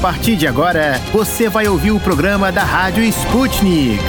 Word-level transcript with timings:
partir 0.00 0.34
de 0.34 0.46
agora, 0.46 0.98
você 1.12 1.46
vai 1.46 1.68
ouvir 1.68 1.90
o 1.90 2.00
programa 2.00 2.50
da 2.50 2.64
Rádio 2.64 3.04
Sputnik. 3.04 4.00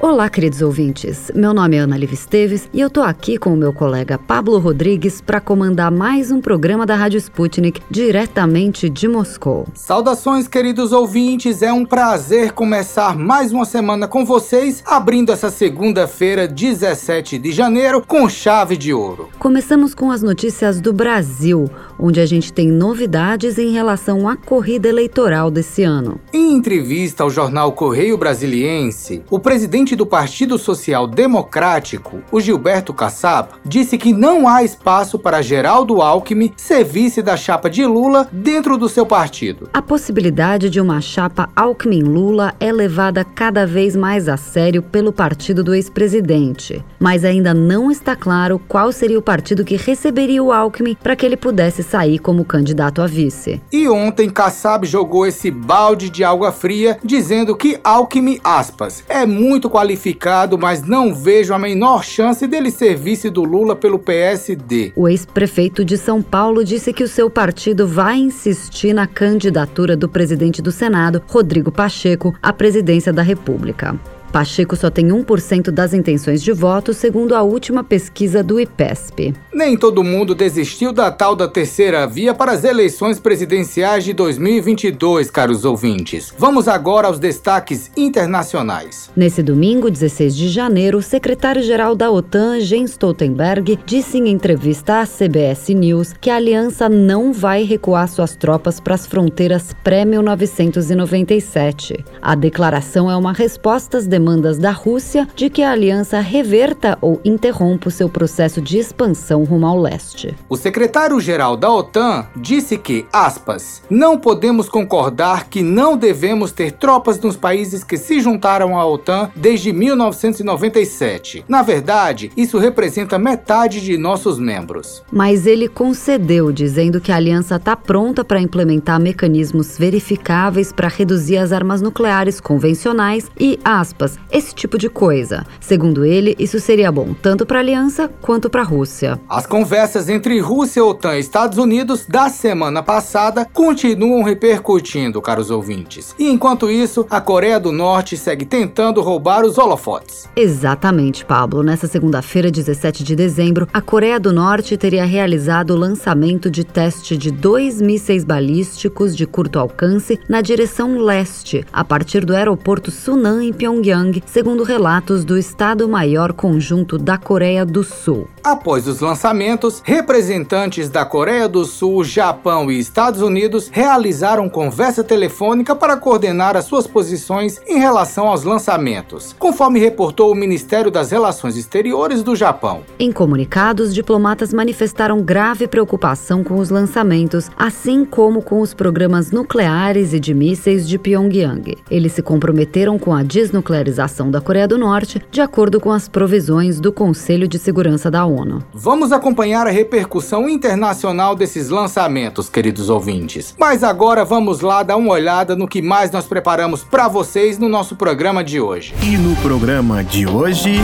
Olá, 0.00 0.30
queridos 0.30 0.62
ouvintes. 0.62 1.30
Meu 1.34 1.52
nome 1.52 1.76
é 1.76 1.80
Ana 1.80 1.96
Liv 1.96 2.12
Esteves 2.12 2.68
e 2.72 2.80
eu 2.80 2.88
tô 2.88 3.02
aqui 3.02 3.36
com 3.36 3.52
o 3.52 3.56
meu 3.56 3.72
colega 3.72 4.16
Pablo 4.16 4.58
Rodrigues 4.58 5.20
para 5.20 5.40
comandar 5.40 5.90
mais 5.90 6.30
um 6.30 6.40
programa 6.40 6.86
da 6.86 6.94
Rádio 6.94 7.18
Sputnik 7.18 7.82
diretamente 7.90 8.88
de 8.88 9.08
Moscou. 9.08 9.66
Saudações, 9.74 10.46
queridos 10.46 10.92
ouvintes. 10.92 11.62
É 11.62 11.72
um 11.72 11.84
prazer 11.84 12.52
começar 12.52 13.16
mais 13.16 13.52
uma 13.52 13.64
semana 13.64 14.06
com 14.06 14.24
vocês, 14.24 14.84
abrindo 14.86 15.32
essa 15.32 15.50
segunda-feira, 15.50 16.46
17 16.46 17.36
de 17.36 17.50
janeiro, 17.50 18.02
com 18.06 18.28
chave 18.28 18.76
de 18.76 18.94
ouro. 18.94 19.28
Começamos 19.38 19.94
com 19.94 20.12
as 20.12 20.22
notícias 20.22 20.80
do 20.80 20.92
Brasil, 20.92 21.68
onde 21.98 22.20
a 22.20 22.26
gente 22.26 22.52
tem 22.52 22.68
novidades 22.68 23.58
em 23.58 23.72
relação 23.72 24.28
à 24.28 24.36
corrida 24.36 24.88
eleitoral 24.88 25.50
desse 25.50 25.82
ano. 25.82 26.20
Em 26.32 26.52
entrevista 26.52 27.22
ao 27.22 27.30
jornal 27.30 27.72
Correio 27.72 28.16
Brasiliense, 28.16 29.22
o 29.30 29.38
presidente 29.38 29.96
do 29.96 30.06
Partido 30.06 30.58
Social 30.58 31.06
Democrático, 31.06 32.20
o 32.30 32.40
Gilberto 32.40 32.94
Kassab, 32.94 33.50
disse 33.64 33.98
que 33.98 34.12
não 34.12 34.46
há 34.46 34.62
espaço 34.62 35.18
para 35.18 35.42
Geraldo 35.42 36.00
Alckmin 36.00 36.52
ser 36.56 36.84
vice 36.84 37.22
da 37.22 37.36
chapa 37.36 37.68
de 37.68 37.84
Lula 37.84 38.28
dentro 38.30 38.76
do 38.76 38.88
seu 38.88 39.04
partido. 39.04 39.68
A 39.72 39.82
possibilidade 39.82 40.70
de 40.70 40.80
uma 40.80 41.00
chapa 41.00 41.48
Alckmin-Lula 41.56 42.54
é 42.60 42.70
levada 42.70 43.24
cada 43.24 43.66
vez 43.66 43.96
mais 43.96 44.28
a 44.28 44.36
sério 44.36 44.82
pelo 44.82 45.12
partido 45.12 45.64
do 45.64 45.74
ex-presidente, 45.74 46.84
mas 46.98 47.24
ainda 47.24 47.52
não 47.52 47.90
está 47.90 48.14
claro 48.14 48.60
qual 48.68 48.92
seria 48.92 49.18
o 49.18 49.22
partido 49.22 49.64
que 49.64 49.76
receberia 49.76 50.42
o 50.42 50.52
Alckmin 50.52 50.96
para 51.02 51.16
que 51.16 51.24
ele 51.24 51.36
pudesse 51.36 51.82
sair 51.88 52.18
como 52.18 52.44
candidato 52.44 53.00
a 53.02 53.06
vice. 53.06 53.60
E 53.72 53.88
ontem 53.88 54.28
Kassab 54.28 54.86
jogou 54.86 55.26
esse 55.26 55.50
balde 55.50 56.10
de 56.10 56.22
água 56.22 56.52
fria 56.52 56.98
dizendo 57.02 57.56
que 57.56 57.78
Alckmin, 57.82 58.38
aspas, 58.44 59.02
é 59.08 59.24
muito 59.24 59.70
qualificado, 59.70 60.58
mas 60.58 60.82
não 60.82 61.14
vejo 61.14 61.54
a 61.54 61.58
menor 61.58 62.04
chance 62.04 62.46
dele 62.46 62.70
ser 62.70 62.96
vice 62.96 63.30
do 63.30 63.42
Lula 63.42 63.74
pelo 63.74 63.98
PSD. 63.98 64.92
O 64.94 65.08
ex-prefeito 65.08 65.84
de 65.84 65.96
São 65.96 66.22
Paulo 66.22 66.64
disse 66.64 66.92
que 66.92 67.04
o 67.04 67.08
seu 67.08 67.30
partido 67.30 67.86
vai 67.86 68.18
insistir 68.18 68.92
na 68.92 69.06
candidatura 69.06 69.96
do 69.96 70.08
presidente 70.08 70.60
do 70.60 70.70
Senado, 70.70 71.22
Rodrigo 71.26 71.72
Pacheco, 71.72 72.34
à 72.42 72.52
presidência 72.52 73.12
da 73.12 73.22
República. 73.22 73.98
Pacheco 74.32 74.76
só 74.76 74.90
tem 74.90 75.08
1% 75.08 75.70
das 75.70 75.94
intenções 75.94 76.42
de 76.42 76.52
voto, 76.52 76.92
segundo 76.92 77.34
a 77.34 77.42
última 77.42 77.82
pesquisa 77.82 78.42
do 78.42 78.60
IPESP. 78.60 79.34
Nem 79.52 79.76
todo 79.76 80.04
mundo 80.04 80.34
desistiu 80.34 80.92
da 80.92 81.10
tal 81.10 81.34
da 81.34 81.48
terceira 81.48 82.06
via 82.06 82.34
para 82.34 82.52
as 82.52 82.64
eleições 82.64 83.18
presidenciais 83.18 84.04
de 84.04 84.12
2022, 84.12 85.30
caros 85.30 85.64
ouvintes. 85.64 86.34
Vamos 86.36 86.68
agora 86.68 87.08
aos 87.08 87.18
destaques 87.18 87.90
internacionais. 87.96 89.10
Nesse 89.16 89.42
domingo, 89.42 89.90
16 89.90 90.36
de 90.36 90.48
janeiro, 90.48 90.98
o 90.98 91.02
secretário-geral 91.02 91.96
da 91.96 92.10
OTAN, 92.10 92.60
Jens 92.60 92.90
Stoltenberg, 92.90 93.78
disse 93.86 94.18
em 94.18 94.28
entrevista 94.28 95.00
à 95.00 95.06
CBS 95.06 95.70
News 95.70 96.12
que 96.12 96.28
a 96.30 96.36
aliança 96.36 96.88
não 96.88 97.32
vai 97.32 97.64
recuar 97.64 98.08
suas 98.08 98.36
tropas 98.36 98.78
para 98.78 98.94
as 98.94 99.06
fronteiras 99.06 99.74
pré-1997. 99.82 102.04
A 102.20 102.34
declaração 102.34 103.10
é 103.10 103.16
uma 103.16 103.32
resposta 103.32 103.96
às 103.98 104.06
demandas 104.18 104.58
da 104.58 104.72
Rússia 104.72 105.28
de 105.36 105.48
que 105.48 105.62
a 105.62 105.70
aliança 105.70 106.18
reverta 106.18 106.98
ou 107.00 107.20
interrompa 107.24 107.88
o 107.88 107.90
seu 107.90 108.08
processo 108.08 108.60
de 108.60 108.76
expansão 108.78 109.44
rumo 109.44 109.66
ao 109.66 109.80
leste. 109.80 110.34
O 110.48 110.56
secretário-geral 110.56 111.56
da 111.56 111.70
OTAN 111.72 112.26
disse 112.36 112.76
que, 112.76 113.06
aspas, 113.12 113.82
não 113.88 114.18
podemos 114.18 114.68
concordar 114.68 115.48
que 115.48 115.62
não 115.62 115.96
devemos 115.96 116.50
ter 116.50 116.72
tropas 116.72 117.20
nos 117.20 117.36
países 117.36 117.84
que 117.84 117.96
se 117.96 118.20
juntaram 118.20 118.76
à 118.76 118.84
OTAN 118.84 119.30
desde 119.36 119.72
1997. 119.72 121.44
Na 121.48 121.62
verdade, 121.62 122.32
isso 122.36 122.58
representa 122.58 123.18
metade 123.18 123.80
de 123.80 123.96
nossos 123.96 124.38
membros. 124.38 125.02
Mas 125.12 125.46
ele 125.46 125.68
concedeu, 125.68 126.50
dizendo 126.50 127.00
que 127.00 127.12
a 127.12 127.16
aliança 127.16 127.54
está 127.54 127.76
pronta 127.76 128.24
para 128.24 128.40
implementar 128.40 129.00
mecanismos 129.00 129.78
verificáveis 129.78 130.72
para 130.72 130.88
reduzir 130.88 131.36
as 131.36 131.52
armas 131.52 131.80
nucleares 131.80 132.40
convencionais 132.40 133.30
e, 133.38 133.60
aspas, 133.64 134.07
esse 134.30 134.54
tipo 134.54 134.78
de 134.78 134.88
coisa. 134.88 135.44
Segundo 135.60 136.04
ele, 136.04 136.36
isso 136.38 136.60
seria 136.60 136.92
bom 136.92 137.14
tanto 137.20 137.44
para 137.44 137.58
a 137.58 137.60
aliança 137.60 138.08
quanto 138.20 138.48
para 138.48 138.62
a 138.62 138.64
Rússia. 138.64 139.18
As 139.28 139.46
conversas 139.46 140.08
entre 140.08 140.38
Rússia, 140.40 140.84
OTAN 140.84 141.16
e 141.16 141.20
Estados 141.20 141.58
Unidos 141.58 142.06
da 142.06 142.28
semana 142.28 142.82
passada 142.82 143.44
continuam 143.44 144.22
repercutindo, 144.22 145.20
caros 145.20 145.50
ouvintes. 145.50 146.14
E 146.18 146.28
enquanto 146.28 146.70
isso, 146.70 147.06
a 147.10 147.20
Coreia 147.20 147.58
do 147.58 147.72
Norte 147.72 148.16
segue 148.16 148.44
tentando 148.44 149.00
roubar 149.00 149.44
os 149.44 149.58
holofotes. 149.58 150.28
Exatamente, 150.36 151.24
Pablo. 151.24 151.62
Nessa 151.62 151.86
segunda-feira, 151.86 152.50
17 152.50 153.02
de 153.02 153.16
dezembro, 153.16 153.68
a 153.72 153.80
Coreia 153.80 154.20
do 154.20 154.32
Norte 154.32 154.76
teria 154.76 155.04
realizado 155.04 155.72
o 155.72 155.76
lançamento 155.76 156.50
de 156.50 156.64
teste 156.64 157.16
de 157.16 157.30
dois 157.30 157.80
mísseis 157.80 158.24
balísticos 158.24 159.16
de 159.16 159.26
curto 159.26 159.58
alcance 159.58 160.18
na 160.28 160.40
direção 160.40 160.98
leste, 160.98 161.64
a 161.72 161.84
partir 161.84 162.24
do 162.24 162.34
aeroporto 162.34 162.90
Sunan 162.90 163.42
em 163.42 163.52
Pyongyang 163.52 163.97
Pyongyang, 163.98 164.22
segundo 164.26 164.62
relatos 164.62 165.24
do 165.24 165.36
Estado-Maior 165.36 166.32
Conjunto 166.32 166.98
da 166.98 167.18
Coreia 167.18 167.64
do 167.66 167.82
Sul. 167.82 168.28
Após 168.42 168.86
os 168.86 169.00
lançamentos, 169.00 169.82
representantes 169.84 170.88
da 170.88 171.04
Coreia 171.04 171.48
do 171.48 171.64
Sul, 171.64 172.04
Japão 172.04 172.70
e 172.70 172.78
Estados 172.78 173.20
Unidos 173.20 173.68
realizaram 173.70 174.48
conversa 174.48 175.02
telefônica 175.04 175.74
para 175.74 175.96
coordenar 175.96 176.56
as 176.56 176.64
suas 176.64 176.86
posições 176.86 177.60
em 177.66 177.78
relação 177.78 178.28
aos 178.28 178.44
lançamentos, 178.44 179.34
conforme 179.38 179.80
reportou 179.80 180.32
o 180.32 180.34
Ministério 180.34 180.90
das 180.90 181.10
Relações 181.10 181.56
Exteriores 181.56 182.22
do 182.22 182.34
Japão. 182.36 182.82
Em 182.98 183.12
comunicados, 183.12 183.94
diplomatas 183.94 184.52
manifestaram 184.52 185.20
grave 185.20 185.66
preocupação 185.66 186.42
com 186.42 186.56
os 186.58 186.70
lançamentos, 186.70 187.50
assim 187.56 188.04
como 188.04 188.40
com 188.40 188.60
os 188.60 188.72
programas 188.72 189.30
nucleares 189.30 190.12
e 190.12 190.20
de 190.20 190.32
mísseis 190.32 190.88
de 190.88 190.98
Pyongyang. 190.98 191.76
Eles 191.90 192.12
se 192.12 192.22
comprometeram 192.22 192.98
com 192.98 193.12
a 193.12 193.22
desnuclearização 193.22 193.87
nuclearização 193.88 194.30
da 194.30 194.40
Coreia 194.40 194.68
do 194.68 194.78
Norte, 194.78 195.22
de 195.30 195.40
acordo 195.40 195.80
com 195.80 195.90
as 195.90 196.08
provisões 196.08 196.78
do 196.78 196.92
Conselho 196.92 197.48
de 197.48 197.58
Segurança 197.58 198.10
da 198.10 198.24
ONU. 198.24 198.62
Vamos 198.72 199.12
acompanhar 199.12 199.66
a 199.66 199.70
repercussão 199.70 200.48
internacional 200.48 201.34
desses 201.34 201.68
lançamentos, 201.68 202.48
queridos 202.48 202.90
ouvintes. 202.90 203.54
Mas 203.58 203.82
agora 203.82 204.24
vamos 204.24 204.60
lá 204.60 204.82
dar 204.82 204.96
uma 204.96 205.12
olhada 205.12 205.56
no 205.56 205.66
que 205.66 205.80
mais 205.80 206.10
nós 206.10 206.26
preparamos 206.26 206.84
para 206.84 207.08
vocês 207.08 207.58
no 207.58 207.68
nosso 207.68 207.96
programa 207.96 208.44
de 208.44 208.60
hoje. 208.60 208.94
E 209.02 209.16
no 209.16 209.34
programa 209.36 210.04
de 210.04 210.26
hoje. 210.26 210.78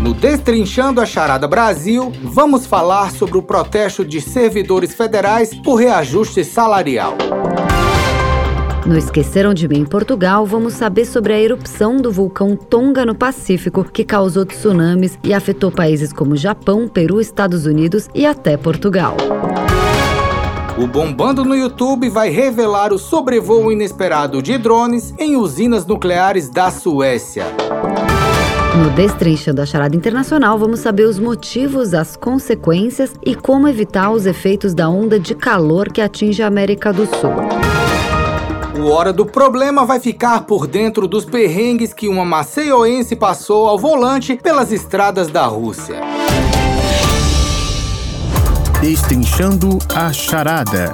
No 0.00 0.14
Destrinchando 0.14 1.00
a 1.00 1.06
Charada 1.06 1.48
Brasil, 1.48 2.12
vamos 2.22 2.64
falar 2.64 3.10
sobre 3.10 3.36
o 3.38 3.42
protesto 3.42 4.04
de 4.04 4.20
servidores 4.20 4.94
federais 4.94 5.52
por 5.52 5.76
reajuste 5.76 6.44
salarial. 6.44 7.16
No 8.86 8.96
Esqueceram 8.96 9.52
de 9.52 9.66
Mim 9.66 9.80
em 9.80 9.84
Portugal, 9.84 10.46
vamos 10.46 10.74
saber 10.74 11.06
sobre 11.06 11.32
a 11.32 11.40
erupção 11.40 11.96
do 11.96 12.12
vulcão 12.12 12.54
Tonga 12.54 13.04
no 13.04 13.16
Pacífico, 13.16 13.82
que 13.82 14.04
causou 14.04 14.46
tsunamis 14.46 15.18
e 15.24 15.34
afetou 15.34 15.72
países 15.72 16.12
como 16.12 16.36
Japão, 16.36 16.86
Peru, 16.86 17.20
Estados 17.20 17.66
Unidos 17.66 18.08
e 18.14 18.24
até 18.24 18.56
Portugal. 18.56 19.16
O 20.78 20.86
Bombando 20.86 21.44
no 21.44 21.56
YouTube 21.56 22.08
vai 22.08 22.30
revelar 22.30 22.92
o 22.92 22.98
sobrevoo 22.98 23.72
inesperado 23.72 24.40
de 24.40 24.56
drones 24.56 25.12
em 25.18 25.36
usinas 25.36 25.84
nucleares 25.84 26.48
da 26.48 26.70
Suécia. 26.70 27.44
No 28.78 28.90
Destrinchando 28.90 29.62
a 29.62 29.66
Charada 29.66 29.96
Internacional, 29.96 30.56
vamos 30.58 30.78
saber 30.78 31.06
os 31.06 31.18
motivos, 31.18 31.92
as 31.92 32.14
consequências 32.14 33.12
e 33.24 33.34
como 33.34 33.66
evitar 33.66 34.12
os 34.12 34.26
efeitos 34.26 34.74
da 34.74 34.88
onda 34.88 35.18
de 35.18 35.34
calor 35.34 35.90
que 35.90 36.00
atinge 36.00 36.40
a 36.40 36.46
América 36.46 36.92
do 36.92 37.04
Sul. 37.06 37.85
O 38.78 38.90
Hora 38.90 39.10
do 39.10 39.24
Problema 39.24 39.86
vai 39.86 39.98
ficar 39.98 40.42
por 40.42 40.66
dentro 40.66 41.08
dos 41.08 41.24
perrengues 41.24 41.94
que 41.94 42.08
uma 42.08 42.26
maceioense 42.26 43.16
passou 43.16 43.68
ao 43.68 43.78
volante 43.78 44.36
pelas 44.36 44.70
estradas 44.70 45.28
da 45.28 45.46
Rússia. 45.46 46.02
Destrinchando 48.80 49.78
a 49.94 50.12
charada. 50.12 50.92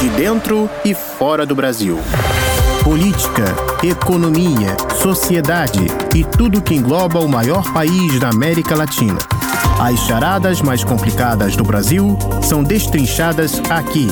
De 0.00 0.08
dentro 0.10 0.68
e 0.82 0.94
fora 0.94 1.44
do 1.44 1.54
Brasil. 1.54 1.98
Política, 2.82 3.44
economia, 3.82 4.74
sociedade 5.02 5.88
e 6.14 6.24
tudo 6.24 6.62
que 6.62 6.74
engloba 6.74 7.20
o 7.20 7.28
maior 7.28 7.70
país 7.70 8.18
da 8.18 8.30
América 8.30 8.74
Latina. 8.74 9.18
As 9.78 10.00
charadas 10.06 10.62
mais 10.62 10.82
complicadas 10.82 11.54
do 11.54 11.64
Brasil 11.64 12.18
são 12.42 12.62
destrinchadas 12.62 13.60
aqui 13.68 14.08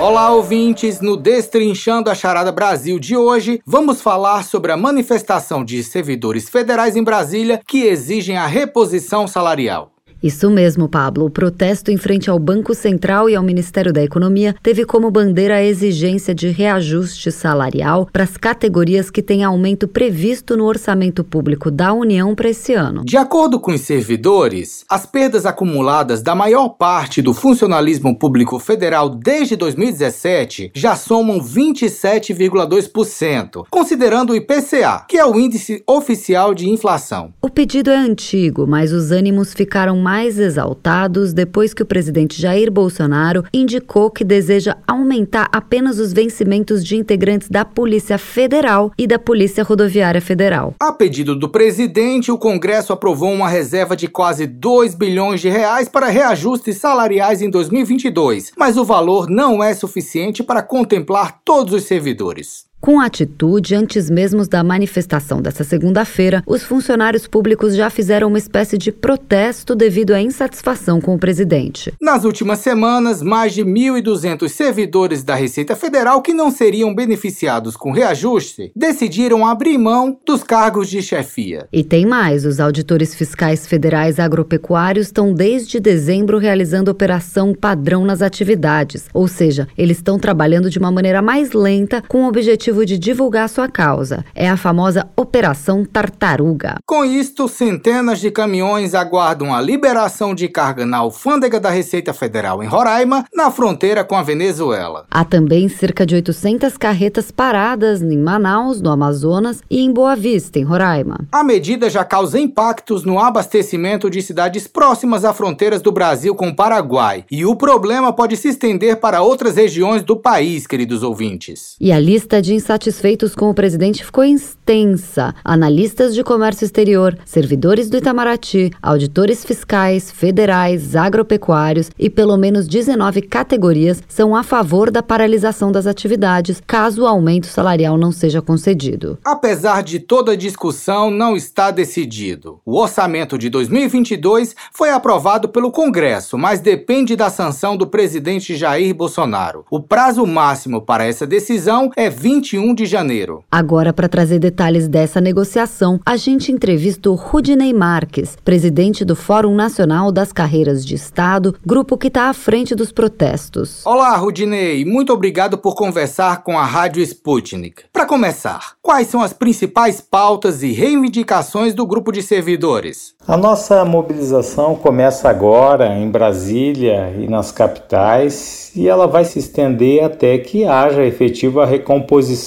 Olá, 0.00 0.32
ouvintes! 0.32 1.02
No 1.02 1.14
Destrinchando 1.14 2.08
a 2.08 2.14
Charada 2.14 2.50
Brasil 2.50 2.98
de 2.98 3.14
hoje, 3.14 3.60
vamos 3.66 4.00
falar 4.00 4.44
sobre 4.44 4.72
a 4.72 4.76
manifestação 4.76 5.62
de 5.62 5.84
servidores 5.84 6.48
federais 6.48 6.96
em 6.96 7.04
Brasília 7.04 7.60
que 7.66 7.82
exigem 7.82 8.38
a 8.38 8.46
reposição 8.46 9.28
salarial. 9.28 9.92
Isso 10.22 10.50
mesmo, 10.50 10.86
Pablo. 10.88 11.24
O 11.24 11.30
protesto 11.30 11.90
em 11.90 11.96
frente 11.96 12.28
ao 12.28 12.38
Banco 12.38 12.74
Central 12.74 13.30
e 13.30 13.34
ao 13.34 13.42
Ministério 13.42 13.90
da 13.92 14.02
Economia 14.02 14.54
teve 14.62 14.84
como 14.84 15.10
bandeira 15.10 15.56
a 15.56 15.64
exigência 15.64 16.34
de 16.34 16.48
reajuste 16.48 17.32
salarial 17.32 18.06
para 18.12 18.24
as 18.24 18.36
categorias 18.36 19.10
que 19.10 19.22
têm 19.22 19.42
aumento 19.42 19.88
previsto 19.88 20.58
no 20.58 20.66
orçamento 20.66 21.24
público 21.24 21.70
da 21.70 21.94
União 21.94 22.34
para 22.34 22.50
esse 22.50 22.74
ano. 22.74 23.02
De 23.04 23.16
acordo 23.16 23.58
com 23.58 23.72
os 23.72 23.80
servidores, 23.80 24.84
as 24.88 25.06
perdas 25.06 25.46
acumuladas 25.46 26.20
da 26.22 26.34
maior 26.34 26.70
parte 26.70 27.22
do 27.22 27.32
funcionalismo 27.32 28.18
público 28.18 28.58
federal 28.58 29.08
desde 29.08 29.54
2017 29.56 30.72
já 30.74 30.96
somam 30.96 31.40
27,2%, 31.40 33.64
considerando 33.70 34.30
o 34.30 34.36
IPCA, 34.36 35.06
que 35.08 35.16
é 35.16 35.24
o 35.24 35.40
índice 35.40 35.82
oficial 35.86 36.52
de 36.52 36.68
inflação. 36.68 37.32
O 37.40 37.48
pedido 37.48 37.88
é 37.90 37.96
antigo, 37.96 38.66
mas 38.66 38.92
os 38.92 39.10
ânimos 39.10 39.54
ficaram 39.54 39.96
mais 39.96 40.09
exaltados 40.38 41.32
depois 41.32 41.72
que 41.72 41.82
o 41.82 41.86
presidente 41.86 42.42
Jair 42.42 42.70
Bolsonaro 42.70 43.44
indicou 43.54 44.10
que 44.10 44.24
deseja 44.24 44.76
aumentar 44.84 45.48
apenas 45.52 46.00
os 46.00 46.12
vencimentos 46.12 46.84
de 46.84 46.96
integrantes 46.96 47.48
da 47.48 47.64
Polícia 47.64 48.18
Federal 48.18 48.90
e 48.98 49.06
da 49.06 49.20
Polícia 49.20 49.62
Rodoviária 49.62 50.20
Federal. 50.20 50.74
A 50.80 50.92
pedido 50.92 51.36
do 51.36 51.48
presidente, 51.48 52.32
o 52.32 52.38
Congresso 52.38 52.92
aprovou 52.92 53.32
uma 53.32 53.48
reserva 53.48 53.96
de 53.96 54.08
quase 54.08 54.46
2 54.46 54.96
bilhões 54.96 55.40
de 55.40 55.48
reais 55.48 55.88
para 55.88 56.08
reajustes 56.08 56.78
salariais 56.78 57.40
em 57.40 57.48
2022, 57.48 58.52
mas 58.58 58.76
o 58.76 58.84
valor 58.84 59.30
não 59.30 59.62
é 59.62 59.72
suficiente 59.74 60.42
para 60.42 60.62
contemplar 60.62 61.40
todos 61.44 61.72
os 61.72 61.84
servidores. 61.84 62.69
Com 62.80 62.98
a 62.98 63.04
atitude, 63.04 63.74
antes 63.74 64.08
mesmo 64.08 64.46
da 64.48 64.64
manifestação 64.64 65.42
dessa 65.42 65.62
segunda-feira, 65.62 66.42
os 66.46 66.62
funcionários 66.62 67.26
públicos 67.26 67.76
já 67.76 67.90
fizeram 67.90 68.28
uma 68.28 68.38
espécie 68.38 68.78
de 68.78 68.90
protesto 68.90 69.74
devido 69.74 70.12
à 70.12 70.20
insatisfação 70.22 70.98
com 70.98 71.14
o 71.14 71.18
presidente. 71.18 71.92
Nas 72.00 72.24
últimas 72.24 72.60
semanas, 72.60 73.22
mais 73.22 73.52
de 73.52 73.62
1.200 73.62 74.48
servidores 74.48 75.22
da 75.22 75.34
Receita 75.34 75.76
Federal 75.76 76.22
que 76.22 76.32
não 76.32 76.50
seriam 76.50 76.94
beneficiados 76.94 77.76
com 77.76 77.92
reajuste 77.92 78.72
decidiram 78.74 79.46
abrir 79.46 79.76
mão 79.76 80.18
dos 80.26 80.42
cargos 80.42 80.88
de 80.88 81.02
chefia. 81.02 81.68
E 81.70 81.84
tem 81.84 82.06
mais: 82.06 82.46
os 82.46 82.60
auditores 82.60 83.14
fiscais 83.14 83.66
federais 83.66 84.18
agropecuários 84.18 85.08
estão 85.08 85.34
desde 85.34 85.78
dezembro 85.78 86.38
realizando 86.38 86.90
operação 86.90 87.52
padrão 87.52 88.06
nas 88.06 88.22
atividades, 88.22 89.04
ou 89.12 89.28
seja, 89.28 89.68
eles 89.76 89.98
estão 89.98 90.18
trabalhando 90.18 90.70
de 90.70 90.78
uma 90.78 90.90
maneira 90.90 91.20
mais 91.20 91.52
lenta 91.52 92.02
com 92.08 92.24
o 92.24 92.28
objetivo 92.28 92.69
objetivo 92.70 92.86
de 92.86 92.98
divulgar 92.98 93.48
sua 93.48 93.68
causa. 93.68 94.24
É 94.34 94.48
a 94.48 94.56
famosa 94.56 95.08
Operação 95.16 95.84
Tartaruga. 95.84 96.76
Com 96.86 97.04
isto, 97.04 97.48
centenas 97.48 98.20
de 98.20 98.30
caminhões 98.30 98.94
aguardam 98.94 99.54
a 99.54 99.60
liberação 99.60 100.34
de 100.34 100.48
carga 100.48 100.86
na 100.86 100.98
alfândega 100.98 101.58
da 101.58 101.70
Receita 101.70 102.12
Federal 102.12 102.62
em 102.62 102.66
Roraima, 102.66 103.24
na 103.34 103.50
fronteira 103.50 104.04
com 104.04 104.14
a 104.14 104.22
Venezuela. 104.22 105.06
Há 105.10 105.24
também 105.24 105.68
cerca 105.68 106.06
de 106.06 106.14
800 106.14 106.76
carretas 106.76 107.30
paradas 107.30 108.02
em 108.02 108.18
Manaus, 108.18 108.80
no 108.80 108.90
Amazonas, 108.90 109.60
e 109.68 109.80
em 109.80 109.92
Boa 109.92 110.14
Vista, 110.14 110.58
em 110.58 110.64
Roraima. 110.64 111.26
A 111.32 111.42
medida 111.42 111.90
já 111.90 112.04
causa 112.04 112.38
impactos 112.38 113.04
no 113.04 113.18
abastecimento 113.18 114.08
de 114.08 114.22
cidades 114.22 114.66
próximas 114.66 115.24
a 115.24 115.32
fronteiras 115.32 115.82
do 115.82 115.92
Brasil 115.92 116.34
com 116.34 116.48
o 116.48 116.56
Paraguai, 116.56 117.24
e 117.30 117.44
o 117.44 117.56
problema 117.56 118.12
pode 118.12 118.36
se 118.36 118.48
estender 118.48 118.96
para 118.96 119.22
outras 119.22 119.56
regiões 119.56 120.02
do 120.02 120.16
país, 120.16 120.66
queridos 120.66 121.02
ouvintes. 121.02 121.76
E 121.80 121.92
a 121.92 121.98
lista 121.98 122.40
de 122.40 122.59
insatisfeitos 122.60 123.34
com 123.34 123.48
o 123.48 123.54
presidente 123.54 124.04
ficou 124.04 124.22
extensa. 124.22 125.34
Analistas 125.42 126.14
de 126.14 126.22
comércio 126.22 126.64
exterior, 126.64 127.18
servidores 127.24 127.88
do 127.88 127.96
Itamaraty, 127.96 128.70
auditores 128.82 129.42
fiscais, 129.42 130.10
federais, 130.10 130.94
agropecuários 130.94 131.90
e 131.98 132.10
pelo 132.10 132.36
menos 132.36 132.68
19 132.68 133.22
categorias 133.22 134.02
são 134.06 134.36
a 134.36 134.42
favor 134.42 134.90
da 134.90 135.02
paralisação 135.02 135.72
das 135.72 135.86
atividades 135.86 136.60
caso 136.66 137.02
o 137.02 137.06
aumento 137.06 137.46
salarial 137.46 137.96
não 137.96 138.12
seja 138.12 138.42
concedido. 138.42 139.18
Apesar 139.24 139.82
de 139.82 139.98
toda 139.98 140.32
a 140.32 140.36
discussão, 140.36 141.10
não 141.10 141.34
está 141.34 141.70
decidido. 141.70 142.60
O 142.64 142.78
orçamento 142.78 143.38
de 143.38 143.48
2022 143.48 144.54
foi 144.72 144.90
aprovado 144.90 145.48
pelo 145.48 145.72
Congresso, 145.72 146.36
mas 146.36 146.60
depende 146.60 147.16
da 147.16 147.30
sanção 147.30 147.76
do 147.76 147.86
presidente 147.86 148.54
Jair 148.54 148.94
Bolsonaro. 148.94 149.64
O 149.70 149.80
prazo 149.80 150.26
máximo 150.26 150.82
para 150.82 151.06
essa 151.06 151.26
decisão 151.26 151.90
é 151.96 152.10
20 152.10 152.49
21 152.50 152.74
de 152.74 152.86
janeiro. 152.86 153.44
Agora, 153.50 153.92
para 153.92 154.08
trazer 154.08 154.40
detalhes 154.40 154.88
dessa 154.88 155.20
negociação, 155.20 156.00
a 156.04 156.16
gente 156.16 156.50
entrevista 156.50 157.08
o 157.08 157.14
Rudinei 157.14 157.72
Marques, 157.72 158.36
presidente 158.44 159.04
do 159.04 159.14
Fórum 159.14 159.54
Nacional 159.54 160.10
das 160.10 160.32
Carreiras 160.32 160.84
de 160.84 160.96
Estado, 160.96 161.54
grupo 161.64 161.96
que 161.96 162.08
está 162.08 162.28
à 162.28 162.34
frente 162.34 162.74
dos 162.74 162.90
protestos. 162.90 163.86
Olá, 163.86 164.16
Rudinei. 164.16 164.84
Muito 164.84 165.12
obrigado 165.12 165.58
por 165.58 165.76
conversar 165.76 166.42
com 166.42 166.58
a 166.58 166.64
Rádio 166.64 167.02
Sputnik. 167.02 167.84
Para 167.92 168.06
começar, 168.06 168.72
quais 168.82 169.06
são 169.06 169.22
as 169.22 169.32
principais 169.32 170.00
pautas 170.00 170.62
e 170.62 170.72
reivindicações 170.72 171.72
do 171.72 171.86
grupo 171.86 172.10
de 172.10 172.22
servidores? 172.22 173.14
A 173.28 173.36
nossa 173.36 173.84
mobilização 173.84 174.74
começa 174.74 175.28
agora 175.28 175.94
em 175.96 176.10
Brasília 176.10 177.14
e 177.16 177.28
nas 177.28 177.52
capitais 177.52 178.72
e 178.74 178.88
ela 178.88 179.06
vai 179.06 179.24
se 179.24 179.38
estender 179.38 180.02
até 180.02 180.38
que 180.38 180.64
haja 180.64 181.04
efetiva 181.04 181.66
recomposição 181.66 182.39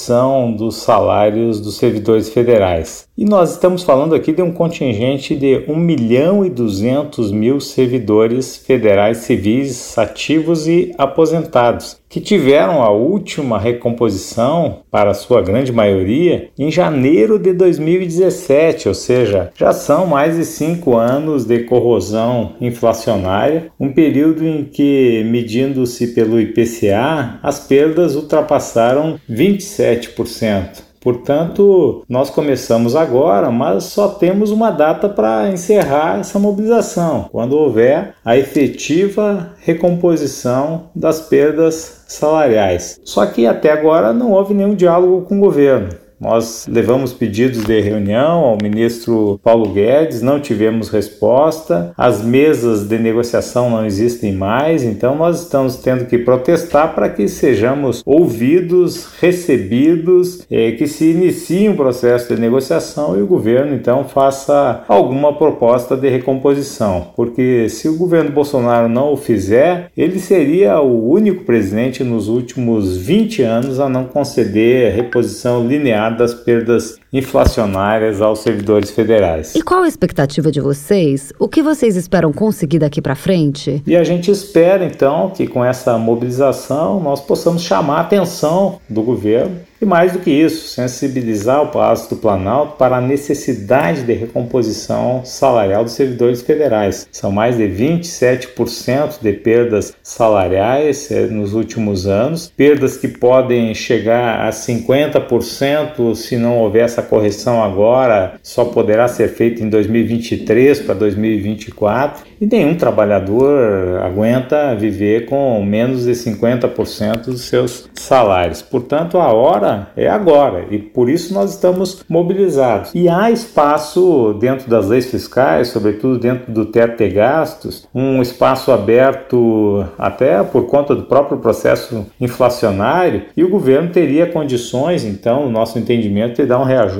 dos 0.56 0.78
salários 0.78 1.60
dos 1.60 1.75
servidores 1.75 2.30
federais. 2.30 3.07
E 3.15 3.25
nós 3.25 3.51
estamos 3.51 3.83
falando 3.83 4.15
aqui 4.15 4.33
de 4.33 4.42
um 4.42 4.51
contingente 4.51 5.36
de 5.36 5.63
1 5.68 5.75
milhão 5.75 6.44
e 6.44 6.50
200 6.50 7.31
mil 7.31 7.60
servidores 7.60 8.57
federais 8.57 9.18
civis 9.18 9.95
ativos 10.00 10.68
e 10.68 10.92
aposentados, 10.98 12.00
que 12.10 12.19
tiveram 12.19 12.81
a 12.81 12.89
última 12.89 13.60
recomposição, 13.60 14.80
para 14.89 15.13
sua 15.13 15.44
grande 15.44 15.71
maioria, 15.71 16.50
em 16.57 16.71
janeiro 16.71 17.38
de 17.38 17.54
2017, 17.54 18.88
ou 18.88 18.95
seja, 18.95 19.51
já 19.56 19.71
são 19.71 20.07
mais 20.07 20.36
de 20.36 20.44
cinco 20.44 20.95
anos 20.95 21.45
de 21.45 21.59
corrosão 21.66 22.54
inflacionária, 22.59 23.71
um 23.80 23.94
período 23.94 24.44
em 24.44 24.63
que, 24.63 25.24
medindo-se 25.30 26.16
pelo 26.16 26.42
IPCA, 26.42 27.39
as 27.44 27.59
perdas 27.59 28.16
ultrapassaram 28.16 29.19
27%. 29.30 30.93
Portanto, 31.04 32.04
nós 32.08 32.30
começamos 32.30 32.96
agora, 32.96 33.52
mas 33.52 33.84
só 33.86 34.08
temos 34.08 34.52
uma 34.52 34.72
data 34.72 35.10
para 35.10 35.50
encerrar 35.50 36.19
essa 36.19 36.40
mobilização, 36.40 37.28
quando 37.31 37.57
houver 37.57 38.16
a 38.24 38.38
efetiva 38.38 39.54
recomposição 39.60 40.90
das 40.95 41.19
perdas 41.19 42.04
salariais. 42.07 43.00
Só 43.04 43.26
que 43.26 43.45
até 43.45 43.72
agora 43.72 44.14
não 44.14 44.31
houve 44.31 44.54
nenhum 44.54 44.76
diálogo 44.76 45.26
com 45.26 45.38
o 45.38 45.42
governo. 45.42 46.03
Nós 46.23 46.65
levamos 46.69 47.11
pedidos 47.11 47.65
de 47.65 47.81
reunião 47.81 48.45
ao 48.45 48.57
ministro 48.61 49.37
Paulo 49.44 49.73
Guedes, 49.73 50.21
não 50.21 50.39
tivemos 50.39 50.87
resposta. 50.87 51.92
As 51.97 52.23
mesas 52.23 52.87
de 52.87 52.97
negociação 52.97 53.69
não 53.69 53.85
existem 53.85 54.31
mais, 54.31 54.83
então 54.83 55.15
nós 55.15 55.42
estamos 55.42 55.75
tendo 55.75 56.06
que 56.06 56.18
protestar 56.18 56.95
para 56.95 57.09
que 57.09 57.27
sejamos 57.27 58.01
ouvidos, 58.06 59.13
recebidos, 59.19 60.45
é, 60.49 60.71
que 60.71 60.87
se 60.87 61.11
inicie 61.11 61.68
um 61.68 61.75
processo 61.75 62.33
de 62.33 62.39
negociação 62.39 63.18
e 63.18 63.21
o 63.21 63.27
governo 63.27 63.75
então 63.75 64.06
faça 64.06 64.85
alguma 64.87 65.33
proposta 65.33 65.97
de 65.97 66.07
recomposição. 66.07 67.07
Porque 67.18 67.68
se 67.68 67.89
o 67.89 67.97
governo 67.97 68.31
Bolsonaro 68.31 68.87
não 68.87 69.11
o 69.11 69.18
fizer, 69.18 69.92
ele 69.97 70.19
seria 70.19 70.80
o 70.80 71.09
único 71.09 71.44
presidente 71.44 72.01
nos 72.01 72.30
últimos 72.30 72.95
20 72.95 73.42
anos 73.42 73.80
a 73.81 73.89
não 73.89 74.06
conceder 74.06 74.95
reposição 74.95 75.68
linear 75.68 76.13
das 76.18 76.44
perdas 76.44 77.00
inflacionárias 77.14 78.22
aos 78.22 78.40
servidores 78.40 78.90
federais. 78.90 79.54
E 79.56 79.62
qual 79.62 79.84
a 79.84 79.88
expectativa 79.88 80.52
de 80.52 80.60
vocês? 80.60 81.32
O 81.38 81.48
que 81.48 81.62
vocês 81.62 81.96
esperam 81.96 82.34
conseguir 82.34 82.80
daqui 82.80 83.02
para 83.02 83.16
frente? 83.16 83.84
E 83.86 83.96
a 83.96 84.04
gente 84.04 84.32
espera 84.32 84.84
então 84.84 85.30
que 85.30 85.46
com 85.46 85.64
essa 85.64 85.98
mobilização 85.98 87.00
nós 87.00 87.22
possamos 87.22 87.62
chamar 87.62 87.98
a 87.98 88.02
atenção 88.02 88.80
do 88.90 89.04
governo 89.04 89.60
e 89.84 89.86
mais 89.86 90.14
do 90.14 90.20
que 90.20 90.32
isso, 90.32 90.70
sensibilizar 90.70 91.62
o 91.62 91.68
Palácio 91.68 92.10
do 92.10 92.16
Planalto 92.16 92.78
para 92.78 92.96
a 92.96 93.02
necessidade 93.02 94.04
de 94.04 94.14
recomposição 94.14 95.26
salarial 95.26 95.84
dos 95.84 95.92
servidores 95.92 96.42
federais. 96.42 97.06
São 97.12 97.34
mais 97.34 97.58
de 97.58 97.66
27% 97.66 99.22
de 99.22 99.34
perdas 99.34 99.94
salariais 100.02 101.12
eh, 101.12 101.26
nos 101.26 101.54
últimos 101.54 102.08
anos, 102.08 102.50
perdas 102.56 102.96
que 102.96 103.10
podem 103.10 103.76
chegar 103.76 104.48
a 104.48 104.52
50% 104.52 106.16
se 106.16 106.38
não 106.38 106.60
houver 106.60 106.86
essa 106.86 107.03
correção 107.04 107.64
agora, 107.64 108.36
só 108.42 108.66
poderá 108.66 109.07
ser 109.07 109.30
feita 109.30 109.64
em 109.64 109.69
2023 109.69 110.81
para 110.81 110.95
2024 110.95 112.24
e 112.42 112.45
nenhum 112.45 112.76
trabalhador 112.76 114.02
aguenta 114.04 114.76
viver 114.76 115.26
com 115.26 115.64
menos 115.64 116.06
de 116.06 116.12
50% 116.12 117.26
dos 117.26 117.42
seus 117.42 117.90
salários. 117.94 118.62
Portanto, 118.62 119.18
a 119.18 119.31
hora 119.31 119.88
é 119.95 120.10
agora 120.10 120.66
e 120.69 120.78
por 120.78 121.10
isso 121.10 121.33
nós 121.33 121.52
estamos 121.52 122.04
mobilizados. 122.10 122.92
E 122.94 123.07
há 123.07 123.31
espaço 123.31 124.36
dentro 124.40 124.69
das 124.69 124.88
leis 124.88 125.10
fiscais, 125.10 125.69
sobretudo 125.69 126.19
dentro 126.19 126.52
do 126.52 126.66
teto 126.66 126.98
de 126.98 127.10
gastos, 127.10 127.88
um 127.94 128.22
espaço 128.22 128.72
aberto 128.72 129.86
até 129.98 130.44
por 130.44 130.66
conta 130.66 130.95
do 130.95 131.04
próprio 131.04 131.38
processo 131.38 132.06
inflacionário 132.19 133.24
e 133.36 133.44
o 133.44 133.50
governo 133.50 133.90
teria 133.90 134.26
condições, 134.26 135.06
então, 135.06 135.45
no 135.45 135.52
nosso 135.52 135.80
entendimento, 135.80 136.42
de 136.42 136.48
dar 136.48 136.60
um 136.60 136.64
reajuste 136.64 136.93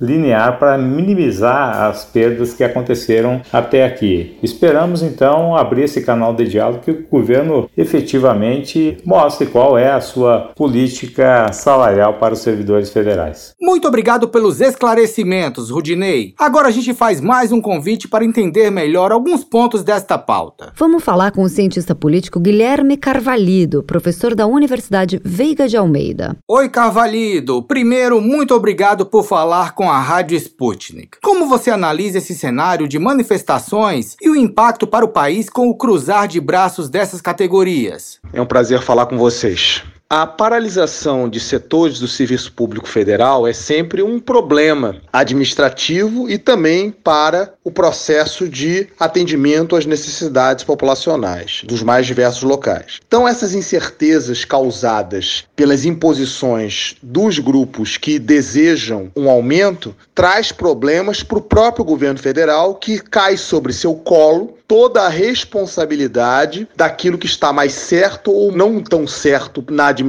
linear 0.00 0.58
para 0.58 0.78
minimizar 0.78 1.82
as 1.82 2.04
perdas 2.04 2.52
que 2.54 2.64
aconteceram 2.64 3.40
até 3.52 3.84
aqui. 3.84 4.38
Esperamos 4.42 5.02
então 5.02 5.56
abrir 5.56 5.84
esse 5.84 6.02
canal 6.02 6.34
de 6.34 6.46
diálogo 6.46 6.82
que 6.82 6.90
o 6.90 7.06
governo 7.10 7.68
efetivamente 7.76 8.98
mostre 9.04 9.46
qual 9.46 9.78
é 9.78 9.90
a 9.90 10.00
sua 10.00 10.52
política 10.56 11.52
salarial 11.52 12.14
para 12.14 12.34
os 12.34 12.40
servidores 12.40 12.90
federais. 12.90 13.54
Muito 13.60 13.86
obrigado 13.88 14.28
pelos 14.28 14.60
esclarecimentos, 14.60 15.70
Rudinei. 15.70 16.34
Agora 16.38 16.68
a 16.68 16.70
gente 16.70 16.92
faz 16.94 17.20
mais 17.20 17.52
um 17.52 17.60
convite 17.60 18.08
para 18.08 18.24
entender 18.24 18.70
melhor 18.70 19.12
alguns 19.12 19.44
pontos 19.44 19.82
desta 19.82 20.18
pauta. 20.18 20.72
Vamos 20.76 21.02
falar 21.02 21.32
com 21.32 21.42
o 21.42 21.48
cientista 21.48 21.94
político 21.94 22.40
Guilherme 22.40 22.96
Carvalhido, 22.96 23.82
professor 23.82 24.34
da 24.34 24.46
Universidade 24.46 25.20
Veiga 25.24 25.68
de 25.68 25.76
Almeida. 25.76 26.36
Oi, 26.48 26.68
Carvalhido. 26.68 27.62
Primeiro, 27.62 28.20
muito 28.20 28.54
obrigado 28.54 29.06
por 29.06 29.24
falar 29.32 29.74
com 29.74 29.90
a 29.90 29.98
Rádio 29.98 30.36
Sputnik. 30.36 31.16
Como 31.22 31.48
você 31.48 31.70
analisa 31.70 32.18
esse 32.18 32.34
cenário 32.34 32.86
de 32.86 32.98
manifestações 32.98 34.14
e 34.20 34.28
o 34.28 34.36
impacto 34.36 34.86
para 34.86 35.06
o 35.06 35.08
país 35.08 35.48
com 35.48 35.70
o 35.70 35.74
cruzar 35.74 36.28
de 36.28 36.38
braços 36.38 36.90
dessas 36.90 37.22
categorias? 37.22 38.20
É 38.30 38.42
um 38.42 38.44
prazer 38.44 38.82
falar 38.82 39.06
com 39.06 39.16
vocês. 39.16 39.82
A 40.14 40.26
paralisação 40.26 41.26
de 41.26 41.40
setores 41.40 41.98
do 41.98 42.06
serviço 42.06 42.52
público 42.52 42.86
federal 42.86 43.46
é 43.46 43.54
sempre 43.54 44.02
um 44.02 44.20
problema 44.20 45.00
administrativo 45.10 46.28
e 46.28 46.36
também 46.36 46.90
para 46.90 47.54
o 47.64 47.70
processo 47.70 48.46
de 48.46 48.88
atendimento 49.00 49.74
às 49.74 49.86
necessidades 49.86 50.64
populacionais 50.64 51.62
dos 51.64 51.82
mais 51.82 52.06
diversos 52.06 52.42
locais. 52.42 53.00
Então, 53.06 53.26
essas 53.26 53.54
incertezas 53.54 54.44
causadas 54.44 55.44
pelas 55.56 55.86
imposições 55.86 56.94
dos 57.02 57.38
grupos 57.38 57.96
que 57.96 58.18
desejam 58.18 59.10
um 59.16 59.30
aumento 59.30 59.96
traz 60.14 60.52
problemas 60.52 61.22
para 61.22 61.38
o 61.38 61.42
próprio 61.42 61.86
governo 61.86 62.18
federal 62.18 62.74
que 62.74 62.98
cai 62.98 63.38
sobre 63.38 63.72
seu 63.72 63.94
colo 63.94 64.58
toda 64.72 65.02
a 65.02 65.08
responsabilidade 65.10 66.66
daquilo 66.74 67.18
que 67.18 67.26
está 67.26 67.52
mais 67.52 67.74
certo 67.74 68.32
ou 68.32 68.50
não 68.50 68.82
tão 68.82 69.06
certo 69.06 69.62
na 69.70 69.88
administração. 69.88 70.01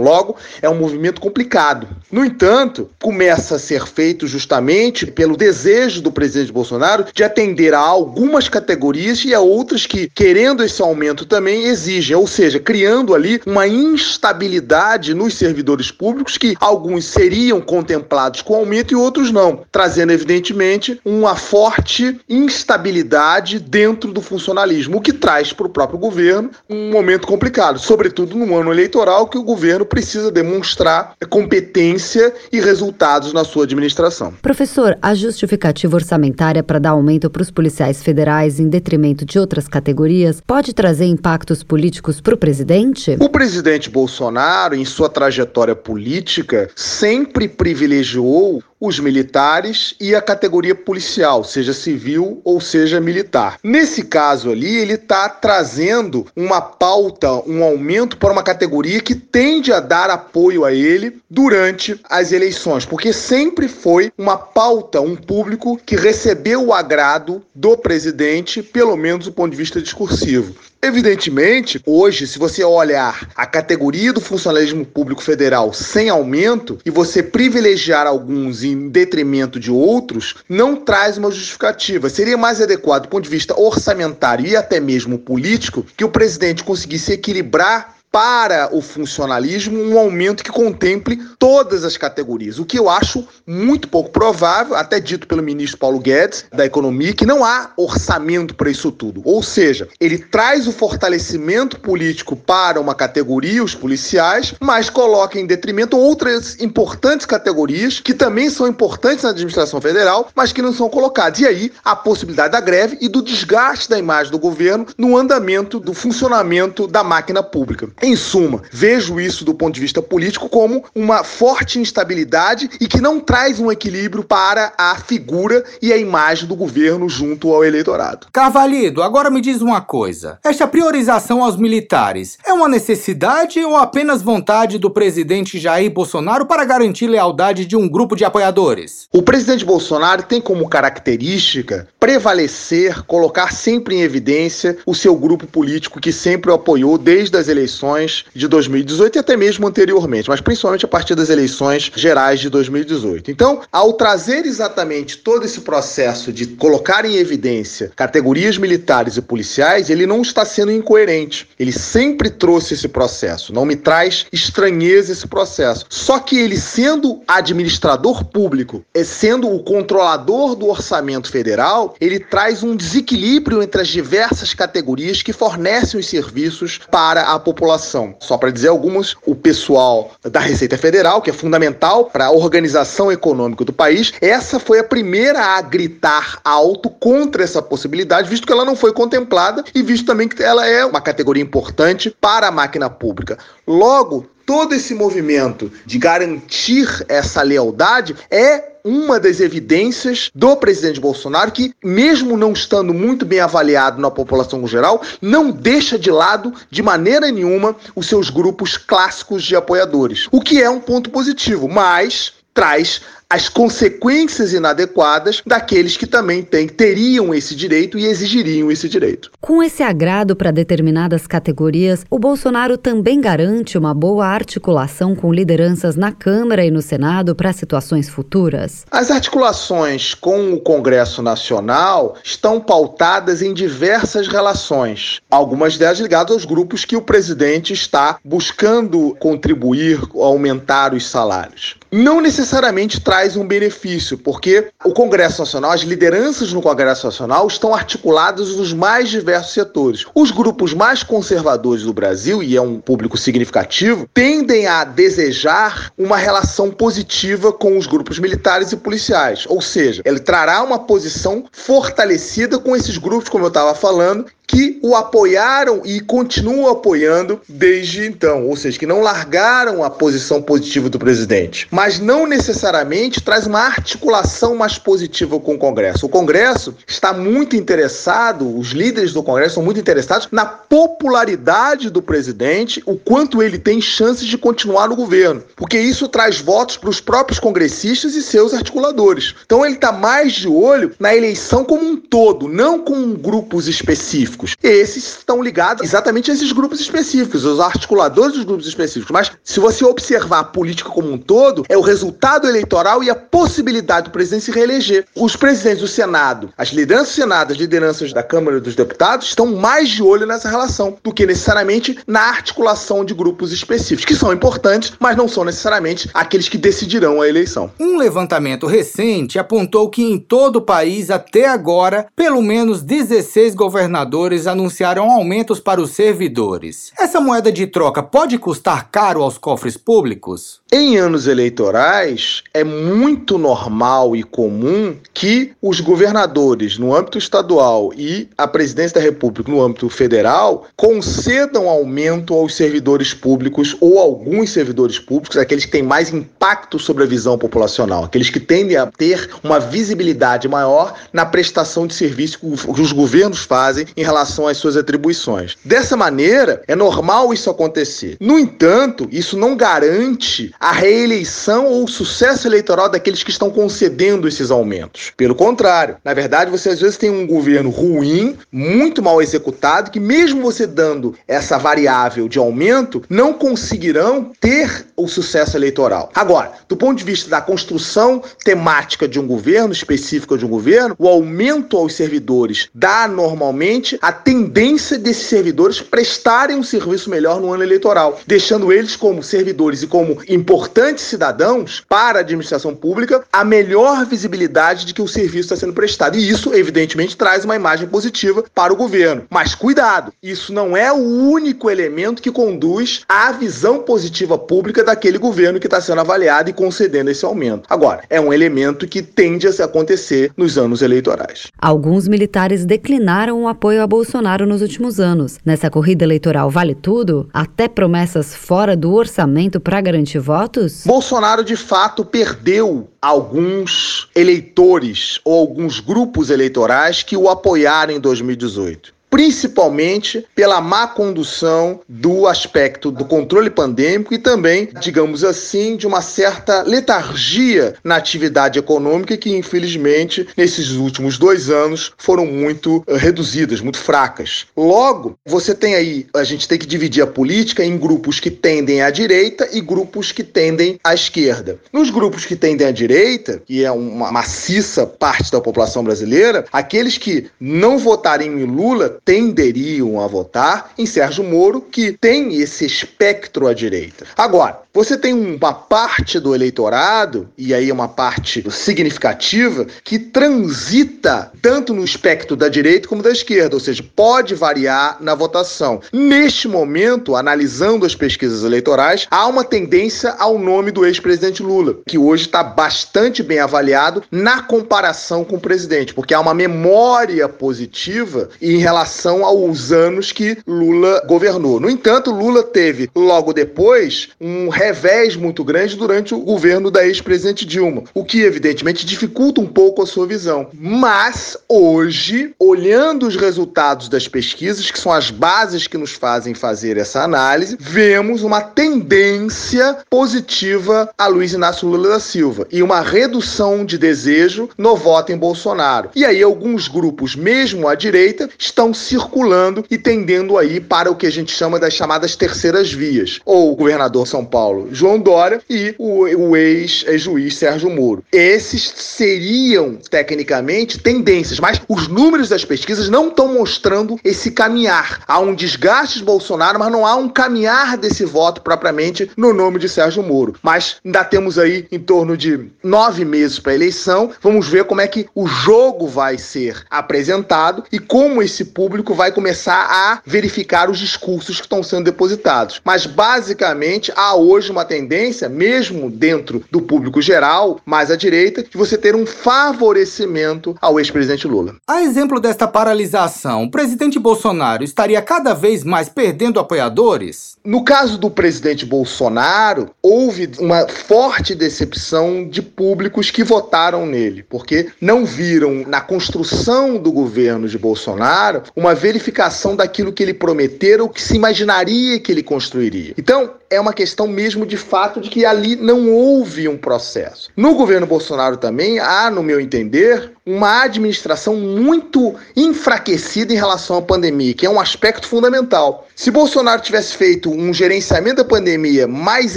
Logo, 0.00 0.36
é 0.62 0.68
um 0.68 0.74
movimento 0.74 1.20
complicado. 1.20 1.88
No 2.10 2.24
entanto, 2.24 2.90
começa 3.00 3.56
a 3.56 3.58
ser 3.58 3.86
feito 3.86 4.26
justamente 4.26 5.06
pelo 5.06 5.36
desejo 5.36 6.02
do 6.02 6.12
presidente 6.12 6.52
Bolsonaro 6.52 7.06
de 7.14 7.24
atender 7.24 7.74
a 7.74 7.78
algumas 7.78 8.48
categorias 8.48 9.24
e 9.24 9.34
a 9.34 9.40
outras 9.40 9.86
que, 9.86 10.08
querendo 10.08 10.62
esse 10.62 10.80
aumento 10.82 11.24
também, 11.24 11.64
exigem, 11.64 12.16
ou 12.16 12.26
seja, 12.26 12.58
criando 12.58 13.14
ali 13.14 13.40
uma 13.46 13.66
instabilidade 13.66 15.14
nos 15.14 15.34
servidores 15.34 15.90
públicos 15.90 16.36
que 16.36 16.54
alguns 16.60 17.04
seriam 17.04 17.60
contemplados 17.60 18.42
com 18.42 18.54
aumento 18.54 18.92
e 18.92 18.96
outros 18.96 19.30
não, 19.30 19.60
trazendo 19.70 20.12
evidentemente 20.12 21.00
uma 21.04 21.36
forte 21.36 22.20
instabilidade 22.28 23.58
dentro 23.58 24.12
do 24.12 24.20
funcionalismo, 24.20 24.98
o 24.98 25.00
que 25.00 25.12
traz 25.12 25.52
para 25.52 25.66
o 25.66 25.70
próprio 25.70 25.98
governo 25.98 26.50
um 26.68 26.90
momento 26.90 27.26
complicado, 27.26 27.78
sobretudo 27.78 28.36
no 28.36 28.56
ano 28.56 28.72
eleitoral, 28.72 29.26
que 29.30 29.38
o 29.38 29.42
governo 29.42 29.86
precisa 29.86 30.30
demonstrar 30.30 31.14
competência 31.28 32.34
e 32.52 32.60
resultados 32.60 33.32
na 33.32 33.44
sua 33.44 33.64
administração. 33.64 34.34
Professor, 34.42 34.98
a 35.00 35.14
justificativa 35.14 35.96
orçamentária 35.96 36.62
para 36.62 36.78
dar 36.78 36.90
aumento 36.90 37.30
para 37.30 37.42
os 37.42 37.50
policiais 37.50 38.02
federais 38.02 38.58
em 38.58 38.68
detrimento 38.68 39.24
de 39.24 39.38
outras 39.38 39.68
categorias 39.68 40.40
pode 40.44 40.74
trazer 40.74 41.06
impactos 41.06 41.62
políticos 41.62 42.20
para 42.20 42.34
o 42.34 42.38
presidente? 42.38 43.16
O 43.20 43.28
presidente 43.28 43.88
Bolsonaro, 43.88 44.74
em 44.74 44.84
sua 44.84 45.08
trajetória 45.08 45.76
política, 45.76 46.68
sempre 46.74 47.48
privilegiou 47.48 48.62
os 48.80 48.98
militares 48.98 49.94
e 50.00 50.14
a 50.14 50.22
categoria 50.22 50.74
policial, 50.74 51.44
seja 51.44 51.74
civil 51.74 52.40
ou 52.42 52.60
seja 52.60 53.00
militar. 53.00 53.58
Nesse 53.62 54.04
caso 54.04 54.50
ali, 54.50 54.78
ele 54.78 54.94
está 54.94 55.28
trazendo 55.28 56.26
uma 56.34 56.60
pauta, 56.60 57.30
um 57.46 57.62
aumento 57.62 58.16
para 58.16 58.32
uma 58.32 58.42
categoria 58.42 59.00
que 59.00 59.14
tende 59.14 59.72
a 59.72 59.80
dar 59.80 60.08
apoio 60.08 60.64
a 60.64 60.72
ele 60.72 61.20
durante 61.28 62.00
as 62.08 62.32
eleições, 62.32 62.86
porque 62.86 63.12
sempre 63.12 63.68
foi 63.68 64.10
uma 64.16 64.36
pauta, 64.36 65.00
um 65.00 65.14
público 65.14 65.76
que 65.84 65.96
recebeu 65.96 66.66
o 66.66 66.72
agrado 66.72 67.42
do 67.54 67.76
presidente, 67.76 68.62
pelo 68.62 68.96
menos 68.96 69.26
do 69.26 69.32
ponto 69.32 69.50
de 69.50 69.56
vista 69.56 69.80
discursivo. 69.80 70.54
Evidentemente, 70.82 71.78
hoje, 71.84 72.26
se 72.26 72.38
você 72.38 72.64
olhar 72.64 73.28
a 73.36 73.44
categoria 73.44 74.14
do 74.14 74.20
funcionalismo 74.20 74.86
público 74.86 75.22
federal 75.22 75.74
sem 75.74 76.08
aumento 76.08 76.78
e 76.86 76.90
você 76.90 77.22
privilegiar 77.22 78.06
alguns 78.06 78.62
em 78.62 78.88
detrimento 78.88 79.60
de 79.60 79.70
outros, 79.70 80.36
não 80.48 80.76
traz 80.76 81.18
uma 81.18 81.30
justificativa. 81.30 82.08
Seria 82.08 82.38
mais 82.38 82.62
adequado, 82.62 83.02
do 83.02 83.08
ponto 83.08 83.24
de 83.24 83.30
vista 83.30 83.60
orçamentário 83.60 84.46
e 84.46 84.56
até 84.56 84.80
mesmo 84.80 85.18
político, 85.18 85.84
que 85.94 86.04
o 86.04 86.08
presidente 86.08 86.64
conseguisse 86.64 87.12
equilibrar 87.12 88.00
para 88.10 88.74
o 88.74 88.82
funcionalismo 88.82 89.78
um 89.80 89.98
aumento 89.98 90.42
que 90.42 90.50
contemple 90.50 91.20
todas 91.38 91.84
as 91.84 91.96
categorias, 91.96 92.58
o 92.58 92.64
que 92.64 92.78
eu 92.78 92.88
acho 92.88 93.26
muito 93.50 93.88
pouco 93.88 94.10
provável, 94.10 94.76
até 94.76 95.00
dito 95.00 95.26
pelo 95.26 95.42
ministro 95.42 95.78
Paulo 95.78 95.98
Guedes 95.98 96.44
da 96.52 96.64
Economia, 96.64 97.12
que 97.12 97.26
não 97.26 97.44
há 97.44 97.72
orçamento 97.76 98.54
para 98.54 98.70
isso 98.70 98.92
tudo. 98.92 99.20
Ou 99.24 99.42
seja, 99.42 99.88
ele 99.98 100.18
traz 100.18 100.68
o 100.68 100.72
fortalecimento 100.72 101.80
político 101.80 102.36
para 102.36 102.80
uma 102.80 102.94
categoria, 102.94 103.64
os 103.64 103.74
policiais, 103.74 104.54
mas 104.60 104.88
coloca 104.88 105.38
em 105.38 105.46
detrimento 105.46 105.96
outras 105.96 106.60
importantes 106.60 107.26
categorias 107.26 107.98
que 107.98 108.14
também 108.14 108.48
são 108.48 108.68
importantes 108.68 109.24
na 109.24 109.30
administração 109.30 109.80
federal, 109.80 110.30
mas 110.34 110.52
que 110.52 110.62
não 110.62 110.72
são 110.72 110.88
colocadas. 110.88 111.40
E 111.40 111.46
aí 111.46 111.72
a 111.84 111.96
possibilidade 111.96 112.52
da 112.52 112.60
greve 112.60 112.98
e 113.00 113.08
do 113.08 113.22
desgaste 113.22 113.88
da 113.88 113.98
imagem 113.98 114.30
do 114.30 114.38
governo 114.38 114.86
no 114.96 115.16
andamento 115.16 115.80
do 115.80 115.92
funcionamento 115.92 116.86
da 116.86 117.02
máquina 117.02 117.42
pública. 117.42 117.88
Em 118.00 118.14
suma, 118.14 118.62
vejo 118.70 119.20
isso 119.20 119.44
do 119.44 119.54
ponto 119.54 119.74
de 119.74 119.80
vista 119.80 120.00
político 120.00 120.48
como 120.48 120.84
uma 120.94 121.24
forte 121.24 121.80
instabilidade 121.80 122.70
e 122.80 122.86
que 122.86 123.00
não 123.00 123.18
traz 123.18 123.39
um 123.60 123.70
equilíbrio 123.70 124.22
para 124.22 124.72
a 124.76 124.96
figura 124.96 125.64
e 125.80 125.92
a 125.92 125.96
imagem 125.96 126.46
do 126.46 126.54
governo 126.54 127.08
junto 127.08 127.52
ao 127.52 127.64
eleitorado. 127.64 128.26
Carvalhido, 128.32 129.02
agora 129.02 129.30
me 129.30 129.40
diz 129.40 129.60
uma 129.62 129.80
coisa. 129.80 130.38
Esta 130.44 130.66
priorização 130.66 131.42
aos 131.42 131.56
militares 131.56 132.38
é 132.44 132.52
uma 132.52 132.68
necessidade 132.68 133.58
ou 133.64 133.76
apenas 133.76 134.22
vontade 134.22 134.78
do 134.78 134.90
presidente 134.90 135.58
Jair 135.58 135.90
Bolsonaro 135.90 136.46
para 136.46 136.64
garantir 136.64 137.06
lealdade 137.06 137.64
de 137.64 137.76
um 137.76 137.88
grupo 137.88 138.14
de 138.14 138.24
apoiadores? 138.24 139.08
O 139.12 139.22
presidente 139.22 139.64
Bolsonaro 139.64 140.22
tem 140.22 140.40
como 140.40 140.68
característica 140.68 141.88
prevalecer, 141.98 143.02
colocar 143.04 143.52
sempre 143.52 143.96
em 143.96 144.02
evidência 144.02 144.76
o 144.84 144.94
seu 144.94 145.14
grupo 145.16 145.46
político 145.46 146.00
que 146.00 146.12
sempre 146.12 146.50
o 146.50 146.54
apoiou 146.54 146.98
desde 146.98 147.36
as 147.36 147.48
eleições 147.48 147.60
eleições 147.60 148.24
de 148.34 148.48
2018 148.48 149.16
e 149.16 149.18
até 149.18 149.36
mesmo 149.36 149.66
anteriormente, 149.66 150.28
mas 150.28 150.40
principalmente 150.40 150.84
a 150.84 150.88
partir 150.88 151.14
das 151.14 151.30
eleições 151.30 151.90
gerais 151.94 152.40
de 152.40 152.48
2018. 152.48 153.29
Então, 153.30 153.60
ao 153.72 153.92
trazer 153.94 154.44
exatamente 154.44 155.18
todo 155.18 155.44
esse 155.44 155.60
processo 155.60 156.32
de 156.32 156.46
colocar 156.46 157.04
em 157.04 157.16
evidência 157.16 157.92
categorias 157.94 158.58
militares 158.58 159.16
e 159.16 159.22
policiais, 159.22 159.90
ele 159.90 160.06
não 160.06 160.22
está 160.22 160.44
sendo 160.44 160.72
incoerente. 160.72 161.48
Ele 161.58 161.72
sempre 161.72 162.30
trouxe 162.30 162.74
esse 162.74 162.88
processo, 162.88 163.52
não 163.52 163.64
me 163.64 163.76
traz 163.76 164.26
estranheza 164.32 165.12
esse 165.12 165.26
processo. 165.26 165.86
Só 165.88 166.18
que 166.18 166.38
ele 166.38 166.56
sendo 166.56 167.22
administrador 167.26 168.24
público, 168.24 168.84
sendo 169.04 169.48
o 169.48 169.62
controlador 169.62 170.54
do 170.54 170.68
orçamento 170.68 171.30
federal, 171.30 171.94
ele 172.00 172.18
traz 172.18 172.62
um 172.62 172.76
desequilíbrio 172.76 173.62
entre 173.62 173.80
as 173.80 173.88
diversas 173.88 174.54
categorias 174.54 175.22
que 175.22 175.32
fornecem 175.32 175.98
os 175.98 176.06
serviços 176.06 176.80
para 176.90 177.22
a 177.22 177.38
população 177.38 178.10
só 178.20 178.36
para 178.36 178.50
dizer 178.50 178.68
algumas, 178.68 179.16
o 179.26 179.34
pessoal 179.34 180.12
da 180.22 180.40
Receita 180.40 180.76
Federal, 180.76 181.22
que 181.22 181.30
é 181.30 181.32
fundamental 181.32 182.06
para 182.06 182.26
a 182.26 182.30
organização 182.30 183.09
econômica 183.12 183.64
do 183.64 183.72
país, 183.72 184.12
essa 184.20 184.58
foi 184.58 184.78
a 184.78 184.84
primeira 184.84 185.40
a 185.40 185.60
gritar 185.60 186.40
alto 186.44 186.90
contra 186.90 187.42
essa 187.42 187.62
possibilidade, 187.62 188.28
visto 188.28 188.46
que 188.46 188.52
ela 188.52 188.64
não 188.64 188.76
foi 188.76 188.92
contemplada 188.92 189.64
e 189.74 189.82
visto 189.82 190.06
também 190.06 190.28
que 190.28 190.42
ela 190.42 190.66
é 190.66 190.84
uma 190.84 191.00
categoria 191.00 191.42
importante 191.42 192.14
para 192.20 192.48
a 192.48 192.52
máquina 192.52 192.88
pública. 192.90 193.38
Logo, 193.66 194.26
todo 194.50 194.74
esse 194.74 194.94
movimento 194.94 195.70
de 195.86 195.96
garantir 195.96 196.88
essa 197.08 197.40
lealdade 197.40 198.16
é 198.30 198.70
uma 198.84 199.20
das 199.20 199.40
evidências 199.40 200.30
do 200.34 200.56
presidente 200.56 200.98
Bolsonaro 200.98 201.52
que, 201.52 201.72
mesmo 201.84 202.36
não 202.36 202.52
estando 202.52 202.92
muito 202.92 203.24
bem 203.24 203.40
avaliado 203.40 204.00
na 204.00 204.10
população 204.10 204.66
geral, 204.66 205.02
não 205.20 205.50
deixa 205.50 205.98
de 205.98 206.10
lado 206.10 206.52
de 206.70 206.82
maneira 206.82 207.30
nenhuma 207.30 207.76
os 207.94 208.06
seus 208.06 208.30
grupos 208.30 208.76
clássicos 208.76 209.44
de 209.44 209.54
apoiadores. 209.54 210.26
O 210.32 210.40
que 210.40 210.60
é 210.62 210.68
um 210.68 210.80
ponto 210.80 211.10
positivo, 211.10 211.68
mas 211.68 212.32
traz 212.52 213.00
as 213.30 213.48
consequências 213.48 214.52
inadequadas 214.52 215.40
daqueles 215.46 215.96
que 215.96 216.04
também 216.04 216.42
têm, 216.42 216.66
teriam 216.66 217.32
esse 217.32 217.54
direito 217.54 217.96
e 217.96 218.04
exigiriam 218.04 218.72
esse 218.72 218.88
direito. 218.88 219.30
Com 219.40 219.62
esse 219.62 219.84
agrado 219.84 220.34
para 220.34 220.50
determinadas 220.50 221.28
categorias, 221.28 222.04
o 222.10 222.18
Bolsonaro 222.18 222.76
também 222.76 223.20
garante 223.20 223.78
uma 223.78 223.94
boa 223.94 224.26
articulação 224.26 225.14
com 225.14 225.32
lideranças 225.32 225.94
na 225.94 226.10
Câmara 226.10 226.64
e 226.64 226.72
no 226.72 226.82
Senado 226.82 227.36
para 227.36 227.52
situações 227.52 228.08
futuras. 228.08 228.84
As 228.90 229.12
articulações 229.12 230.12
com 230.12 230.52
o 230.52 230.60
Congresso 230.60 231.22
Nacional 231.22 232.16
estão 232.24 232.60
pautadas 232.60 233.42
em 233.42 233.54
diversas 233.54 234.26
relações, 234.26 235.20
algumas 235.30 235.78
delas 235.78 236.00
ligadas 236.00 236.32
aos 236.32 236.44
grupos 236.44 236.84
que 236.84 236.96
o 236.96 237.02
presidente 237.02 237.72
está 237.72 238.18
buscando 238.24 239.16
contribuir, 239.20 240.00
aumentar 240.16 240.94
os 240.94 241.06
salários. 241.06 241.76
Não 241.92 242.20
necessariamente 242.20 243.00
traz 243.00 243.36
um 243.36 243.44
benefício, 243.44 244.16
porque 244.16 244.68
o 244.84 244.92
Congresso 244.92 245.40
Nacional, 245.40 245.72
as 245.72 245.80
lideranças 245.80 246.52
no 246.52 246.62
Congresso 246.62 247.06
Nacional 247.06 247.48
estão 247.48 247.74
articuladas 247.74 248.54
nos 248.56 248.72
mais 248.72 249.08
diversos 249.08 249.52
setores. 249.52 250.06
Os 250.14 250.30
grupos 250.30 250.72
mais 250.72 251.02
conservadores 251.02 251.82
do 251.82 251.92
Brasil, 251.92 252.44
e 252.44 252.56
é 252.56 252.62
um 252.62 252.78
público 252.78 253.18
significativo, 253.18 254.08
tendem 254.14 254.68
a 254.68 254.84
desejar 254.84 255.92
uma 255.98 256.16
relação 256.16 256.70
positiva 256.70 257.52
com 257.52 257.76
os 257.76 257.88
grupos 257.88 258.20
militares 258.20 258.70
e 258.70 258.76
policiais. 258.76 259.44
Ou 259.48 259.60
seja, 259.60 260.00
ele 260.04 260.20
trará 260.20 260.62
uma 260.62 260.78
posição 260.78 261.44
fortalecida 261.50 262.58
com 262.58 262.76
esses 262.76 262.98
grupos, 262.98 263.28
como 263.28 263.44
eu 263.44 263.48
estava 263.48 263.74
falando, 263.74 264.26
que 264.50 264.80
o 264.82 264.96
apoiaram 264.96 265.82
e 265.84 266.00
continuam 266.00 266.68
apoiando 266.68 267.40
desde 267.48 268.04
então, 268.04 268.48
ou 268.48 268.56
seja, 268.56 268.76
que 268.76 268.86
não 268.86 269.00
largaram 269.00 269.84
a 269.84 269.88
posição 269.88 270.42
positiva 270.42 270.88
do 270.88 270.98
presidente, 270.98 271.68
mas 271.70 272.00
não 272.00 272.26
necessariamente 272.26 273.20
traz 273.20 273.46
uma 273.46 273.60
articulação 273.60 274.56
mais 274.56 274.76
positiva 274.76 275.38
com 275.38 275.54
o 275.54 275.58
Congresso. 275.58 276.04
O 276.04 276.08
Congresso 276.08 276.74
está 276.84 277.12
muito 277.12 277.54
interessado, 277.54 278.58
os 278.58 278.72
líderes 278.72 279.12
do 279.12 279.22
Congresso 279.22 279.54
são 279.54 279.62
muito 279.62 279.78
interessados 279.78 280.26
na 280.32 280.44
popularidade 280.44 281.88
do 281.88 282.02
presidente, 282.02 282.82
o 282.86 282.96
quanto 282.96 283.40
ele 283.40 283.56
tem 283.56 283.80
chances 283.80 284.26
de 284.26 284.36
continuar 284.36 284.88
no 284.88 284.96
governo, 284.96 285.44
porque 285.54 285.78
isso 285.78 286.08
traz 286.08 286.40
votos 286.40 286.76
para 286.76 286.90
os 286.90 287.00
próprios 287.00 287.38
congressistas 287.38 288.16
e 288.16 288.22
seus 288.22 288.52
articuladores. 288.52 289.32
Então 289.46 289.64
ele 289.64 289.76
está 289.76 289.92
mais 289.92 290.32
de 290.32 290.48
olho 290.48 290.92
na 290.98 291.14
eleição 291.14 291.64
como 291.64 291.84
um 291.84 291.96
todo, 291.96 292.48
não 292.48 292.80
com 292.80 293.12
grupos 293.12 293.68
específicos 293.68 294.39
específicos. 294.44 294.56
Esses 294.62 295.18
estão 295.18 295.42
ligados 295.42 295.82
exatamente 295.82 296.30
a 296.30 296.34
esses 296.34 296.52
grupos 296.52 296.80
específicos, 296.80 297.44
os 297.44 297.60
articuladores 297.60 298.34
dos 298.34 298.44
grupos 298.44 298.66
específicos. 298.66 299.10
Mas 299.10 299.32
se 299.44 299.60
você 299.60 299.84
observar 299.84 300.40
a 300.40 300.44
política 300.44 300.90
como 300.90 301.12
um 301.12 301.18
todo, 301.18 301.64
é 301.68 301.76
o 301.76 301.80
resultado 301.80 302.48
eleitoral 302.48 303.02
e 303.02 303.10
a 303.10 303.14
possibilidade 303.14 304.08
do 304.08 304.10
presidente 304.10 304.44
se 304.44 304.50
reeleger. 304.50 305.06
Os 305.16 305.36
presidentes 305.36 305.80
do 305.80 305.88
Senado, 305.88 306.50
as 306.56 306.68
lideranças 306.68 307.14
do 307.14 307.14
Senado, 307.16 307.52
as 307.52 307.58
lideranças 307.58 308.12
da 308.12 308.22
Câmara 308.22 308.60
dos 308.60 308.74
Deputados 308.74 309.28
estão 309.28 309.46
mais 309.46 309.88
de 309.88 310.02
olho 310.02 310.26
nessa 310.26 310.48
relação 310.48 310.96
do 311.02 311.12
que 311.12 311.26
necessariamente 311.26 311.98
na 312.06 312.20
articulação 312.20 313.04
de 313.04 313.14
grupos 313.14 313.52
específicos, 313.52 314.04
que 314.04 314.14
são 314.14 314.32
importantes, 314.32 314.92
mas 314.98 315.16
não 315.16 315.28
são 315.28 315.44
necessariamente 315.44 316.08
aqueles 316.14 316.48
que 316.48 316.58
decidirão 316.58 317.20
a 317.20 317.28
eleição. 317.28 317.70
Um 317.78 317.96
levantamento 317.96 318.66
recente 318.66 319.38
apontou 319.38 319.88
que 319.88 320.02
em 320.02 320.18
todo 320.18 320.56
o 320.56 320.62
país, 320.62 321.10
até 321.10 321.46
agora, 321.46 322.06
pelo 322.14 322.42
menos 322.42 322.82
16 322.82 323.54
governadores 323.54 324.29
anunciaram 324.46 325.10
aumentos 325.10 325.60
para 325.60 325.80
os 325.80 325.90
servidores. 325.90 326.92
Essa 326.98 327.20
moeda 327.20 327.50
de 327.50 327.66
troca 327.66 328.02
pode 328.02 328.38
custar 328.38 328.90
caro 328.90 329.22
aos 329.22 329.38
cofres 329.38 329.76
públicos? 329.76 330.60
Em 330.72 330.96
anos 330.96 331.26
eleitorais, 331.26 332.44
é 332.54 332.62
muito 332.62 333.36
normal 333.36 334.14
e 334.14 334.22
comum 334.22 334.94
que 335.12 335.52
os 335.60 335.80
governadores, 335.80 336.78
no 336.78 336.94
âmbito 336.94 337.18
estadual, 337.18 337.92
e 337.96 338.28
a 338.38 338.46
presidência 338.46 338.94
da 338.94 339.00
República, 339.00 339.50
no 339.50 339.60
âmbito 339.60 339.88
federal, 339.88 340.66
concedam 340.76 341.68
aumento 341.68 342.34
aos 342.34 342.54
servidores 342.54 343.12
públicos 343.12 343.76
ou 343.80 343.98
alguns 343.98 344.50
servidores 344.50 344.98
públicos, 344.98 345.36
aqueles 345.36 345.64
que 345.64 345.72
têm 345.72 345.82
mais 345.82 346.12
impacto 346.12 346.78
sobre 346.78 347.02
a 347.02 347.06
visão 347.06 347.36
populacional, 347.36 348.04
aqueles 348.04 348.30
que 348.30 348.40
tendem 348.40 348.76
a 348.76 348.86
ter 348.86 349.28
uma 349.42 349.58
visibilidade 349.58 350.48
maior 350.48 350.94
na 351.12 351.26
prestação 351.26 351.86
de 351.86 351.94
serviço 351.94 352.38
que 352.38 352.80
os 352.80 352.92
governos 352.92 353.40
fazem 353.40 353.86
em 353.96 354.04
relação 354.04 354.19
relação 354.20 354.46
às 354.46 354.58
suas 354.58 354.76
atribuições. 354.76 355.56
Dessa 355.64 355.96
maneira, 355.96 356.62
é 356.68 356.76
normal 356.76 357.32
isso 357.32 357.48
acontecer. 357.48 358.16
No 358.20 358.38
entanto, 358.38 359.08
isso 359.10 359.36
não 359.36 359.56
garante 359.56 360.52
a 360.60 360.72
reeleição 360.72 361.66
ou 361.66 361.84
o 361.84 361.88
sucesso 361.88 362.46
eleitoral 362.46 362.88
daqueles 362.88 363.22
que 363.22 363.30
estão 363.30 363.50
concedendo 363.50 364.28
esses 364.28 364.50
aumentos. 364.50 365.12
Pelo 365.16 365.34
contrário, 365.34 365.96
na 366.04 366.12
verdade, 366.12 366.50
você 366.50 366.70
às 366.70 366.80
vezes 366.80 366.96
tem 366.96 367.10
um 367.10 367.26
governo 367.26 367.70
ruim, 367.70 368.36
muito 368.52 369.02
mal 369.02 369.22
executado, 369.22 369.90
que 369.90 370.00
mesmo 370.00 370.42
você 370.42 370.66
dando 370.66 371.14
essa 371.26 371.58
variável 371.58 372.28
de 372.28 372.38
aumento, 372.38 373.02
não 373.08 373.32
conseguirão 373.32 374.32
ter 374.38 374.86
o 374.96 375.08
sucesso 375.08 375.56
eleitoral. 375.56 376.10
Agora, 376.14 376.52
do 376.68 376.76
ponto 376.76 376.98
de 376.98 377.04
vista 377.04 377.30
da 377.30 377.40
construção 377.40 378.22
temática 378.44 379.08
de 379.08 379.18
um 379.18 379.26
governo, 379.26 379.72
específica 379.72 380.36
de 380.36 380.44
um 380.44 380.48
governo, 380.48 380.94
o 380.98 381.08
aumento 381.08 381.76
aos 381.76 381.94
servidores 381.94 382.68
dá 382.74 383.08
normalmente 383.08 383.98
a 384.00 384.12
tendência 384.12 384.98
desses 384.98 385.26
servidores 385.26 385.80
prestarem 385.80 386.56
um 386.56 386.62
serviço 386.62 387.10
melhor 387.10 387.40
no 387.40 387.52
ano 387.52 387.62
eleitoral, 387.62 388.18
deixando 388.26 388.72
eles 388.72 388.96
como 388.96 389.22
servidores 389.22 389.82
e 389.82 389.86
como 389.86 390.18
importantes 390.28 391.04
cidadãos 391.04 391.84
para 391.88 392.18
a 392.18 392.22
administração 392.22 392.74
pública 392.74 393.22
a 393.32 393.44
melhor 393.44 394.06
visibilidade 394.06 394.86
de 394.86 394.94
que 394.94 395.02
o 395.02 395.08
serviço 395.08 395.52
está 395.52 395.56
sendo 395.56 395.72
prestado. 395.72 396.16
E 396.16 396.28
isso, 396.28 396.54
evidentemente, 396.54 397.16
traz 397.16 397.44
uma 397.44 397.56
imagem 397.56 397.88
positiva 397.88 398.44
para 398.54 398.72
o 398.72 398.76
governo. 398.76 399.24
Mas 399.28 399.54
cuidado, 399.54 400.12
isso 400.22 400.52
não 400.52 400.76
é 400.76 400.90
o 400.92 400.96
único 400.96 401.68
elemento 401.70 402.22
que 402.22 402.30
conduz 402.30 403.02
à 403.08 403.32
visão 403.32 403.80
positiva 403.80 404.38
pública 404.38 404.82
daquele 404.82 405.18
governo 405.18 405.60
que 405.60 405.66
está 405.66 405.80
sendo 405.80 406.00
avaliado 406.00 406.48
e 406.48 406.54
concedendo 406.54 407.10
esse 407.10 407.24
aumento. 407.24 407.66
Agora, 407.68 408.02
é 408.08 408.20
um 408.20 408.32
elemento 408.32 408.86
que 408.86 409.02
tende 409.02 409.46
a 409.46 409.50
acontecer 409.64 410.32
nos 410.36 410.56
anos 410.56 410.80
eleitorais. 410.80 411.48
Alguns 411.58 412.06
militares 412.06 412.64
declinaram 412.64 413.42
o 413.42 413.48
apoio 413.48 413.82
a 413.82 413.86
Bolsonaro 413.90 414.46
nos 414.46 414.62
últimos 414.62 415.00
anos. 415.00 415.40
Nessa 415.44 415.68
corrida 415.68 416.04
eleitoral 416.04 416.48
vale 416.48 416.76
tudo? 416.76 417.28
Até 417.32 417.66
promessas 417.66 418.32
fora 418.32 418.76
do 418.76 418.94
orçamento 418.94 419.58
para 419.58 419.80
garantir 419.80 420.20
votos? 420.20 420.84
Bolsonaro 420.86 421.42
de 421.42 421.56
fato 421.56 422.04
perdeu 422.04 422.88
alguns 423.02 424.08
eleitores 424.14 425.18
ou 425.24 425.40
alguns 425.40 425.80
grupos 425.80 426.30
eleitorais 426.30 427.02
que 427.02 427.16
o 427.16 427.28
apoiaram 427.28 427.92
em 427.92 427.98
2018 427.98 428.99
principalmente 429.10 430.24
pela 430.34 430.60
má 430.60 430.86
condução 430.86 431.80
do 431.88 432.28
aspecto 432.28 432.90
do 432.90 433.04
controle 433.04 433.50
pandêmico 433.50 434.14
e 434.14 434.18
também, 434.18 434.68
digamos 434.80 435.24
assim, 435.24 435.76
de 435.76 435.86
uma 435.86 436.00
certa 436.00 436.62
letargia 436.62 437.74
na 437.82 437.96
atividade 437.96 438.58
econômica 438.58 439.16
que, 439.16 439.36
infelizmente, 439.36 440.26
nesses 440.36 440.70
últimos 440.70 441.18
dois 441.18 441.50
anos 441.50 441.92
foram 441.98 442.24
muito 442.24 442.84
uh, 442.86 442.94
reduzidas, 442.94 443.60
muito 443.60 443.78
fracas. 443.78 444.46
Logo, 444.56 445.18
você 445.26 445.54
tem 445.54 445.74
aí, 445.74 446.06
a 446.14 446.22
gente 446.22 446.46
tem 446.46 446.58
que 446.58 446.66
dividir 446.66 447.02
a 447.02 447.06
política 447.06 447.64
em 447.64 447.76
grupos 447.76 448.20
que 448.20 448.30
tendem 448.30 448.82
à 448.82 448.90
direita 448.90 449.48
e 449.52 449.60
grupos 449.60 450.12
que 450.12 450.22
tendem 450.22 450.78
à 450.84 450.94
esquerda. 450.94 451.58
Nos 451.72 451.90
grupos 451.90 452.24
que 452.24 452.36
tendem 452.36 452.66
à 452.66 452.70
direita, 452.70 453.42
que 453.44 453.64
é 453.64 453.72
uma 453.72 454.12
maciça 454.12 454.86
parte 454.86 455.32
da 455.32 455.40
população 455.40 455.82
brasileira, 455.82 456.44
aqueles 456.52 456.96
que 456.96 457.28
não 457.40 457.78
votarem 457.78 458.30
em 458.30 458.44
Lula 458.44 458.99
tenderiam 459.04 460.00
a 460.00 460.06
votar 460.06 460.72
em 460.78 460.86
Sérgio 460.86 461.24
Moro, 461.24 461.60
que 461.60 461.92
tem 461.92 462.34
esse 462.34 462.64
espectro 462.64 463.46
à 463.46 463.54
direita. 463.54 464.06
Agora, 464.16 464.60
você 464.72 464.96
tem 464.96 465.12
uma 465.12 465.52
parte 465.52 466.20
do 466.20 466.34
eleitorado, 466.34 467.28
e 467.36 467.52
aí 467.52 467.72
uma 467.72 467.88
parte 467.88 468.44
significativa, 468.50 469.66
que 469.82 469.98
transita 469.98 471.32
tanto 471.42 471.74
no 471.74 471.84
espectro 471.84 472.36
da 472.36 472.48
direita 472.48 472.88
como 472.88 473.02
da 473.02 473.10
esquerda, 473.10 473.56
ou 473.56 473.60
seja, 473.60 473.84
pode 473.94 474.34
variar 474.34 474.98
na 475.00 475.14
votação. 475.14 475.80
Neste 475.92 476.46
momento, 476.46 477.16
analisando 477.16 477.84
as 477.84 477.94
pesquisas 477.94 478.44
eleitorais, 478.44 479.06
há 479.10 479.26
uma 479.26 479.42
tendência 479.42 480.14
ao 480.18 480.38
nome 480.38 480.70
do 480.70 480.86
ex-presidente 480.86 481.42
Lula, 481.42 481.78
que 481.86 481.98
hoje 481.98 482.26
está 482.26 482.42
bastante 482.42 483.22
bem 483.22 483.40
avaliado 483.40 484.04
na 484.10 484.42
comparação 484.42 485.24
com 485.24 485.36
o 485.36 485.40
presidente, 485.40 485.92
porque 485.92 486.14
há 486.14 486.20
uma 486.20 486.34
memória 486.34 487.28
positiva 487.28 488.28
em 488.40 488.58
relação 488.58 489.24
aos 489.24 489.72
anos 489.72 490.12
que 490.12 490.38
Lula 490.46 491.02
governou. 491.06 491.58
No 491.58 491.68
entanto, 491.68 492.10
Lula 492.10 492.42
teve 492.42 492.88
logo 492.94 493.32
depois 493.32 494.10
um 494.20 494.48
revés 494.60 495.16
muito 495.16 495.42
grande 495.42 495.74
durante 495.74 496.14
o 496.14 496.20
governo 496.20 496.70
da 496.70 496.86
ex-presidente 496.86 497.46
Dilma, 497.46 497.84
o 497.94 498.04
que 498.04 498.20
evidentemente 498.20 498.84
dificulta 498.84 499.40
um 499.40 499.46
pouco 499.46 499.82
a 499.82 499.86
sua 499.86 500.06
visão. 500.06 500.48
Mas 500.52 501.34
hoje, 501.48 502.34
olhando 502.38 503.06
os 503.06 503.16
resultados 503.16 503.88
das 503.88 504.06
pesquisas, 504.06 504.70
que 504.70 504.78
são 504.78 504.92
as 504.92 505.10
bases 505.10 505.66
que 505.66 505.78
nos 505.78 505.92
fazem 505.92 506.34
fazer 506.34 506.76
essa 506.76 507.02
análise, 507.02 507.56
vemos 507.58 508.22
uma 508.22 508.42
tendência 508.42 509.78
positiva 509.88 510.90
a 510.98 511.06
Luiz 511.06 511.32
Inácio 511.32 511.66
Lula 511.66 511.88
da 511.88 512.00
Silva 512.00 512.46
e 512.52 512.62
uma 512.62 512.82
redução 512.82 513.64
de 513.64 513.78
desejo 513.78 514.50
no 514.58 514.76
voto 514.76 515.10
em 515.10 515.16
Bolsonaro. 515.16 515.88
E 515.96 516.04
aí 516.04 516.22
alguns 516.22 516.68
grupos, 516.68 517.16
mesmo 517.16 517.66
à 517.66 517.74
direita, 517.74 518.28
estão 518.38 518.74
circulando 518.74 519.64
e 519.70 519.78
tendendo 519.78 520.36
aí 520.36 520.60
para 520.60 520.90
o 520.90 520.96
que 520.96 521.06
a 521.06 521.12
gente 521.12 521.32
chama 521.32 521.58
das 521.58 521.72
chamadas 521.72 522.14
terceiras 522.14 522.70
vias, 522.70 523.20
ou 523.24 523.50
o 523.50 523.56
governador 523.56 524.06
São 524.06 524.22
Paulo 524.22 524.49
João 524.70 524.98
Dória 524.98 525.40
e 525.48 525.74
o, 525.78 526.02
o 526.02 526.36
ex-juiz 526.36 527.36
Sérgio 527.36 527.70
Moro. 527.70 528.04
Esses 528.12 528.72
seriam, 528.76 529.76
tecnicamente, 529.76 530.78
tendências, 530.78 531.40
mas 531.40 531.60
os 531.68 531.88
números 531.88 532.28
das 532.28 532.44
pesquisas 532.44 532.88
não 532.88 533.08
estão 533.08 533.34
mostrando 533.34 533.98
esse 534.04 534.30
caminhar. 534.30 535.02
Há 535.06 535.18
um 535.18 535.34
desgaste 535.34 535.98
de 535.98 536.04
Bolsonaro, 536.04 536.58
mas 536.58 536.72
não 536.72 536.86
há 536.86 536.94
um 536.94 537.08
caminhar 537.08 537.76
desse 537.76 538.04
voto 538.04 538.40
propriamente 538.40 539.10
no 539.16 539.32
nome 539.32 539.58
de 539.58 539.68
Sérgio 539.68 540.02
Moro. 540.02 540.34
Mas 540.42 540.76
ainda 540.84 541.04
temos 541.04 541.38
aí 541.38 541.66
em 541.70 541.78
torno 541.78 542.16
de 542.16 542.50
nove 542.62 543.04
meses 543.04 543.38
para 543.38 543.52
a 543.52 543.54
eleição. 543.54 544.10
Vamos 544.22 544.48
ver 544.48 544.64
como 544.64 544.80
é 544.80 544.88
que 544.88 545.06
o 545.14 545.26
jogo 545.26 545.86
vai 545.86 546.18
ser 546.18 546.64
apresentado 546.70 547.64
e 547.70 547.78
como 547.78 548.22
esse 548.22 548.46
público 548.46 548.94
vai 548.94 549.12
começar 549.12 549.66
a 549.70 550.00
verificar 550.04 550.70
os 550.70 550.78
discursos 550.78 551.36
que 551.36 551.46
estão 551.46 551.62
sendo 551.62 551.84
depositados. 551.84 552.60
Mas 552.64 552.86
basicamente 552.86 553.92
há 553.94 554.14
hoje 554.14 554.39
uma 554.48 554.64
tendência, 554.64 555.28
mesmo 555.28 555.90
dentro 555.90 556.42
do 556.50 556.62
público 556.62 557.02
geral, 557.02 557.60
mais 557.66 557.90
à 557.90 557.96
direita, 557.96 558.42
de 558.42 558.56
você 558.56 558.78
ter 558.78 558.94
um 558.94 559.04
favorecimento 559.04 560.56
ao 560.60 560.78
ex-presidente 560.78 561.26
Lula. 561.26 561.56
A 561.66 561.82
exemplo 561.82 562.20
desta 562.20 562.46
paralisação, 562.46 563.44
o 563.44 563.50
presidente 563.50 563.98
Bolsonaro 563.98 564.64
estaria 564.64 565.02
cada 565.02 565.34
vez 565.34 565.64
mais 565.64 565.88
perdendo 565.88 566.38
apoiadores? 566.40 567.36
No 567.44 567.64
caso 567.64 567.98
do 567.98 568.10
presidente 568.10 568.64
Bolsonaro, 568.64 569.70
houve 569.82 570.30
uma 570.38 570.68
forte 570.68 571.34
decepção 571.34 572.28
de 572.28 572.42
públicos 572.42 573.10
que 573.10 573.24
votaram 573.24 573.86
nele, 573.86 574.22
porque 574.22 574.68
não 574.80 575.04
viram 575.04 575.64
na 575.66 575.80
construção 575.80 576.78
do 576.78 576.92
governo 576.92 577.48
de 577.48 577.58
Bolsonaro 577.58 578.42
uma 578.54 578.74
verificação 578.74 579.56
daquilo 579.56 579.92
que 579.92 580.02
ele 580.02 580.14
prometera 580.14 580.82
ou 580.82 580.88
que 580.88 581.02
se 581.02 581.16
imaginaria 581.16 581.98
que 581.98 582.12
ele 582.12 582.22
construiria. 582.22 582.94
Então, 582.96 583.30
é 583.50 583.60
uma 583.60 583.72
questão 583.72 584.06
mesmo 584.06 584.29
de 584.46 584.56
fato 584.56 585.00
de 585.00 585.10
que 585.10 585.24
ali 585.24 585.56
não 585.56 585.90
houve 585.90 586.48
um 586.48 586.56
processo. 586.56 587.30
No 587.36 587.54
governo 587.54 587.86
Bolsonaro 587.86 588.36
também 588.36 588.78
há, 588.78 589.10
no 589.10 589.22
meu 589.22 589.40
entender, 589.40 590.12
uma 590.24 590.62
administração 590.62 591.36
muito 591.36 592.14
enfraquecida 592.36 593.32
em 593.32 593.36
relação 593.36 593.76
à 593.76 593.82
pandemia, 593.82 594.34
que 594.34 594.46
é 594.46 594.50
um 594.50 594.60
aspecto 594.60 595.06
fundamental. 595.06 595.86
Se 596.00 596.10
Bolsonaro 596.10 596.62
tivesse 596.62 596.96
feito 596.96 597.30
um 597.30 597.52
gerenciamento 597.52 598.16
da 598.16 598.24
pandemia 598.24 598.88
mais 598.88 599.36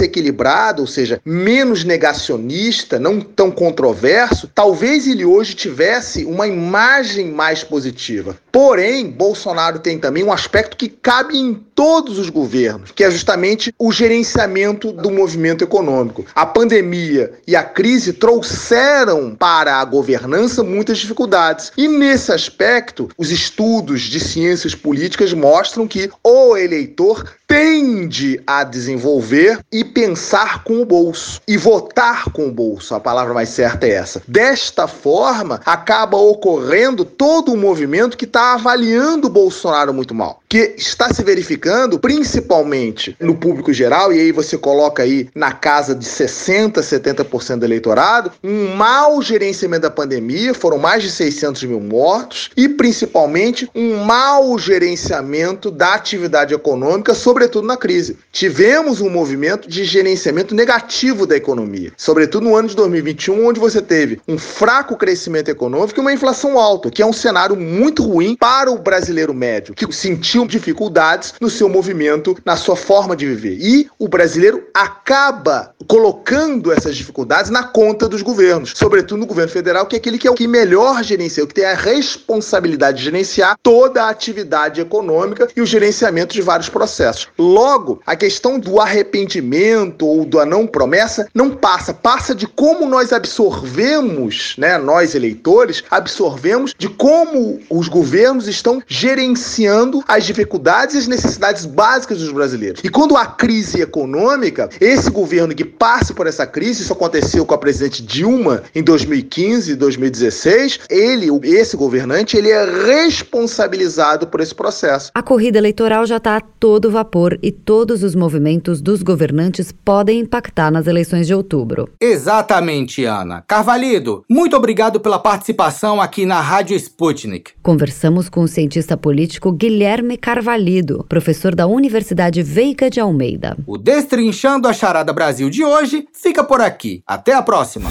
equilibrado, 0.00 0.80
ou 0.80 0.88
seja, 0.88 1.20
menos 1.22 1.84
negacionista, 1.84 2.98
não 2.98 3.20
tão 3.20 3.50
controverso, 3.50 4.50
talvez 4.54 5.06
ele 5.06 5.26
hoje 5.26 5.52
tivesse 5.52 6.24
uma 6.24 6.46
imagem 6.46 7.30
mais 7.30 7.62
positiva. 7.62 8.34
Porém, 8.50 9.10
Bolsonaro 9.10 9.78
tem 9.78 9.98
também 9.98 10.24
um 10.24 10.32
aspecto 10.32 10.74
que 10.74 10.88
cabe 10.88 11.36
em 11.36 11.52
todos 11.74 12.18
os 12.18 12.30
governos, 12.30 12.92
que 12.92 13.04
é 13.04 13.10
justamente 13.10 13.74
o 13.78 13.92
gerenciamento 13.92 14.90
do 14.90 15.10
movimento 15.10 15.62
econômico. 15.62 16.24
A 16.34 16.46
pandemia 16.46 17.32
e 17.46 17.54
a 17.54 17.62
crise 17.62 18.14
trouxeram 18.14 19.34
para 19.34 19.76
a 19.76 19.84
governança 19.84 20.62
muitas 20.62 20.96
dificuldades. 20.96 21.72
E 21.76 21.88
nesse 21.88 22.32
aspecto, 22.32 23.10
os 23.18 23.30
estudos 23.30 24.02
de 24.02 24.18
ciências 24.18 24.74
políticas 24.74 25.34
mostram 25.34 25.86
que 25.86 26.08
o 26.22 26.53
eleitor 26.56 27.24
tende 27.46 28.40
a 28.46 28.64
desenvolver 28.64 29.60
e 29.70 29.84
pensar 29.84 30.64
com 30.64 30.80
o 30.80 30.84
bolso 30.84 31.40
e 31.46 31.56
votar 31.56 32.30
com 32.30 32.48
o 32.48 32.52
bolso. 32.52 32.94
A 32.94 33.00
palavra 33.00 33.34
mais 33.34 33.50
certa 33.50 33.86
é 33.86 33.90
essa. 33.90 34.22
Desta 34.26 34.86
forma, 34.86 35.60
acaba 35.64 36.16
ocorrendo 36.16 37.04
todo 37.04 37.52
um 37.52 37.56
movimento 37.56 38.16
que 38.16 38.24
está 38.24 38.54
avaliando 38.54 39.26
o 39.26 39.30
Bolsonaro 39.30 39.92
muito 39.92 40.14
mal, 40.14 40.40
que 40.48 40.74
está 40.76 41.12
se 41.12 41.22
verificando 41.22 41.98
principalmente 41.98 43.16
no 43.20 43.34
público 43.34 43.72
geral, 43.72 44.12
e 44.12 44.20
aí 44.20 44.32
você 44.32 44.56
coloca 44.56 45.02
aí 45.02 45.28
na 45.34 45.52
casa 45.52 45.94
de 45.94 46.04
60, 46.04 46.80
70% 46.80 47.58
do 47.58 47.64
eleitorado, 47.64 48.32
um 48.42 48.74
mau 48.74 49.20
gerenciamento 49.20 49.82
da 49.82 49.90
pandemia, 49.90 50.54
foram 50.54 50.78
mais 50.78 51.02
de 51.02 51.10
600 51.10 51.64
mil 51.64 51.80
mortos, 51.80 52.50
e 52.56 52.68
principalmente 52.68 53.68
um 53.74 54.04
mau 54.04 54.58
gerenciamento 54.58 55.70
da 55.70 55.94
atividade 55.94 56.54
econômica, 56.54 57.14
sobretudo 57.34 57.66
na 57.66 57.76
crise. 57.76 58.16
Tivemos 58.30 59.00
um 59.00 59.10
movimento 59.10 59.68
de 59.68 59.84
gerenciamento 59.84 60.54
negativo 60.54 61.26
da 61.26 61.36
economia, 61.36 61.92
sobretudo 61.96 62.44
no 62.44 62.54
ano 62.54 62.68
de 62.68 62.76
2021, 62.76 63.48
onde 63.48 63.58
você 63.58 63.82
teve 63.82 64.20
um 64.28 64.38
fraco 64.38 64.96
crescimento 64.96 65.48
econômico 65.48 65.98
e 65.98 66.00
uma 66.00 66.12
inflação 66.12 66.60
alta, 66.60 66.92
que 66.92 67.02
é 67.02 67.06
um 67.06 67.12
cenário 67.12 67.56
muito 67.56 68.04
ruim 68.04 68.36
para 68.36 68.70
o 68.70 68.78
brasileiro 68.78 69.34
médio, 69.34 69.74
que 69.74 69.92
sentiu 69.92 70.46
dificuldades 70.46 71.34
no 71.40 71.50
seu 71.50 71.68
movimento, 71.68 72.36
na 72.44 72.56
sua 72.56 72.76
forma 72.76 73.16
de 73.16 73.26
viver. 73.26 73.58
E 73.60 73.88
o 73.98 74.06
brasileiro 74.06 74.68
acaba 74.72 75.74
colocando 75.88 76.72
essas 76.72 76.96
dificuldades 76.96 77.50
na 77.50 77.64
conta 77.64 78.08
dos 78.08 78.22
governos, 78.22 78.74
sobretudo 78.76 79.18
no 79.18 79.26
governo 79.26 79.50
federal, 79.50 79.86
que 79.86 79.96
é 79.96 79.98
aquele 79.98 80.18
que 80.18 80.28
é 80.28 80.30
o 80.30 80.34
que 80.34 80.46
melhor 80.46 81.02
gerencia, 81.02 81.42
o 81.42 81.48
que 81.48 81.54
tem 81.54 81.64
a 81.64 81.74
responsabilidade 81.74 82.98
de 82.98 83.04
gerenciar 83.04 83.56
toda 83.60 84.04
a 84.04 84.08
atividade 84.08 84.80
econômica 84.80 85.48
e 85.56 85.60
o 85.60 85.66
gerenciamento 85.66 86.32
de 86.32 86.40
vários 86.40 86.68
processos. 86.68 87.23
Logo, 87.38 88.00
a 88.06 88.16
questão 88.16 88.58
do 88.58 88.80
arrependimento 88.80 90.06
ou 90.06 90.24
da 90.24 90.44
não 90.44 90.66
promessa 90.66 91.28
não 91.34 91.50
passa, 91.50 91.92
passa 91.92 92.34
de 92.34 92.46
como 92.46 92.86
nós 92.88 93.12
absorvemos, 93.12 94.54
né, 94.58 94.78
nós 94.78 95.14
eleitores, 95.14 95.82
absorvemos 95.90 96.74
de 96.76 96.88
como 96.88 97.60
os 97.70 97.88
governos 97.88 98.48
estão 98.48 98.82
gerenciando 98.86 100.02
as 100.06 100.24
dificuldades 100.24 100.94
e 100.94 100.98
as 100.98 101.08
necessidades 101.08 101.64
básicas 101.64 102.18
dos 102.18 102.32
brasileiros. 102.32 102.80
E 102.84 102.88
quando 102.88 103.16
há 103.16 103.26
crise 103.26 103.80
econômica, 103.80 104.68
esse 104.80 105.10
governo 105.10 105.54
que 105.54 105.64
passa 105.64 106.12
por 106.12 106.26
essa 106.26 106.46
crise, 106.46 106.82
isso 106.82 106.92
aconteceu 106.92 107.44
com 107.46 107.54
a 107.54 107.58
presidente 107.58 108.02
Dilma 108.02 108.62
em 108.74 108.82
2015 108.82 109.72
e 109.72 109.74
2016, 109.74 110.80
ele, 110.90 111.28
esse 111.44 111.76
governante, 111.76 112.36
ele 112.36 112.50
é 112.50 112.64
responsabilizado 112.64 114.26
por 114.26 114.40
esse 114.40 114.54
processo. 114.54 115.10
A 115.14 115.22
corrida 115.22 115.58
eleitoral 115.58 116.06
já 116.06 116.16
está 116.16 116.36
a 116.36 116.40
todo 116.40 116.90
vapor 116.90 117.13
e 117.42 117.52
todos 117.52 118.02
os 118.02 118.14
movimentos 118.14 118.80
dos 118.80 119.02
governantes 119.02 119.70
podem 119.70 120.20
impactar 120.20 120.70
nas 120.70 120.86
eleições 120.86 121.26
de 121.26 121.34
outubro. 121.34 121.88
Exatamente, 122.00 123.04
Ana. 123.04 123.44
Carvalhido, 123.46 124.24
muito 124.28 124.56
obrigado 124.56 124.98
pela 124.98 125.18
participação 125.18 126.00
aqui 126.00 126.26
na 126.26 126.40
Rádio 126.40 126.76
Sputnik. 126.76 127.52
Conversamos 127.62 128.28
com 128.28 128.40
o 128.40 128.48
cientista 128.48 128.96
político 128.96 129.52
Guilherme 129.52 130.16
Carvalhido, 130.16 131.04
professor 131.08 131.54
da 131.54 131.66
Universidade 131.66 132.42
Veiga 132.42 132.90
de 132.90 132.98
Almeida. 132.98 133.56
O 133.66 133.78
Destrinchando 133.78 134.66
a 134.66 134.72
Charada 134.72 135.12
Brasil 135.12 135.48
de 135.48 135.64
hoje 135.64 136.08
fica 136.12 136.42
por 136.42 136.60
aqui. 136.60 137.02
Até 137.06 137.32
a 137.32 137.42
próxima. 137.42 137.90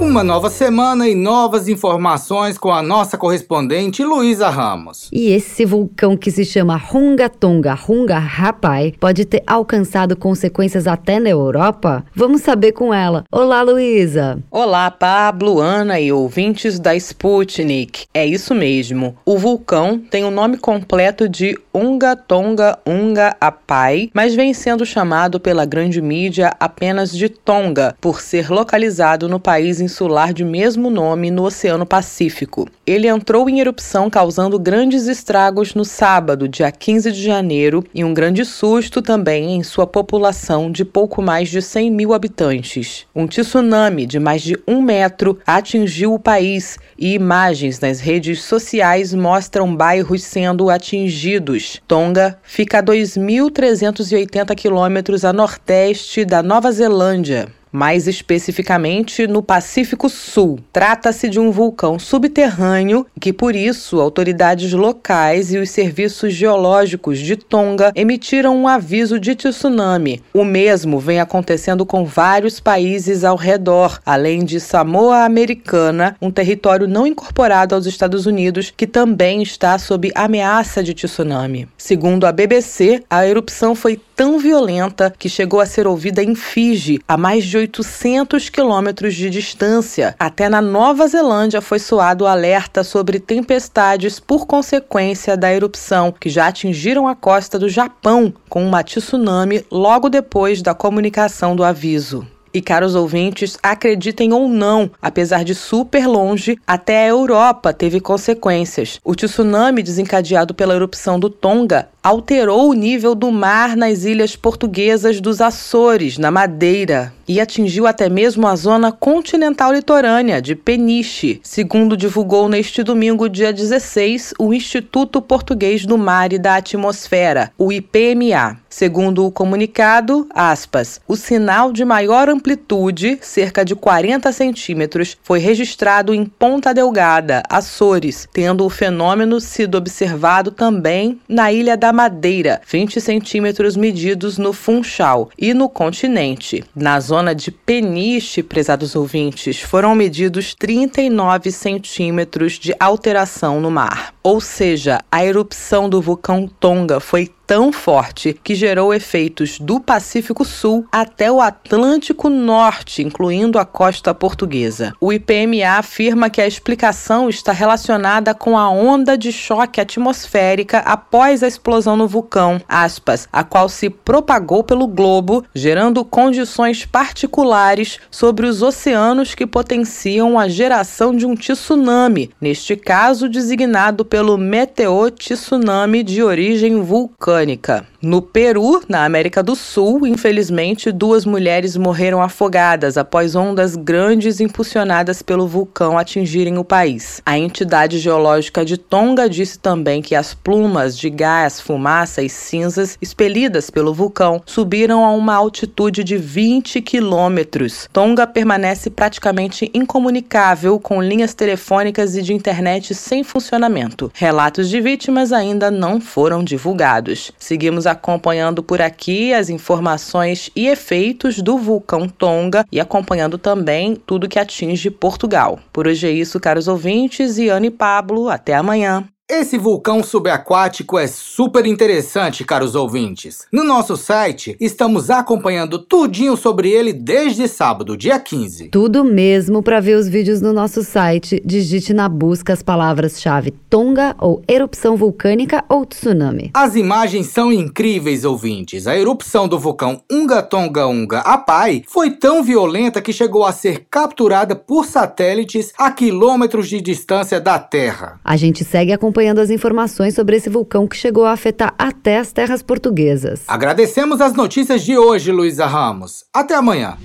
Uma 0.00 0.24
nova 0.24 0.48
semana 0.48 1.06
e 1.06 1.14
novas 1.14 1.68
informações 1.68 2.56
com 2.56 2.72
a 2.72 2.82
nossa 2.82 3.18
correspondente 3.18 4.02
Luísa 4.02 4.48
Ramos. 4.48 5.10
E 5.12 5.28
esse 5.28 5.66
vulcão 5.66 6.16
que 6.16 6.30
se 6.30 6.42
chama 6.42 6.74
Runga 6.74 7.28
Tonga 7.28 7.74
Runga 7.74 8.18
Rapai 8.18 8.94
pode 8.98 9.26
ter 9.26 9.42
alcançado 9.46 10.16
consequências 10.16 10.86
até 10.86 11.20
na 11.20 11.28
Europa? 11.28 12.02
Vamos 12.14 12.40
saber 12.40 12.72
com 12.72 12.94
ela. 12.94 13.24
Olá, 13.30 13.60
Luísa. 13.60 14.38
Olá, 14.50 14.90
Pablo, 14.90 15.60
Ana 15.60 16.00
e 16.00 16.10
ouvintes 16.10 16.80
da 16.80 16.96
Sputnik. 16.96 18.06
É 18.14 18.24
isso 18.24 18.54
mesmo. 18.54 19.14
O 19.26 19.36
vulcão 19.36 19.98
tem 19.98 20.24
o 20.24 20.30
nome 20.30 20.56
completo 20.56 21.28
de 21.28 21.58
Unga 21.74 22.16
Tonga 22.16 22.78
Unga 22.86 23.36
Apai, 23.38 24.10
mas 24.14 24.34
vem 24.34 24.54
sendo 24.54 24.86
chamado 24.86 25.38
pela 25.38 25.66
grande 25.66 26.00
mídia 26.00 26.56
apenas 26.58 27.12
de 27.12 27.28
Tonga, 27.28 27.94
por 28.00 28.22
ser 28.22 28.48
localizado 28.50 29.28
no 29.28 29.38
país 29.38 29.78
em 29.78 29.89
insular 29.90 30.32
de 30.32 30.44
mesmo 30.44 30.88
nome 30.88 31.32
no 31.32 31.42
Oceano 31.42 31.84
Pacífico. 31.84 32.68
Ele 32.86 33.08
entrou 33.08 33.50
em 33.50 33.58
erupção 33.58 34.08
causando 34.08 34.56
grandes 34.56 35.08
estragos 35.08 35.74
no 35.74 35.84
sábado, 35.84 36.48
dia 36.48 36.70
15 36.70 37.10
de 37.10 37.20
janeiro, 37.20 37.84
e 37.92 38.04
um 38.04 38.14
grande 38.14 38.44
susto 38.44 39.02
também 39.02 39.56
em 39.56 39.64
sua 39.64 39.86
população 39.86 40.70
de 40.70 40.84
pouco 40.84 41.20
mais 41.20 41.48
de 41.48 41.60
100 41.60 41.90
mil 41.90 42.14
habitantes. 42.14 43.04
Um 43.14 43.26
tsunami 43.26 44.06
de 44.06 44.20
mais 44.20 44.42
de 44.42 44.56
um 44.66 44.80
metro 44.80 45.38
atingiu 45.44 46.14
o 46.14 46.18
país 46.18 46.78
e 46.96 47.14
imagens 47.14 47.80
nas 47.80 47.98
redes 47.98 48.42
sociais 48.42 49.12
mostram 49.12 49.74
bairros 49.74 50.22
sendo 50.22 50.70
atingidos. 50.70 51.82
Tonga 51.88 52.38
fica 52.44 52.78
a 52.78 52.82
2.380 52.82 54.54
quilômetros 54.54 55.24
a 55.24 55.32
nordeste 55.32 56.24
da 56.24 56.42
Nova 56.42 56.70
Zelândia 56.70 57.48
mais 57.72 58.06
especificamente 58.06 59.26
no 59.26 59.42
Pacífico 59.42 60.08
Sul. 60.08 60.58
Trata-se 60.72 61.28
de 61.28 61.38
um 61.38 61.50
vulcão 61.50 61.98
subterrâneo 61.98 63.06
que, 63.20 63.32
por 63.32 63.54
isso, 63.54 64.00
autoridades 64.00 64.72
locais 64.72 65.52
e 65.52 65.58
os 65.58 65.70
serviços 65.70 66.32
geológicos 66.32 67.18
de 67.18 67.36
Tonga 67.36 67.92
emitiram 67.94 68.56
um 68.56 68.68
aviso 68.68 69.18
de 69.18 69.34
tsunami. 69.34 70.22
O 70.32 70.44
mesmo 70.44 70.98
vem 70.98 71.20
acontecendo 71.20 71.86
com 71.86 72.04
vários 72.04 72.60
países 72.60 73.24
ao 73.24 73.36
redor, 73.36 74.00
além 74.04 74.44
de 74.44 74.60
Samoa 74.60 75.24
Americana, 75.24 76.16
um 76.20 76.30
território 76.30 76.88
não 76.88 77.06
incorporado 77.06 77.74
aos 77.74 77.86
Estados 77.86 78.26
Unidos 78.26 78.72
que 78.76 78.86
também 78.86 79.42
está 79.42 79.78
sob 79.78 80.10
ameaça 80.14 80.82
de 80.82 80.94
tsunami. 80.94 81.68
Segundo 81.76 82.26
a 82.26 82.32
BBC, 82.32 83.02
a 83.08 83.26
erupção 83.26 83.74
foi 83.74 84.00
tão 84.20 84.38
violenta 84.38 85.10
que 85.18 85.30
chegou 85.30 85.62
a 85.62 85.64
ser 85.64 85.86
ouvida 85.86 86.22
em 86.22 86.34
Fiji, 86.34 87.00
a 87.08 87.16
mais 87.16 87.42
de 87.42 87.56
800 87.56 88.50
quilômetros 88.50 89.14
de 89.14 89.30
distância. 89.30 90.14
Até 90.18 90.46
na 90.46 90.60
Nova 90.60 91.08
Zelândia 91.08 91.62
foi 91.62 91.78
soado 91.78 92.26
alerta 92.26 92.84
sobre 92.84 93.18
tempestades 93.18 94.20
por 94.20 94.46
consequência 94.46 95.38
da 95.38 95.50
erupção, 95.50 96.12
que 96.12 96.28
já 96.28 96.48
atingiram 96.48 97.08
a 97.08 97.16
costa 97.16 97.58
do 97.58 97.66
Japão 97.66 98.30
com 98.46 98.62
uma 98.62 98.84
tsunami 98.84 99.64
logo 99.70 100.10
depois 100.10 100.60
da 100.60 100.74
comunicação 100.74 101.56
do 101.56 101.64
aviso. 101.64 102.26
E 102.52 102.60
caros 102.60 102.96
ouvintes, 102.96 103.56
acreditem 103.62 104.32
ou 104.32 104.48
não, 104.48 104.90
apesar 105.00 105.44
de 105.44 105.54
super 105.54 106.06
longe, 106.06 106.58
até 106.66 107.04
a 107.04 107.08
Europa 107.08 107.72
teve 107.72 108.00
consequências. 108.00 108.98
O 109.04 109.14
tsunami 109.14 109.82
desencadeado 109.82 110.52
pela 110.52 110.74
erupção 110.74 111.18
do 111.18 111.30
Tonga 111.30 111.88
alterou 112.02 112.68
o 112.68 112.74
nível 112.74 113.14
do 113.14 113.30
mar 113.30 113.76
nas 113.76 114.04
ilhas 114.04 114.34
portuguesas 114.34 115.20
dos 115.20 115.40
Açores, 115.40 116.18
na 116.18 116.30
Madeira, 116.30 117.12
e 117.30 117.40
atingiu 117.40 117.86
até 117.86 118.08
mesmo 118.08 118.44
a 118.48 118.56
zona 118.56 118.90
continental 118.90 119.72
litorânea 119.72 120.42
de 120.42 120.56
Peniche, 120.56 121.38
segundo 121.44 121.96
divulgou 121.96 122.48
neste 122.48 122.82
domingo, 122.82 123.28
dia 123.28 123.52
16, 123.52 124.34
o 124.36 124.52
Instituto 124.52 125.22
Português 125.22 125.86
do 125.86 125.96
Mar 125.96 126.32
e 126.32 126.40
da 126.40 126.56
Atmosfera, 126.56 127.52
o 127.56 127.72
IPMA. 127.72 128.58
Segundo 128.68 129.26
o 129.26 129.32
comunicado, 129.32 130.28
aspas, 130.32 131.00
o 131.06 131.16
sinal 131.16 131.72
de 131.72 131.84
maior 131.84 132.28
amplitude, 132.28 133.18
cerca 133.20 133.64
de 133.64 133.74
40 133.74 134.30
centímetros, 134.32 135.16
foi 135.22 135.38
registrado 135.38 136.14
em 136.14 136.24
Ponta 136.24 136.72
Delgada, 136.72 137.42
Açores, 137.48 138.28
tendo 138.32 138.64
o 138.64 138.70
fenômeno 138.70 139.40
sido 139.40 139.76
observado 139.76 140.50
também 140.52 141.20
na 141.28 141.52
ilha 141.52 141.76
da 141.76 141.92
Madeira, 141.92 142.60
20 142.66 143.00
centímetros 143.00 143.76
medidos 143.76 144.38
no 144.38 144.52
Funchal, 144.52 145.30
e 145.36 145.52
no 145.52 145.68
continente. 145.68 146.64
Na 146.74 147.00
zona 147.00 147.19
de 147.34 147.50
Peniche, 147.50 148.42
prezados 148.42 148.96
ouvintes, 148.96 149.60
foram 149.60 149.94
medidos 149.94 150.54
39 150.54 151.52
centímetros 151.52 152.54
de 152.54 152.74
alteração 152.80 153.60
no 153.60 153.70
mar. 153.70 154.14
Ou 154.22 154.40
seja, 154.40 155.00
a 155.12 155.24
erupção 155.24 155.88
do 155.88 156.00
vulcão 156.00 156.48
Tonga 156.48 156.98
foi 156.98 157.30
tão 157.50 157.72
forte 157.72 158.38
que 158.44 158.54
gerou 158.54 158.94
efeitos 158.94 159.58
do 159.58 159.80
Pacífico 159.80 160.44
Sul 160.44 160.86
até 160.92 161.32
o 161.32 161.40
Atlântico 161.40 162.28
Norte, 162.28 163.02
incluindo 163.02 163.58
a 163.58 163.64
costa 163.64 164.14
portuguesa. 164.14 164.92
O 165.00 165.12
IPMA 165.12 165.66
afirma 165.76 166.30
que 166.30 166.40
a 166.40 166.46
explicação 166.46 167.28
está 167.28 167.50
relacionada 167.50 168.32
com 168.34 168.56
a 168.56 168.70
onda 168.70 169.18
de 169.18 169.32
choque 169.32 169.80
atmosférica 169.80 170.78
após 170.78 171.42
a 171.42 171.48
explosão 171.48 171.96
no 171.96 172.06
vulcão, 172.06 172.60
aspas, 172.68 173.28
a 173.32 173.42
qual 173.42 173.68
se 173.68 173.90
propagou 173.90 174.62
pelo 174.62 174.86
globo, 174.86 175.44
gerando 175.52 176.04
condições 176.04 176.86
particulares 176.86 177.98
sobre 178.12 178.46
os 178.46 178.62
oceanos 178.62 179.34
que 179.34 179.44
potenciam 179.44 180.38
a 180.38 180.46
geração 180.46 181.16
de 181.16 181.26
um 181.26 181.34
tsunami, 181.34 182.30
neste 182.40 182.76
caso 182.76 183.28
designado 183.28 184.04
pelo 184.04 184.38
meteor 184.38 185.10
tsunami 185.10 186.04
de 186.04 186.22
origem 186.22 186.80
vulcânica. 186.80 187.39
좋아하니까. 187.40 187.89
No 188.02 188.22
Peru, 188.22 188.82
na 188.88 189.04
América 189.04 189.42
do 189.42 189.54
Sul, 189.54 190.06
infelizmente, 190.06 190.90
duas 190.90 191.26
mulheres 191.26 191.76
morreram 191.76 192.22
afogadas 192.22 192.96
após 192.96 193.36
ondas 193.36 193.76
grandes 193.76 194.40
impulsionadas 194.40 195.20
pelo 195.20 195.46
vulcão 195.46 195.98
atingirem 195.98 196.56
o 196.56 196.64
país. 196.64 197.20
A 197.26 197.38
entidade 197.38 197.98
geológica 197.98 198.64
de 198.64 198.78
Tonga 198.78 199.28
disse 199.28 199.58
também 199.58 200.00
que 200.00 200.14
as 200.14 200.32
plumas 200.32 200.96
de 200.96 201.10
gás, 201.10 201.60
fumaça 201.60 202.22
e 202.22 202.30
cinzas 202.30 202.96
expelidas 203.02 203.68
pelo 203.68 203.92
vulcão 203.92 204.40
subiram 204.46 205.04
a 205.04 205.10
uma 205.10 205.34
altitude 205.34 206.02
de 206.02 206.16
20 206.16 206.80
quilômetros. 206.80 207.86
Tonga 207.92 208.26
permanece 208.26 208.88
praticamente 208.88 209.70
incomunicável, 209.74 210.80
com 210.80 211.02
linhas 211.02 211.34
telefônicas 211.34 212.16
e 212.16 212.22
de 212.22 212.32
internet 212.32 212.94
sem 212.94 213.22
funcionamento. 213.22 214.10
Relatos 214.14 214.70
de 214.70 214.80
vítimas 214.80 215.34
ainda 215.34 215.70
não 215.70 216.00
foram 216.00 216.42
divulgados. 216.42 217.30
Seguimos 217.38 217.89
acompanhando 217.90 218.62
por 218.62 218.80
aqui 218.80 219.34
as 219.34 219.48
informações 219.48 220.50
e 220.54 220.66
efeitos 220.68 221.40
do 221.42 221.58
vulcão 221.58 222.08
Tonga 222.08 222.64
e 222.70 222.80
acompanhando 222.80 223.38
também 223.38 223.94
tudo 223.94 224.28
que 224.28 224.38
atinge 224.38 224.90
Portugal. 224.90 225.58
Por 225.72 225.86
hoje 225.86 226.06
é 226.06 226.10
isso, 226.10 226.40
caros 226.40 226.68
ouvintes, 226.68 227.38
e 227.38 227.48
Ana 227.48 227.66
e 227.66 227.70
Pablo, 227.70 228.28
até 228.28 228.54
amanhã. 228.54 229.06
Esse 229.32 229.56
vulcão 229.56 230.02
subaquático 230.02 230.98
é 230.98 231.06
super 231.06 231.64
interessante, 231.64 232.44
caros 232.44 232.74
ouvintes. 232.74 233.46
No 233.52 233.62
nosso 233.62 233.96
site, 233.96 234.56
estamos 234.58 235.08
acompanhando 235.08 235.78
tudinho 235.78 236.36
sobre 236.36 236.68
ele 236.72 236.92
desde 236.92 237.46
sábado, 237.46 237.96
dia 237.96 238.18
15. 238.18 238.70
Tudo 238.70 239.04
mesmo 239.04 239.62
para 239.62 239.78
ver 239.78 239.94
os 239.94 240.08
vídeos 240.08 240.40
no 240.40 240.52
nosso 240.52 240.82
site. 240.82 241.40
Digite 241.44 241.94
na 241.94 242.08
busca 242.08 242.52
as 242.52 242.60
palavras-chave 242.60 243.52
Tonga 243.70 244.16
ou 244.18 244.42
erupção 244.48 244.96
vulcânica 244.96 245.64
ou 245.68 245.86
tsunami. 245.86 246.50
As 246.52 246.74
imagens 246.74 247.28
são 247.28 247.52
incríveis, 247.52 248.24
ouvintes. 248.24 248.88
A 248.88 248.98
erupção 248.98 249.46
do 249.46 249.60
vulcão 249.60 250.02
Unga 250.10 250.42
Tonga 250.42 250.88
Unga 250.88 251.20
Apai 251.20 251.84
foi 251.86 252.10
tão 252.10 252.42
violenta 252.42 253.00
que 253.00 253.12
chegou 253.12 253.46
a 253.46 253.52
ser 253.52 253.86
capturada 253.88 254.56
por 254.56 254.86
satélites 254.86 255.72
a 255.78 255.92
quilômetros 255.92 256.68
de 256.68 256.80
distância 256.80 257.40
da 257.40 257.60
Terra. 257.60 258.18
A 258.24 258.36
gente 258.36 258.64
segue 258.64 258.92
acompanhando 258.92 259.19
acompanhando 259.20 259.40
as 259.40 259.50
informações 259.50 260.14
sobre 260.14 260.36
esse 260.36 260.48
vulcão 260.48 260.86
que 260.86 260.96
chegou 260.96 261.26
a 261.26 261.32
afetar 261.32 261.74
até 261.78 262.18
as 262.18 262.32
terras 262.32 262.62
portuguesas. 262.62 263.42
Agradecemos 263.46 264.20
as 264.20 264.32
notícias 264.32 264.82
de 264.82 264.96
hoje, 264.96 265.30
Luísa 265.30 265.66
Ramos. 265.66 266.24
Até 266.32 266.54
amanhã. 266.54 266.96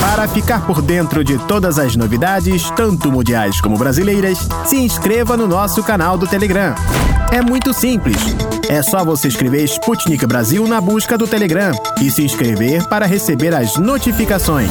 Para 0.00 0.28
ficar 0.28 0.66
por 0.66 0.80
dentro 0.82 1.24
de 1.24 1.38
todas 1.46 1.78
as 1.78 1.96
novidades, 1.96 2.70
tanto 2.72 3.10
mundiais 3.10 3.60
como 3.60 3.76
brasileiras, 3.76 4.38
se 4.64 4.76
inscreva 4.76 5.36
no 5.36 5.46
nosso 5.46 5.82
canal 5.82 6.16
do 6.16 6.26
Telegram. 6.26 6.74
É 7.32 7.40
muito 7.40 7.72
simples. 7.72 8.16
É 8.68 8.82
só 8.82 9.04
você 9.04 9.28
escrever 9.28 9.64
Sputnik 9.64 10.24
Brasil 10.26 10.66
na 10.68 10.80
busca 10.80 11.16
do 11.16 11.26
Telegram 11.26 11.72
e 12.00 12.10
se 12.10 12.22
inscrever 12.22 12.86
para 12.88 13.06
receber 13.06 13.54
as 13.54 13.76
notificações 13.76 14.70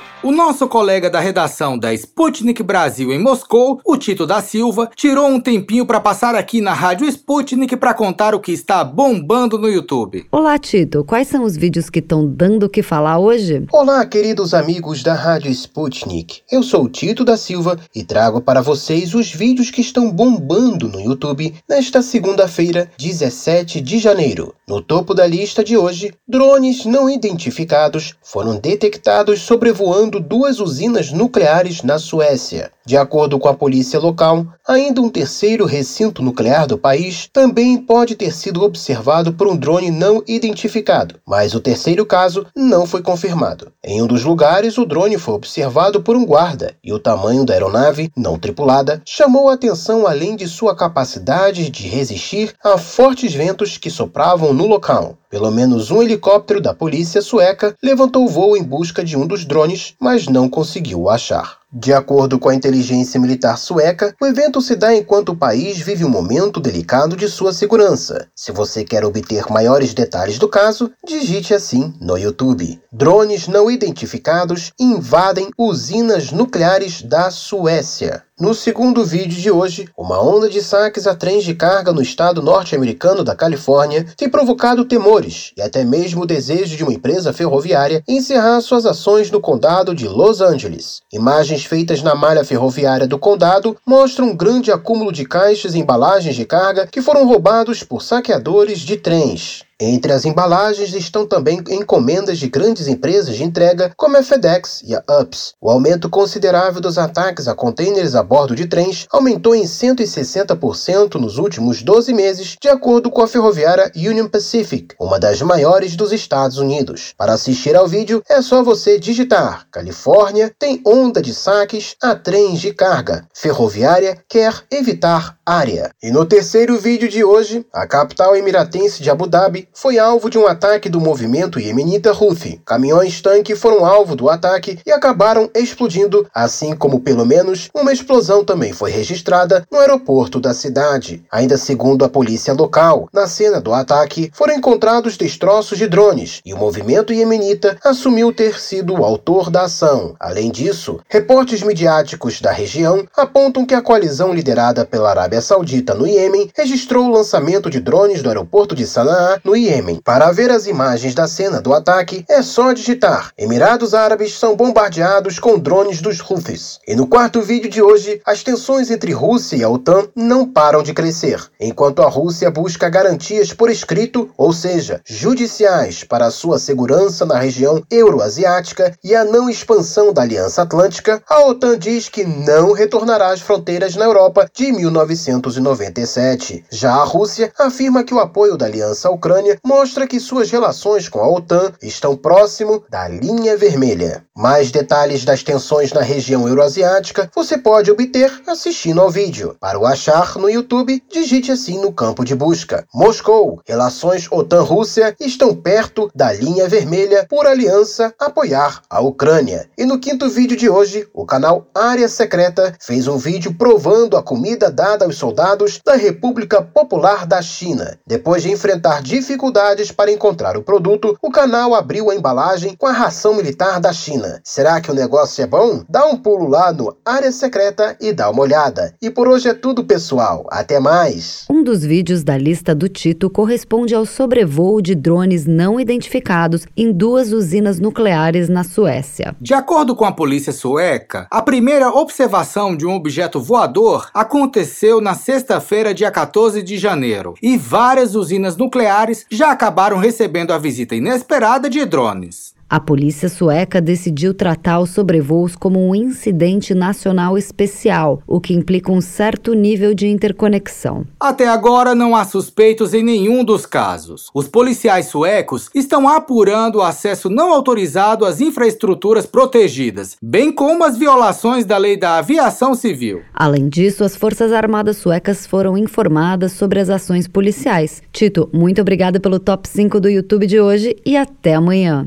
O 0.23 0.31
nosso 0.31 0.67
colega 0.67 1.09
da 1.09 1.19
redação 1.19 1.79
da 1.79 1.91
Sputnik 1.95 2.61
Brasil 2.61 3.11
em 3.11 3.17
Moscou, 3.17 3.81
o 3.83 3.97
Tito 3.97 4.27
da 4.27 4.39
Silva, 4.39 4.87
tirou 4.95 5.27
um 5.27 5.39
tempinho 5.39 5.83
para 5.83 5.99
passar 5.99 6.35
aqui 6.35 6.61
na 6.61 6.75
Rádio 6.75 7.07
Sputnik 7.07 7.75
para 7.75 7.91
contar 7.91 8.35
o 8.35 8.39
que 8.39 8.51
está 8.51 8.83
bombando 8.83 9.57
no 9.57 9.67
YouTube. 9.67 10.27
Olá, 10.31 10.59
Tito. 10.59 11.03
Quais 11.03 11.27
são 11.27 11.43
os 11.43 11.57
vídeos 11.57 11.89
que 11.89 11.97
estão 11.97 12.27
dando 12.27 12.67
o 12.67 12.69
que 12.69 12.83
falar 12.83 13.17
hoje? 13.17 13.65
Olá, 13.71 14.05
queridos 14.05 14.53
amigos 14.53 15.01
da 15.01 15.15
Rádio 15.15 15.49
Sputnik. 15.49 16.41
Eu 16.51 16.61
sou 16.61 16.83
o 16.83 16.89
Tito 16.89 17.25
da 17.25 17.35
Silva 17.35 17.79
e 17.95 18.03
trago 18.03 18.41
para 18.41 18.61
vocês 18.61 19.15
os 19.15 19.31
vídeos 19.31 19.71
que 19.71 19.81
estão 19.81 20.11
bombando 20.11 20.87
no 20.87 21.01
YouTube 21.01 21.55
nesta 21.67 22.03
segunda-feira, 22.03 22.91
17 22.95 23.81
de 23.81 23.97
janeiro. 23.97 24.53
No 24.67 24.83
topo 24.83 25.15
da 25.15 25.25
lista 25.25 25.63
de 25.63 25.75
hoje, 25.75 26.13
drones 26.27 26.85
não 26.85 27.09
identificados 27.09 28.13
foram 28.21 28.59
detectados 28.59 29.41
sobrevoando 29.41 30.10
duas 30.19 30.59
usinas 30.59 31.11
nucleares 31.11 31.83
na 31.83 31.97
Suécia. 31.97 32.71
De 32.83 32.97
acordo 32.97 33.37
com 33.37 33.47
a 33.47 33.53
polícia 33.53 33.99
local, 33.99 34.45
ainda 34.67 35.01
um 35.01 35.09
terceiro 35.09 35.65
recinto 35.65 36.23
nuclear 36.23 36.65
do 36.65 36.77
país 36.77 37.29
também 37.31 37.77
pode 37.77 38.15
ter 38.15 38.33
sido 38.33 38.63
observado 38.63 39.33
por 39.33 39.47
um 39.47 39.55
drone 39.55 39.91
não 39.91 40.23
identificado, 40.27 41.15
mas 41.25 41.53
o 41.53 41.59
terceiro 41.59 42.05
caso 42.05 42.45
não 42.55 42.87
foi 42.87 43.03
confirmado. 43.03 43.71
Em 43.83 44.01
um 44.01 44.07
dos 44.07 44.23
lugares, 44.23 44.79
o 44.79 44.85
drone 44.85 45.17
foi 45.19 45.35
observado 45.35 46.01
por 46.01 46.15
um 46.15 46.25
guarda 46.25 46.73
e 46.83 46.91
o 46.91 46.99
tamanho 46.99 47.45
da 47.45 47.53
aeronave, 47.53 48.11
não 48.17 48.37
tripulada, 48.37 49.01
chamou 49.05 49.49
a 49.49 49.53
atenção 49.53 50.07
além 50.07 50.35
de 50.35 50.47
sua 50.47 50.75
capacidade 50.75 51.69
de 51.69 51.87
resistir 51.87 52.55
a 52.63 52.79
fortes 52.79 53.33
ventos 53.33 53.77
que 53.77 53.91
sopravam 53.91 54.53
no 54.53 54.65
local. 54.65 55.17
Pelo 55.29 55.51
menos 55.51 55.91
um 55.91 56.01
helicóptero 56.01 56.59
da 56.59 56.73
polícia 56.73 57.21
sueca 57.21 57.75
levantou 57.81 58.27
voo 58.27 58.57
em 58.57 58.63
busca 58.63 59.03
de 59.03 59.15
um 59.15 59.25
dos 59.25 59.45
drones, 59.45 59.93
mas 59.99 60.27
não 60.27 60.49
conseguiu 60.49 61.03
o 61.03 61.09
achar. 61.09 61.60
De 61.73 61.93
acordo 61.93 62.37
com 62.37 62.49
a 62.49 62.55
inteligência 62.55 63.17
militar 63.17 63.57
sueca, 63.57 64.13
o 64.21 64.25
evento 64.25 64.61
se 64.61 64.75
dá 64.75 64.93
enquanto 64.93 65.29
o 65.29 65.37
país 65.37 65.79
vive 65.79 66.03
um 66.03 66.09
momento 66.09 66.59
delicado 66.59 67.15
de 67.15 67.29
sua 67.29 67.53
segurança. 67.53 68.27
Se 68.35 68.51
você 68.51 68.83
quer 68.83 69.05
obter 69.05 69.49
maiores 69.49 69.93
detalhes 69.93 70.37
do 70.37 70.49
caso, 70.49 70.91
digite 71.07 71.53
assim 71.53 71.93
no 72.01 72.17
YouTube. 72.17 72.81
Drones 72.91 73.47
não 73.47 73.71
identificados 73.71 74.73
invadem 74.77 75.49
usinas 75.57 76.31
nucleares 76.31 77.01
da 77.01 77.31
Suécia. 77.31 78.23
No 78.41 78.55
segundo 78.55 79.05
vídeo 79.05 79.39
de 79.39 79.51
hoje, 79.51 79.87
uma 79.95 80.19
onda 80.19 80.49
de 80.49 80.63
saques 80.63 81.05
a 81.05 81.13
trens 81.13 81.43
de 81.43 81.53
carga 81.53 81.93
no 81.93 82.01
estado 82.01 82.41
norte-americano 82.41 83.23
da 83.23 83.35
Califórnia 83.35 84.03
tem 84.17 84.27
provocado 84.27 84.83
temores 84.83 85.53
e 85.55 85.61
até 85.61 85.83
mesmo 85.83 86.23
o 86.23 86.25
desejo 86.25 86.75
de 86.75 86.81
uma 86.81 86.91
empresa 86.91 87.31
ferroviária 87.31 88.03
encerrar 88.07 88.59
suas 88.61 88.83
ações 88.87 89.29
no 89.29 89.39
condado 89.39 89.93
de 89.93 90.07
Los 90.07 90.41
Angeles. 90.41 91.03
Imagens 91.13 91.65
feitas 91.65 92.01
na 92.01 92.15
malha 92.15 92.43
ferroviária 92.43 93.07
do 93.07 93.19
condado 93.19 93.77
mostram 93.85 94.29
um 94.29 94.35
grande 94.35 94.71
acúmulo 94.71 95.11
de 95.11 95.23
caixas 95.23 95.75
e 95.75 95.79
embalagens 95.79 96.35
de 96.35 96.43
carga 96.43 96.87
que 96.87 96.99
foram 96.99 97.27
roubados 97.27 97.83
por 97.83 98.01
saqueadores 98.01 98.79
de 98.79 98.97
trens. 98.97 99.63
Entre 99.83 100.13
as 100.13 100.25
embalagens 100.25 100.93
estão 100.93 101.25
também 101.25 101.59
encomendas 101.71 102.37
de 102.37 102.47
grandes 102.47 102.87
empresas 102.87 103.35
de 103.35 103.43
entrega, 103.43 103.91
como 103.97 104.15
a 104.15 104.21
FedEx 104.21 104.83
e 104.85 104.93
a 104.93 105.03
UPS. 105.19 105.55
O 105.59 105.71
aumento 105.71 106.07
considerável 106.07 106.79
dos 106.79 106.99
ataques 106.99 107.47
a 107.47 107.55
contêineres 107.55 108.13
a 108.13 108.21
bordo 108.21 108.55
de 108.55 108.67
trens 108.67 109.07
aumentou 109.09 109.55
em 109.55 109.63
160% 109.63 111.15
nos 111.15 111.39
últimos 111.39 111.81
12 111.81 112.13
meses, 112.13 112.55
de 112.61 112.69
acordo 112.69 113.09
com 113.09 113.23
a 113.23 113.27
ferroviária 113.27 113.91
Union 113.95 114.27
Pacific, 114.27 114.93
uma 114.99 115.19
das 115.19 115.41
maiores 115.41 115.95
dos 115.95 116.11
Estados 116.11 116.59
Unidos. 116.59 117.15
Para 117.17 117.33
assistir 117.33 117.75
ao 117.75 117.87
vídeo, 117.87 118.21
é 118.29 118.39
só 118.39 118.61
você 118.61 118.99
digitar 118.99 119.65
Califórnia 119.71 120.53
tem 120.59 120.79
onda 120.85 121.23
de 121.23 121.33
saques 121.33 121.95
a 121.99 122.13
trens 122.13 122.61
de 122.61 122.71
carga. 122.71 123.25
Ferroviária 123.33 124.23
quer 124.29 124.53
evitar 124.69 125.37
área. 125.43 125.89
E 126.03 126.11
no 126.11 126.23
terceiro 126.23 126.77
vídeo 126.77 127.09
de 127.09 127.23
hoje, 127.23 127.65
a 127.73 127.87
capital 127.87 128.35
emiratense 128.35 129.01
de 129.01 129.09
Abu 129.09 129.25
Dhabi 129.25 129.70
foi 129.73 129.97
alvo 129.97 130.29
de 130.29 130.37
um 130.37 130.47
ataque 130.47 130.89
do 130.89 130.99
movimento 130.99 131.59
iemenita 131.59 132.11
Houthi. 132.11 132.61
Caminhões-tanque 132.65 133.55
foram 133.55 133.85
alvo 133.85 134.15
do 134.15 134.29
ataque 134.29 134.79
e 134.85 134.91
acabaram 134.91 135.49
explodindo, 135.55 136.27
assim 136.33 136.75
como 136.75 136.99
pelo 136.99 137.25
menos 137.25 137.69
uma 137.73 137.93
explosão 137.93 138.43
também 138.43 138.73
foi 138.73 138.91
registrada 138.91 139.65
no 139.71 139.79
aeroporto 139.79 140.39
da 140.39 140.53
cidade. 140.53 141.23
Ainda 141.31 141.57
segundo 141.57 142.03
a 142.03 142.09
polícia 142.09 142.53
local, 142.53 143.07
na 143.13 143.27
cena 143.27 143.61
do 143.61 143.73
ataque 143.73 144.31
foram 144.33 144.55
encontrados 144.55 145.17
destroços 145.17 145.77
de 145.77 145.87
drones 145.87 146.41
e 146.45 146.53
o 146.53 146.57
movimento 146.57 147.13
iemenita 147.13 147.77
assumiu 147.83 148.33
ter 148.33 148.59
sido 148.59 148.93
o 148.93 149.05
autor 149.05 149.49
da 149.49 149.63
ação. 149.63 150.15
Além 150.19 150.51
disso, 150.51 150.99
reportes 151.07 151.63
midiáticos 151.63 152.41
da 152.41 152.51
região 152.51 153.05
apontam 153.15 153.65
que 153.65 153.73
a 153.73 153.81
coalizão 153.81 154.33
liderada 154.33 154.85
pela 154.85 155.09
Arábia 155.09 155.41
Saudita 155.41 155.93
no 155.93 156.07
Iêmen 156.07 156.49
registrou 156.55 157.05
o 157.05 157.11
lançamento 157.11 157.69
de 157.69 157.79
drones 157.79 158.21
do 158.21 158.29
aeroporto 158.29 158.75
de 158.75 158.85
Sanaa 158.85 159.39
no 159.43 159.55
Iêmen. 159.61 160.01
Para 160.03 160.31
ver 160.31 160.49
as 160.49 160.65
imagens 160.65 161.13
da 161.13 161.27
cena 161.27 161.61
do 161.61 161.73
ataque, 161.73 162.25
é 162.27 162.41
só 162.41 162.73
digitar 162.73 163.31
Emirados 163.37 163.93
Árabes 163.93 164.37
são 164.37 164.55
bombardeados 164.55 165.37
com 165.37 165.59
drones 165.59 166.01
dos 166.01 166.19
Houthis. 166.19 166.79
E 166.87 166.95
no 166.95 167.07
quarto 167.07 167.41
vídeo 167.41 167.69
de 167.69 167.81
hoje, 167.81 168.19
as 168.25 168.43
tensões 168.43 168.89
entre 168.89 169.11
Rússia 169.11 169.57
e 169.57 169.63
a 169.63 169.69
OTAN 169.69 170.07
não 170.15 170.47
param 170.47 170.81
de 170.81 170.93
crescer, 170.93 171.39
enquanto 171.59 172.01
a 172.01 172.09
Rússia 172.09 172.49
busca 172.49 172.89
garantias 172.89 173.53
por 173.53 173.69
escrito, 173.69 174.29
ou 174.35 174.51
seja, 174.51 174.99
judiciais, 175.05 176.03
para 176.03 176.25
a 176.25 176.31
sua 176.31 176.57
segurança 176.57 177.25
na 177.25 177.37
região 177.37 177.83
euroasiática 177.89 178.95
e 179.03 179.15
a 179.15 179.23
não 179.23 179.49
expansão 179.49 180.11
da 180.11 180.23
Aliança 180.23 180.63
Atlântica, 180.63 181.21
a 181.29 181.45
OTAN 181.45 181.77
diz 181.77 182.09
que 182.09 182.23
não 182.23 182.71
retornará 182.71 183.31
às 183.31 183.41
fronteiras 183.41 183.95
na 183.95 184.05
Europa 184.05 184.49
de 184.53 184.71
1997. 184.71 186.65
Já 186.71 186.93
a 186.93 187.03
Rússia 187.03 187.51
afirma 187.59 188.03
que 188.03 188.13
o 188.13 188.19
apoio 188.19 188.57
da 188.57 188.65
Aliança 188.65 189.07
à 189.07 189.11
Ucrânia 189.11 189.50
mostra 189.63 190.07
que 190.07 190.19
suas 190.19 190.51
relações 190.51 191.09
com 191.09 191.19
a 191.19 191.29
OTAN 191.29 191.71
estão 191.81 192.15
próximo 192.15 192.83
da 192.89 193.07
linha 193.07 193.57
vermelha. 193.57 194.25
Mais 194.35 194.71
detalhes 194.71 195.25
das 195.25 195.43
tensões 195.43 195.91
na 195.93 196.01
região 196.01 196.47
euroasiática 196.47 197.29
você 197.35 197.57
pode 197.57 197.91
obter 197.91 198.41
assistindo 198.47 199.01
ao 199.01 199.11
vídeo. 199.11 199.55
Para 199.59 199.77
o 199.77 199.85
achar 199.85 200.37
no 200.37 200.49
YouTube, 200.49 201.03
digite 201.11 201.51
assim 201.51 201.79
no 201.79 201.91
campo 201.91 202.23
de 202.23 202.33
busca. 202.33 202.85
Moscou, 202.93 203.61
relações 203.67 204.27
OTAN-Rússia 204.31 205.15
estão 205.19 205.55
perto 205.55 206.09
da 206.15 206.31
linha 206.31 206.67
vermelha 206.67 207.25
por 207.29 207.45
aliança 207.45 208.13
apoiar 208.17 208.81
a 208.89 209.01
Ucrânia. 209.01 209.69
E 209.77 209.85
no 209.85 209.99
quinto 209.99 210.29
vídeo 210.29 210.57
de 210.57 210.69
hoje, 210.69 211.07
o 211.13 211.25
canal 211.25 211.67
Área 211.75 212.07
Secreta 212.07 212.73
fez 212.79 213.07
um 213.07 213.17
vídeo 213.17 213.53
provando 213.53 214.15
a 214.15 214.23
comida 214.23 214.71
dada 214.71 215.05
aos 215.05 215.17
soldados 215.17 215.79
da 215.85 215.95
República 215.95 216.61
Popular 216.61 217.25
da 217.25 217.41
China. 217.41 217.99
Depois 218.07 218.43
de 218.43 218.51
enfrentar 218.51 219.01
dificuldades 219.01 219.40
dificuldades 219.41 219.91
para 219.91 220.11
encontrar 220.11 220.55
o 220.55 220.61
produto, 220.61 221.17
o 221.19 221.31
canal 221.31 221.73
abriu 221.73 222.11
a 222.11 222.15
embalagem 222.15 222.75
com 222.77 222.85
a 222.85 222.91
ração 222.91 223.33
militar 223.33 223.79
da 223.79 223.91
China. 223.91 224.39
Será 224.43 224.79
que 224.79 224.91
o 224.91 224.93
negócio 224.93 225.43
é 225.43 225.47
bom? 225.47 225.83
Dá 225.89 226.05
um 226.05 226.15
pulo 226.15 226.47
lá 226.47 226.71
no 226.71 226.95
Área 227.03 227.31
Secreta 227.31 227.97
e 227.99 228.13
dá 228.13 228.29
uma 228.29 228.43
olhada. 228.43 228.93
E 229.01 229.09
por 229.09 229.27
hoje 229.27 229.49
é 229.49 229.53
tudo, 229.55 229.83
pessoal. 229.83 230.45
Até 230.51 230.79
mais. 230.79 231.45
Um 231.49 231.63
dos 231.63 231.83
vídeos 231.83 232.23
da 232.23 232.37
lista 232.37 232.75
do 232.75 232.87
Tito 232.87 233.31
corresponde 233.31 233.95
ao 233.95 234.05
sobrevoo 234.05 234.79
de 234.79 234.93
drones 234.93 235.47
não 235.47 235.79
identificados 235.79 236.67
em 236.77 236.91
duas 236.91 237.33
usinas 237.33 237.79
nucleares 237.79 238.47
na 238.47 238.63
Suécia. 238.63 239.35
De 239.41 239.55
acordo 239.55 239.95
com 239.95 240.05
a 240.05 240.11
polícia 240.11 240.53
sueca, 240.53 241.25
a 241.31 241.41
primeira 241.41 241.89
observação 241.89 242.77
de 242.77 242.85
um 242.85 242.93
objeto 242.93 243.39
voador 243.39 244.07
aconteceu 244.13 245.01
na 245.01 245.15
sexta-feira, 245.15 245.95
dia 245.95 246.11
14 246.11 246.61
de 246.61 246.77
janeiro, 246.77 247.33
e 247.41 247.57
várias 247.57 248.13
usinas 248.13 248.55
nucleares 248.55 249.25
já 249.31 249.51
acabaram 249.51 249.97
recebendo 249.97 250.51
a 250.51 250.57
visita 250.57 250.93
inesperada 250.93 251.69
de 251.69 251.85
drones. 251.85 252.53
A 252.71 252.79
polícia 252.79 253.27
sueca 253.27 253.81
decidiu 253.81 254.33
tratar 254.33 254.79
os 254.79 254.91
sobrevoos 254.91 255.57
como 255.57 255.89
um 255.89 255.93
incidente 255.93 256.73
nacional 256.73 257.37
especial, 257.37 258.23
o 258.25 258.39
que 258.39 258.53
implica 258.53 258.89
um 258.89 259.01
certo 259.01 259.53
nível 259.53 259.93
de 259.93 260.07
interconexão. 260.07 261.05
Até 261.19 261.49
agora 261.49 261.93
não 261.93 262.15
há 262.15 262.23
suspeitos 262.23 262.93
em 262.93 263.03
nenhum 263.03 263.43
dos 263.43 263.65
casos. 263.65 264.29
Os 264.33 264.47
policiais 264.47 265.07
suecos 265.07 265.69
estão 265.75 266.07
apurando 266.07 266.77
o 266.77 266.81
acesso 266.81 267.29
não 267.29 267.51
autorizado 267.51 268.23
às 268.23 268.39
infraestruturas 268.39 269.25
protegidas, 269.25 270.15
bem 270.23 270.49
como 270.49 270.85
as 270.85 270.97
violações 270.97 271.65
da 271.65 271.75
lei 271.75 271.97
da 271.97 272.19
aviação 272.19 272.73
civil. 272.73 273.21
Além 273.33 273.67
disso, 273.67 274.01
as 274.01 274.15
Forças 274.15 274.53
Armadas 274.53 274.95
suecas 274.95 275.45
foram 275.45 275.77
informadas 275.77 276.53
sobre 276.53 276.79
as 276.79 276.89
ações 276.89 277.27
policiais. 277.27 278.01
Tito, 278.13 278.49
muito 278.53 278.79
obrigada 278.79 279.19
pelo 279.19 279.41
top 279.41 279.67
5 279.67 279.99
do 279.99 280.07
YouTube 280.07 280.47
de 280.47 280.61
hoje 280.61 280.95
e 281.05 281.17
até 281.17 281.55
amanhã. 281.55 282.05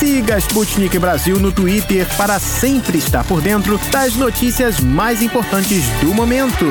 Siga 0.00 0.38
Sputnik 0.38 0.98
Brasil 0.98 1.38
no 1.38 1.52
Twitter 1.52 2.06
para 2.16 2.38
sempre 2.38 2.96
estar 2.96 3.22
por 3.22 3.42
dentro 3.42 3.78
das 3.92 4.14
notícias 4.14 4.80
mais 4.80 5.20
importantes 5.20 5.84
do 6.00 6.14
momento. 6.14 6.64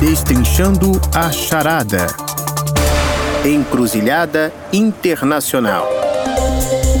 Destrinchando 0.00 0.98
a 1.14 1.30
charada. 1.30 2.06
Encruzilhada 3.44 4.50
Internacional. 4.72 5.86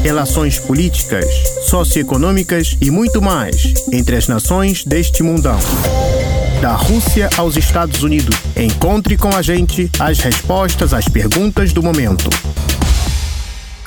Relações 0.02 0.58
políticas, 0.58 1.24
socioeconômicas 1.66 2.76
e 2.78 2.90
muito 2.90 3.22
mais 3.22 3.72
entre 3.90 4.16
as 4.16 4.28
nações 4.28 4.84
deste 4.84 5.22
mundão. 5.22 5.58
Da 6.60 6.74
Rússia 6.74 7.30
aos 7.38 7.56
Estados 7.56 8.02
Unidos. 8.02 8.36
Encontre 8.54 9.16
com 9.16 9.34
a 9.34 9.40
gente 9.40 9.90
as 9.98 10.18
respostas 10.18 10.92
às 10.92 11.08
perguntas 11.08 11.72
do 11.72 11.82
momento. 11.82 12.28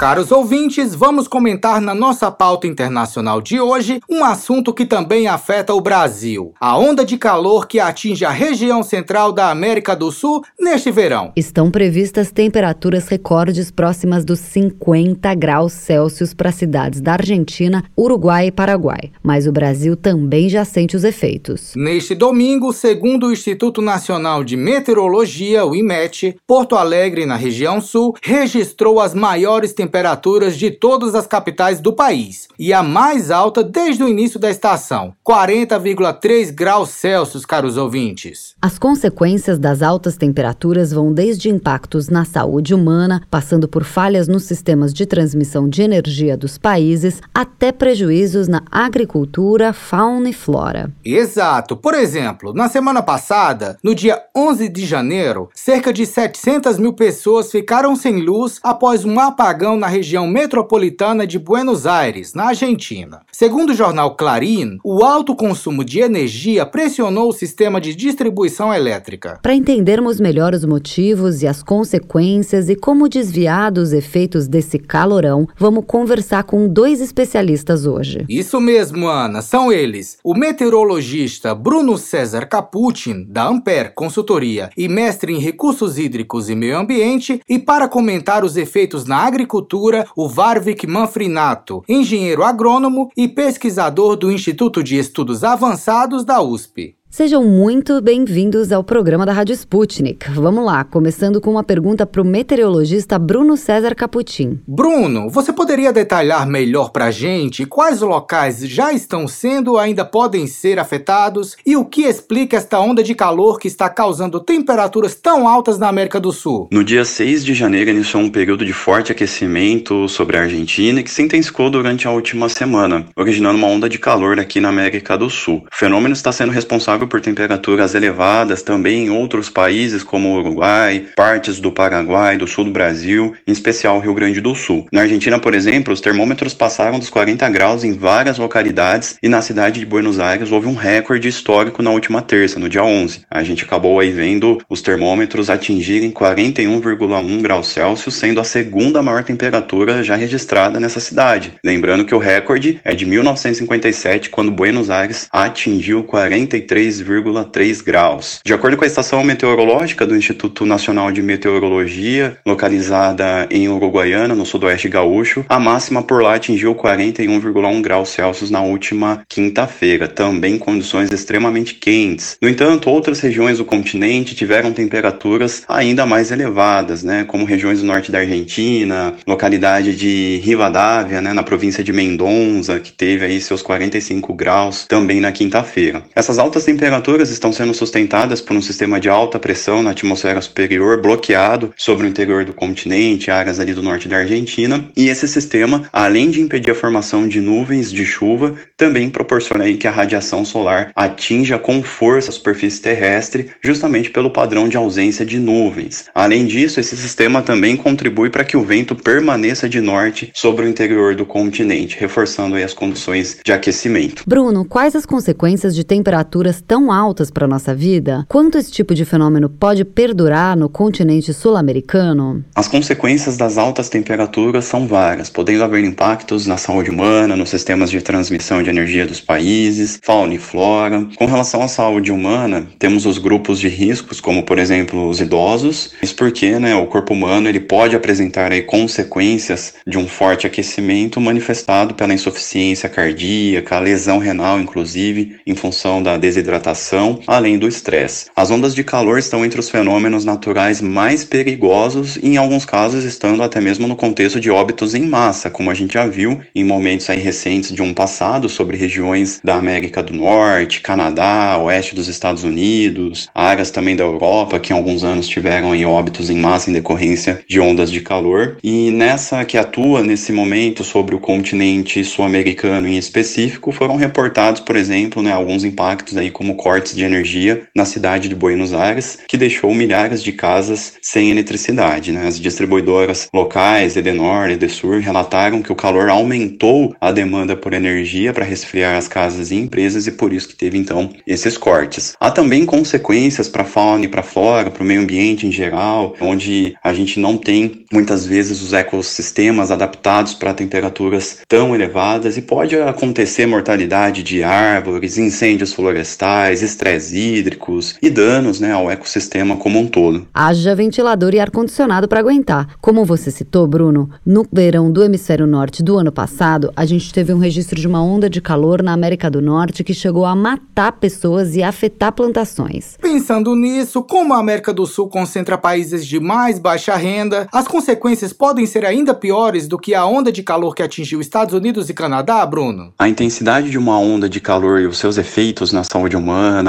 Caros 0.03 0.33
ouvintes, 0.33 0.93
vamos 0.93 1.29
comentar 1.29 1.79
na 1.79 1.95
nossa 1.95 2.29
pauta 2.29 2.67
internacional 2.67 3.39
de 3.39 3.61
hoje 3.61 4.01
um 4.09 4.25
assunto 4.25 4.73
que 4.73 4.85
também 4.85 5.29
afeta 5.29 5.73
o 5.73 5.79
Brasil: 5.79 6.53
a 6.59 6.77
onda 6.77 7.05
de 7.05 7.17
calor 7.17 7.65
que 7.65 7.79
atinge 7.79 8.25
a 8.25 8.29
região 8.29 8.83
central 8.83 9.31
da 9.31 9.49
América 9.49 9.95
do 9.95 10.11
Sul 10.11 10.43
neste 10.59 10.91
verão. 10.91 11.31
Estão 11.37 11.71
previstas 11.71 12.33
temperaturas 12.33 13.07
recordes 13.07 13.71
próximas 13.71 14.25
dos 14.25 14.39
50 14.39 15.33
graus 15.35 15.71
Celsius 15.71 16.33
para 16.33 16.51
cidades 16.51 16.99
da 16.99 17.13
Argentina, 17.13 17.81
Uruguai 17.97 18.47
e 18.47 18.51
Paraguai. 18.51 19.09
Mas 19.23 19.47
o 19.47 19.53
Brasil 19.53 19.95
também 19.95 20.49
já 20.49 20.65
sente 20.65 20.97
os 20.97 21.05
efeitos. 21.05 21.71
Neste 21.77 22.13
domingo, 22.13 22.73
segundo 22.73 23.27
o 23.27 23.31
Instituto 23.31 23.81
Nacional 23.81 24.43
de 24.43 24.57
Meteorologia, 24.57 25.65
o 25.65 25.73
IMET, 25.73 26.35
Porto 26.45 26.75
Alegre, 26.75 27.25
na 27.25 27.37
região 27.37 27.79
sul, 27.79 28.13
registrou 28.21 28.99
as 28.99 29.13
maiores 29.13 29.71
temperaturas 29.71 29.92
temperaturas 29.93 30.57
de 30.57 30.71
todas 30.71 31.13
as 31.13 31.27
capitais 31.27 31.79
do 31.79 31.93
país 31.93 32.47
e 32.57 32.73
a 32.73 32.81
mais 32.81 33.29
alta 33.29 33.63
desde 33.63 34.03
o 34.03 34.07
início 34.07 34.39
da 34.39 34.49
estação, 34.49 35.13
40,3 35.23 36.51
graus 36.51 36.89
Celsius, 36.89 37.45
caros 37.45 37.77
ouvintes. 37.77 38.55
As 38.59 38.79
consequências 38.79 39.59
das 39.59 39.83
altas 39.83 40.17
temperaturas 40.17 40.91
vão 40.91 41.13
desde 41.13 41.47
impactos 41.47 42.09
na 42.09 42.25
saúde 42.25 42.73
humana, 42.73 43.21
passando 43.29 43.67
por 43.67 43.83
falhas 43.83 44.27
nos 44.27 44.45
sistemas 44.45 44.91
de 44.91 45.05
transmissão 45.05 45.69
de 45.69 45.83
energia 45.83 46.35
dos 46.35 46.57
países, 46.57 47.21
até 47.31 47.71
prejuízos 47.71 48.47
na 48.47 48.63
agricultura, 48.71 49.73
fauna 49.73 50.29
e 50.29 50.33
flora. 50.33 50.91
Exato. 51.05 51.77
Por 51.77 51.93
exemplo, 51.93 52.51
na 52.51 52.67
semana 52.67 53.03
passada, 53.03 53.77
no 53.83 53.93
dia 53.93 54.19
11 54.35 54.69
de 54.69 54.87
janeiro, 54.87 55.49
cerca 55.53 55.93
de 55.93 56.07
700 56.07 56.79
mil 56.79 56.93
pessoas 56.93 57.51
ficaram 57.51 57.95
sem 57.95 58.21
luz 58.21 58.59
após 58.63 59.05
um 59.05 59.19
apagão 59.19 59.72
na 59.77 59.87
região 59.87 60.27
metropolitana 60.27 61.25
de 61.25 61.37
Buenos 61.37 61.85
Aires, 61.85 62.33
na 62.33 62.45
Argentina. 62.45 63.21
Segundo 63.31 63.71
o 63.71 63.75
jornal 63.75 64.15
Clarín, 64.15 64.77
o 64.83 65.03
alto 65.03 65.35
consumo 65.35 65.83
de 65.83 65.99
energia 65.99 66.65
pressionou 66.65 67.29
o 67.29 67.33
sistema 67.33 67.79
de 67.79 67.95
distribuição 67.95 68.73
elétrica. 68.73 69.39
Para 69.41 69.53
entendermos 69.53 70.19
melhor 70.19 70.53
os 70.53 70.65
motivos 70.65 71.41
e 71.41 71.47
as 71.47 71.63
consequências 71.63 72.69
e 72.69 72.75
como 72.75 73.09
desviar 73.09 73.71
dos 73.71 73.93
efeitos 73.93 74.47
desse 74.47 74.77
calorão, 74.77 75.47
vamos 75.57 75.85
conversar 75.85 76.43
com 76.43 76.67
dois 76.67 77.01
especialistas 77.01 77.85
hoje. 77.85 78.25
Isso 78.29 78.59
mesmo, 78.59 79.07
Ana, 79.07 79.41
são 79.41 79.71
eles: 79.71 80.17
o 80.23 80.33
meteorologista 80.33 81.55
Bruno 81.55 81.97
César 81.97 82.45
Capuchin, 82.45 83.25
da 83.27 83.47
Ampere 83.47 83.91
Consultoria 83.93 84.69
e 84.77 84.87
mestre 84.87 85.33
em 85.33 85.39
recursos 85.39 85.97
hídricos 85.97 86.49
e 86.49 86.55
meio 86.55 86.77
ambiente, 86.77 87.41
e 87.47 87.57
para 87.57 87.87
comentar 87.87 88.43
os 88.43 88.57
efeitos 88.57 89.05
na 89.05 89.17
agricultura 89.17 89.62
Agricultura, 89.63 90.05
o 90.15 90.27
Varvik 90.27 90.85
Manfrinato, 90.85 91.83
engenheiro 91.87 92.43
agrônomo 92.43 93.09
e 93.15 93.27
pesquisador 93.29 94.17
do 94.17 94.31
Instituto 94.31 94.83
de 94.83 94.97
Estudos 94.97 95.43
Avançados 95.43 96.25
da 96.25 96.41
USP. 96.41 96.97
Sejam 97.15 97.43
muito 97.43 98.01
bem-vindos 98.01 98.71
ao 98.71 98.83
programa 98.83 99.23
da 99.23 99.31
Rádio 99.31 99.53
Sputnik. 99.53 100.31
Vamos 100.31 100.65
lá, 100.65 100.83
começando 100.83 101.39
com 101.39 101.51
uma 101.51 101.63
pergunta 101.63 102.07
para 102.07 102.19
o 102.19 102.25
meteorologista 102.25 103.19
Bruno 103.19 103.55
César 103.55 103.93
Caputin. 103.93 104.59
Bruno, 104.67 105.29
você 105.29 105.53
poderia 105.53 105.93
detalhar 105.93 106.47
melhor 106.47 106.89
para 106.89 107.05
a 107.05 107.11
gente 107.11 107.67
quais 107.67 108.01
locais 108.01 108.67
já 108.67 108.91
estão 108.91 109.27
sendo 109.27 109.73
ou 109.73 109.77
ainda 109.77 110.03
podem 110.03 110.47
ser 110.47 110.79
afetados 110.79 111.55
e 111.63 111.77
o 111.77 111.85
que 111.85 112.01
explica 112.01 112.57
esta 112.57 112.79
onda 112.79 113.03
de 113.03 113.13
calor 113.13 113.59
que 113.59 113.67
está 113.67 113.87
causando 113.89 114.39
temperaturas 114.39 115.13
tão 115.13 115.47
altas 115.47 115.77
na 115.77 115.89
América 115.89 116.19
do 116.19 116.31
Sul? 116.31 116.67
No 116.71 116.83
dia 116.83 117.05
6 117.05 117.45
de 117.45 117.53
janeiro 117.53 117.91
iniciou 117.91 118.23
um 118.23 118.29
período 118.31 118.65
de 118.65 118.73
forte 118.73 119.11
aquecimento 119.11 120.09
sobre 120.09 120.35
a 120.35 120.41
Argentina 120.41 121.03
que 121.03 121.11
se 121.11 121.21
intensificou 121.21 121.69
durante 121.69 122.07
a 122.07 122.11
última 122.11 122.49
semana, 122.49 123.05
originando 123.15 123.59
uma 123.59 123.67
onda 123.67 123.87
de 123.87 123.99
calor 123.99 124.39
aqui 124.39 124.59
na 124.59 124.69
América 124.69 125.15
do 125.15 125.29
Sul. 125.29 125.63
O 125.71 125.77
fenômeno 125.77 126.13
está 126.13 126.31
sendo 126.31 126.51
responsável 126.51 127.02
por 127.07 127.21
temperaturas 127.21 127.95
elevadas 127.95 128.61
também 128.61 129.05
em 129.05 129.09
outros 129.09 129.49
países 129.49 130.03
como 130.03 130.29
o 130.29 130.39
Uruguai, 130.39 131.05
partes 131.15 131.59
do 131.59 131.71
Paraguai, 131.71 132.37
do 132.37 132.47
sul 132.47 132.65
do 132.65 132.71
Brasil, 132.71 133.33
em 133.47 133.51
especial 133.51 133.99
Rio 133.99 134.13
Grande 134.13 134.41
do 134.41 134.55
Sul. 134.55 134.87
Na 134.91 135.01
Argentina, 135.01 135.39
por 135.39 135.53
exemplo, 135.53 135.93
os 135.93 136.01
termômetros 136.01 136.53
passaram 136.53 136.99
dos 136.99 137.09
40 137.09 137.49
graus 137.49 137.83
em 137.83 137.93
várias 137.93 138.37
localidades 138.37 139.17
e 139.21 139.29
na 139.29 139.41
cidade 139.41 139.79
de 139.79 139.85
Buenos 139.85 140.19
Aires 140.19 140.51
houve 140.51 140.67
um 140.67 140.75
recorde 140.75 141.27
histórico 141.27 141.81
na 141.81 141.91
última 141.91 142.21
terça, 142.21 142.59
no 142.59 142.69
dia 142.69 142.83
11. 142.83 143.21
A 143.29 143.43
gente 143.43 143.63
acabou 143.63 143.99
aí 143.99 144.11
vendo 144.11 144.59
os 144.69 144.81
termômetros 144.81 145.49
atingirem 145.49 146.11
41,1 146.11 147.41
graus 147.41 147.67
Celsius, 147.67 148.15
sendo 148.15 148.39
a 148.39 148.43
segunda 148.43 149.01
maior 149.01 149.23
temperatura 149.23 150.03
já 150.03 150.15
registrada 150.15 150.79
nessa 150.79 150.99
cidade. 150.99 151.53
Lembrando 151.63 152.05
que 152.05 152.15
o 152.15 152.19
recorde 152.19 152.79
é 152.83 152.93
de 152.93 153.05
1957, 153.05 154.29
quando 154.29 154.51
Buenos 154.51 154.89
Aires 154.89 155.27
atingiu 155.31 156.03
43 156.03 156.92
6,3 157.01 157.83
graus. 157.83 158.39
De 158.45 158.53
acordo 158.53 158.77
com 158.77 158.83
a 158.83 158.87
estação 158.87 159.23
meteorológica 159.23 160.05
do 160.05 160.15
Instituto 160.15 160.65
Nacional 160.65 161.11
de 161.11 161.21
Meteorologia, 161.21 162.37
localizada 162.45 163.47
em 163.49 163.67
Uruguaiana, 163.67 164.35
no 164.35 164.45
sudoeste 164.45 164.87
gaúcho, 164.87 165.45
a 165.49 165.59
máxima 165.59 166.03
por 166.03 166.21
lá 166.21 166.35
atingiu 166.35 166.75
41,1 166.75 167.81
graus 167.81 168.09
Celsius 168.09 168.51
na 168.51 168.61
última 168.61 169.23
quinta-feira, 169.27 170.07
também 170.07 170.57
condições 170.57 171.11
extremamente 171.11 171.75
quentes. 171.75 172.37
No 172.41 172.49
entanto, 172.49 172.89
outras 172.89 173.19
regiões 173.19 173.57
do 173.57 173.65
continente 173.65 174.35
tiveram 174.35 174.71
temperaturas 174.71 175.63
ainda 175.67 176.05
mais 176.05 176.31
elevadas, 176.31 177.03
né, 177.03 177.23
como 177.23 177.45
regiões 177.45 177.79
do 177.79 177.85
norte 177.85 178.11
da 178.11 178.19
Argentina, 178.19 179.13
localidade 179.25 179.95
de 179.95 180.41
Rivadavia, 180.43 181.21
né, 181.21 181.33
na 181.33 181.43
província 181.43 181.83
de 181.83 181.93
Mendonça, 181.93 182.79
que 182.79 182.91
teve 182.91 183.25
aí 183.25 183.39
seus 183.39 183.61
45 183.61 184.33
graus 184.33 184.85
também 184.87 185.19
na 185.19 185.31
quinta-feira. 185.31 186.03
Essas 186.15 186.37
altas 186.37 186.63
temperaturas 186.63 186.82
temperaturas 186.83 187.29
estão 187.29 187.53
sendo 187.53 187.73
sustentadas 187.73 188.41
por 188.41 188.57
um 188.57 188.61
sistema 188.61 188.99
de 188.99 189.07
alta 189.07 189.39
pressão 189.39 189.81
na 189.81 189.91
atmosfera 189.91 190.41
superior 190.41 191.01
bloqueado 191.01 191.73
sobre 191.77 192.05
o 192.05 192.09
interior 192.09 192.43
do 192.43 192.51
continente, 192.51 193.31
áreas 193.31 193.57
ali 193.57 193.73
do 193.73 193.81
norte 193.81 194.09
da 194.09 194.17
Argentina, 194.17 194.83
e 194.93 195.07
esse 195.07 195.25
sistema, 195.25 195.83
além 195.93 196.29
de 196.29 196.41
impedir 196.41 196.71
a 196.71 196.75
formação 196.75 197.25
de 197.25 197.39
nuvens 197.39 197.89
de 197.89 198.05
chuva, 198.05 198.55
também 198.75 199.09
proporciona 199.09 199.63
aí 199.63 199.77
que 199.77 199.87
a 199.87 199.91
radiação 199.91 200.43
solar 200.43 200.91
atinja 200.93 201.57
com 201.57 201.81
força 201.81 202.31
a 202.31 202.33
superfície 202.33 202.81
terrestre, 202.81 203.51
justamente 203.63 204.09
pelo 204.09 204.29
padrão 204.29 204.67
de 204.67 204.75
ausência 204.75 205.25
de 205.25 205.39
nuvens. 205.39 206.07
Além 206.13 206.45
disso, 206.45 206.81
esse 206.81 206.97
sistema 206.97 207.41
também 207.41 207.77
contribui 207.77 208.29
para 208.29 208.43
que 208.43 208.57
o 208.57 208.63
vento 208.63 208.93
permaneça 208.93 209.69
de 209.69 209.79
norte 209.79 210.31
sobre 210.35 210.65
o 210.65 210.69
interior 210.69 211.15
do 211.15 211.25
continente, 211.25 211.97
reforçando 211.97 212.55
aí 212.57 212.63
as 212.63 212.73
condições 212.73 213.37
de 213.41 213.53
aquecimento. 213.53 214.23
Bruno, 214.27 214.65
quais 214.65 214.97
as 214.97 215.05
consequências 215.05 215.73
de 215.73 215.85
temperaturas 215.85 216.61
tão 216.67 216.91
altas 216.91 217.29
para 217.29 217.47
nossa 217.47 217.75
vida? 217.75 218.25
Quanto 218.27 218.57
esse 218.57 218.71
tipo 218.71 218.95
de 218.95 219.05
fenômeno 219.05 219.49
pode 219.49 219.83
perdurar 219.83 220.55
no 220.55 220.69
continente 220.69 221.33
sul-americano? 221.33 222.43
As 222.55 222.67
consequências 222.67 223.37
das 223.37 223.57
altas 223.57 223.89
temperaturas 223.89 224.65
são 224.65 224.87
várias, 224.87 225.29
podendo 225.29 225.63
haver 225.63 225.83
impactos 225.83 226.47
na 226.47 226.57
saúde 226.57 226.89
humana, 226.89 227.35
nos 227.35 227.49
sistemas 227.49 227.91
de 227.91 228.01
transmissão 228.01 228.63
de 228.63 228.69
energia 228.69 229.05
dos 229.05 229.19
países, 229.19 229.99
fauna 230.01 230.33
e 230.33 230.37
flora. 230.37 231.05
Com 231.17 231.25
relação 231.25 231.61
à 231.61 231.67
saúde 231.67 232.11
humana, 232.11 232.65
temos 232.79 233.05
os 233.05 233.17
grupos 233.17 233.59
de 233.59 233.67
riscos, 233.67 234.21
como 234.21 234.43
por 234.43 234.57
exemplo 234.57 235.07
os 235.07 235.19
idosos. 235.19 235.93
Isso 236.01 236.15
porque 236.15 236.57
né, 236.59 236.75
o 236.75 236.87
corpo 236.87 237.13
humano 237.13 237.49
ele 237.49 237.59
pode 237.59 237.95
apresentar 237.95 238.51
aí, 238.51 238.61
consequências 238.61 239.73
de 239.85 239.97
um 239.97 240.07
forte 240.07 240.47
aquecimento 240.47 241.19
manifestado 241.19 241.93
pela 241.93 242.13
insuficiência 242.13 242.87
cardíaca, 242.87 243.79
lesão 243.79 244.17
renal, 244.17 244.59
inclusive, 244.59 245.37
em 245.45 245.55
função 245.55 246.01
da 246.01 246.17
desidratação 246.17 246.52
desidratação, 246.53 247.19
além 247.25 247.57
do 247.57 247.67
estresse. 247.67 248.27
As 248.35 248.51
ondas 248.51 248.75
de 248.75 248.83
calor 248.83 249.17
estão 249.17 249.43
entre 249.43 249.59
os 249.59 249.69
fenômenos 249.69 250.25
naturais 250.25 250.81
mais 250.81 251.23
perigosos 251.23 252.17
e, 252.17 252.27
em 252.27 252.37
alguns 252.37 252.65
casos, 252.65 253.03
estando 253.03 253.41
até 253.41 253.59
mesmo 253.59 253.87
no 253.87 253.95
contexto 253.95 254.39
de 254.39 254.51
óbitos 254.51 254.93
em 254.93 255.05
massa, 255.07 255.49
como 255.49 255.71
a 255.71 255.73
gente 255.73 255.93
já 255.93 256.05
viu 256.05 256.39
em 256.53 256.63
momentos 256.63 257.07
recentes 257.07 257.71
de 257.71 257.81
um 257.81 257.93
passado 257.93 258.47
sobre 258.49 258.77
regiões 258.77 259.39
da 259.43 259.55
América 259.55 260.03
do 260.03 260.13
Norte, 260.13 260.81
Canadá, 260.81 261.57
oeste 261.57 261.95
dos 261.95 262.07
Estados 262.07 262.43
Unidos, 262.43 263.29
áreas 263.33 263.71
também 263.71 263.95
da 263.95 264.03
Europa 264.03 264.59
que 264.59 264.73
em 264.73 264.75
alguns 264.75 265.03
anos 265.03 265.27
tiveram 265.27 265.73
óbitos 265.83 266.29
em 266.29 266.37
massa 266.37 266.69
em 266.69 266.73
decorrência 266.73 267.41
de 267.47 267.59
ondas 267.59 267.91
de 267.91 268.01
calor. 268.01 268.57
E 268.63 268.91
nessa 268.91 269.43
que 269.43 269.57
atua 269.57 270.03
nesse 270.03 270.31
momento 270.31 270.83
sobre 270.83 271.15
o 271.15 271.19
continente 271.19 272.03
sul-americano 272.03 272.87
em 272.87 272.97
específico, 272.97 273.71
foram 273.71 273.95
reportados, 273.95 274.61
por 274.61 274.75
exemplo, 274.75 275.21
né, 275.21 275.31
alguns 275.31 275.63
impactos 275.63 276.17
aí 276.17 276.29
como 276.43 276.55
cortes 276.55 276.93
de 276.93 277.05
energia 277.05 277.63
na 277.73 277.85
cidade 277.85 278.27
de 278.27 278.35
Buenos 278.35 278.73
Aires, 278.73 279.17
que 279.29 279.37
deixou 279.37 279.73
milhares 279.73 280.21
de 280.21 280.33
casas 280.33 280.95
sem 281.01 281.31
eletricidade. 281.31 282.11
Né? 282.11 282.27
As 282.27 282.37
distribuidoras 282.37 283.29
locais, 283.33 283.95
Edenor 283.95 284.49
e 284.49 284.53
Edesur, 284.53 284.99
relataram 284.99 285.61
que 285.61 285.71
o 285.71 285.75
calor 285.75 286.09
aumentou 286.09 286.93
a 286.99 287.13
demanda 287.13 287.55
por 287.55 287.71
energia 287.71 288.33
para 288.33 288.43
resfriar 288.43 288.97
as 288.97 289.07
casas 289.07 289.51
e 289.51 289.55
empresas 289.55 290.05
e 290.05 290.11
por 290.11 290.33
isso 290.33 290.49
que 290.49 290.55
teve 290.55 290.77
então 290.77 291.11
esses 291.25 291.57
cortes. 291.57 292.13
Há 292.19 292.29
também 292.29 292.65
consequências 292.65 293.47
para 293.47 293.61
a 293.61 293.65
fauna 293.65 294.03
e 294.03 294.09
para 294.09 294.19
a 294.19 294.23
flora, 294.23 294.69
para 294.69 294.83
o 294.83 294.85
meio 294.85 294.99
ambiente 294.99 295.47
em 295.47 295.51
geral, 295.51 296.13
onde 296.19 296.75
a 296.83 296.93
gente 296.93 297.21
não 297.21 297.37
tem 297.37 297.85
muitas 297.89 298.25
vezes 298.25 298.61
os 298.61 298.73
ecossistemas 298.73 299.71
adaptados 299.71 300.33
para 300.33 300.53
temperaturas 300.53 301.37
tão 301.47 301.73
elevadas 301.73 302.35
e 302.35 302.41
pode 302.41 302.75
acontecer 302.75 303.45
mortalidade 303.45 304.23
de 304.23 304.43
árvores, 304.43 305.17
incêndios 305.17 305.73
florestais, 305.73 306.32
estresse 306.61 307.17
hídricos 307.17 307.95
e 308.01 308.09
danos 308.09 308.59
né, 308.59 308.71
ao 308.71 308.89
ecossistema 308.89 309.55
como 309.55 309.79
um 309.79 309.87
todo. 309.87 310.27
Haja 310.33 310.75
ventilador 310.75 311.33
e 311.33 311.39
ar-condicionado 311.39 312.07
para 312.07 312.19
aguentar. 312.19 312.75
Como 312.81 313.05
você 313.05 313.29
citou, 313.29 313.67
Bruno, 313.67 314.09
no 314.25 314.45
verão 314.51 314.91
do 314.91 315.03
hemisfério 315.03 315.45
norte 315.45 315.83
do 315.83 315.97
ano 315.97 316.11
passado, 316.11 316.71
a 316.75 316.85
gente 316.85 317.13
teve 317.13 317.33
um 317.33 317.37
registro 317.37 317.79
de 317.79 317.87
uma 317.87 318.03
onda 318.03 318.29
de 318.29 318.41
calor 318.41 318.81
na 318.81 318.93
América 318.93 319.29
do 319.29 319.41
Norte 319.41 319.83
que 319.83 319.93
chegou 319.93 320.25
a 320.25 320.35
matar 320.35 320.93
pessoas 320.93 321.55
e 321.55 321.61
afetar 321.61 322.11
plantações. 322.11 322.97
Pensando 322.99 323.55
nisso, 323.55 324.01
como 324.01 324.33
a 324.33 324.39
América 324.39 324.73
do 324.73 324.85
Sul 324.85 325.07
concentra 325.07 325.57
países 325.57 326.05
de 326.05 326.19
mais 326.19 326.57
baixa 326.57 326.95
renda, 326.95 327.47
as 327.51 327.67
consequências 327.67 328.33
podem 328.33 328.65
ser 328.65 328.85
ainda 328.85 329.13
piores 329.13 329.67
do 329.67 329.77
que 329.77 329.93
a 329.93 330.05
onda 330.05 330.31
de 330.31 330.41
calor 330.41 330.73
que 330.73 330.83
atingiu 330.83 331.21
Estados 331.21 331.53
Unidos 331.53 331.89
e 331.89 331.93
Canadá, 331.93 332.45
Bruno? 332.45 332.91
A 332.97 333.07
intensidade 333.07 333.69
de 333.69 333.77
uma 333.77 333.99
onda 333.99 334.27
de 334.27 334.39
calor 334.39 334.81
e 334.81 334.87
os 334.87 334.97
seus 334.97 335.17
efeitos 335.17 335.71
na 335.71 335.83
saúde 335.83 336.15
humana 336.15 336.22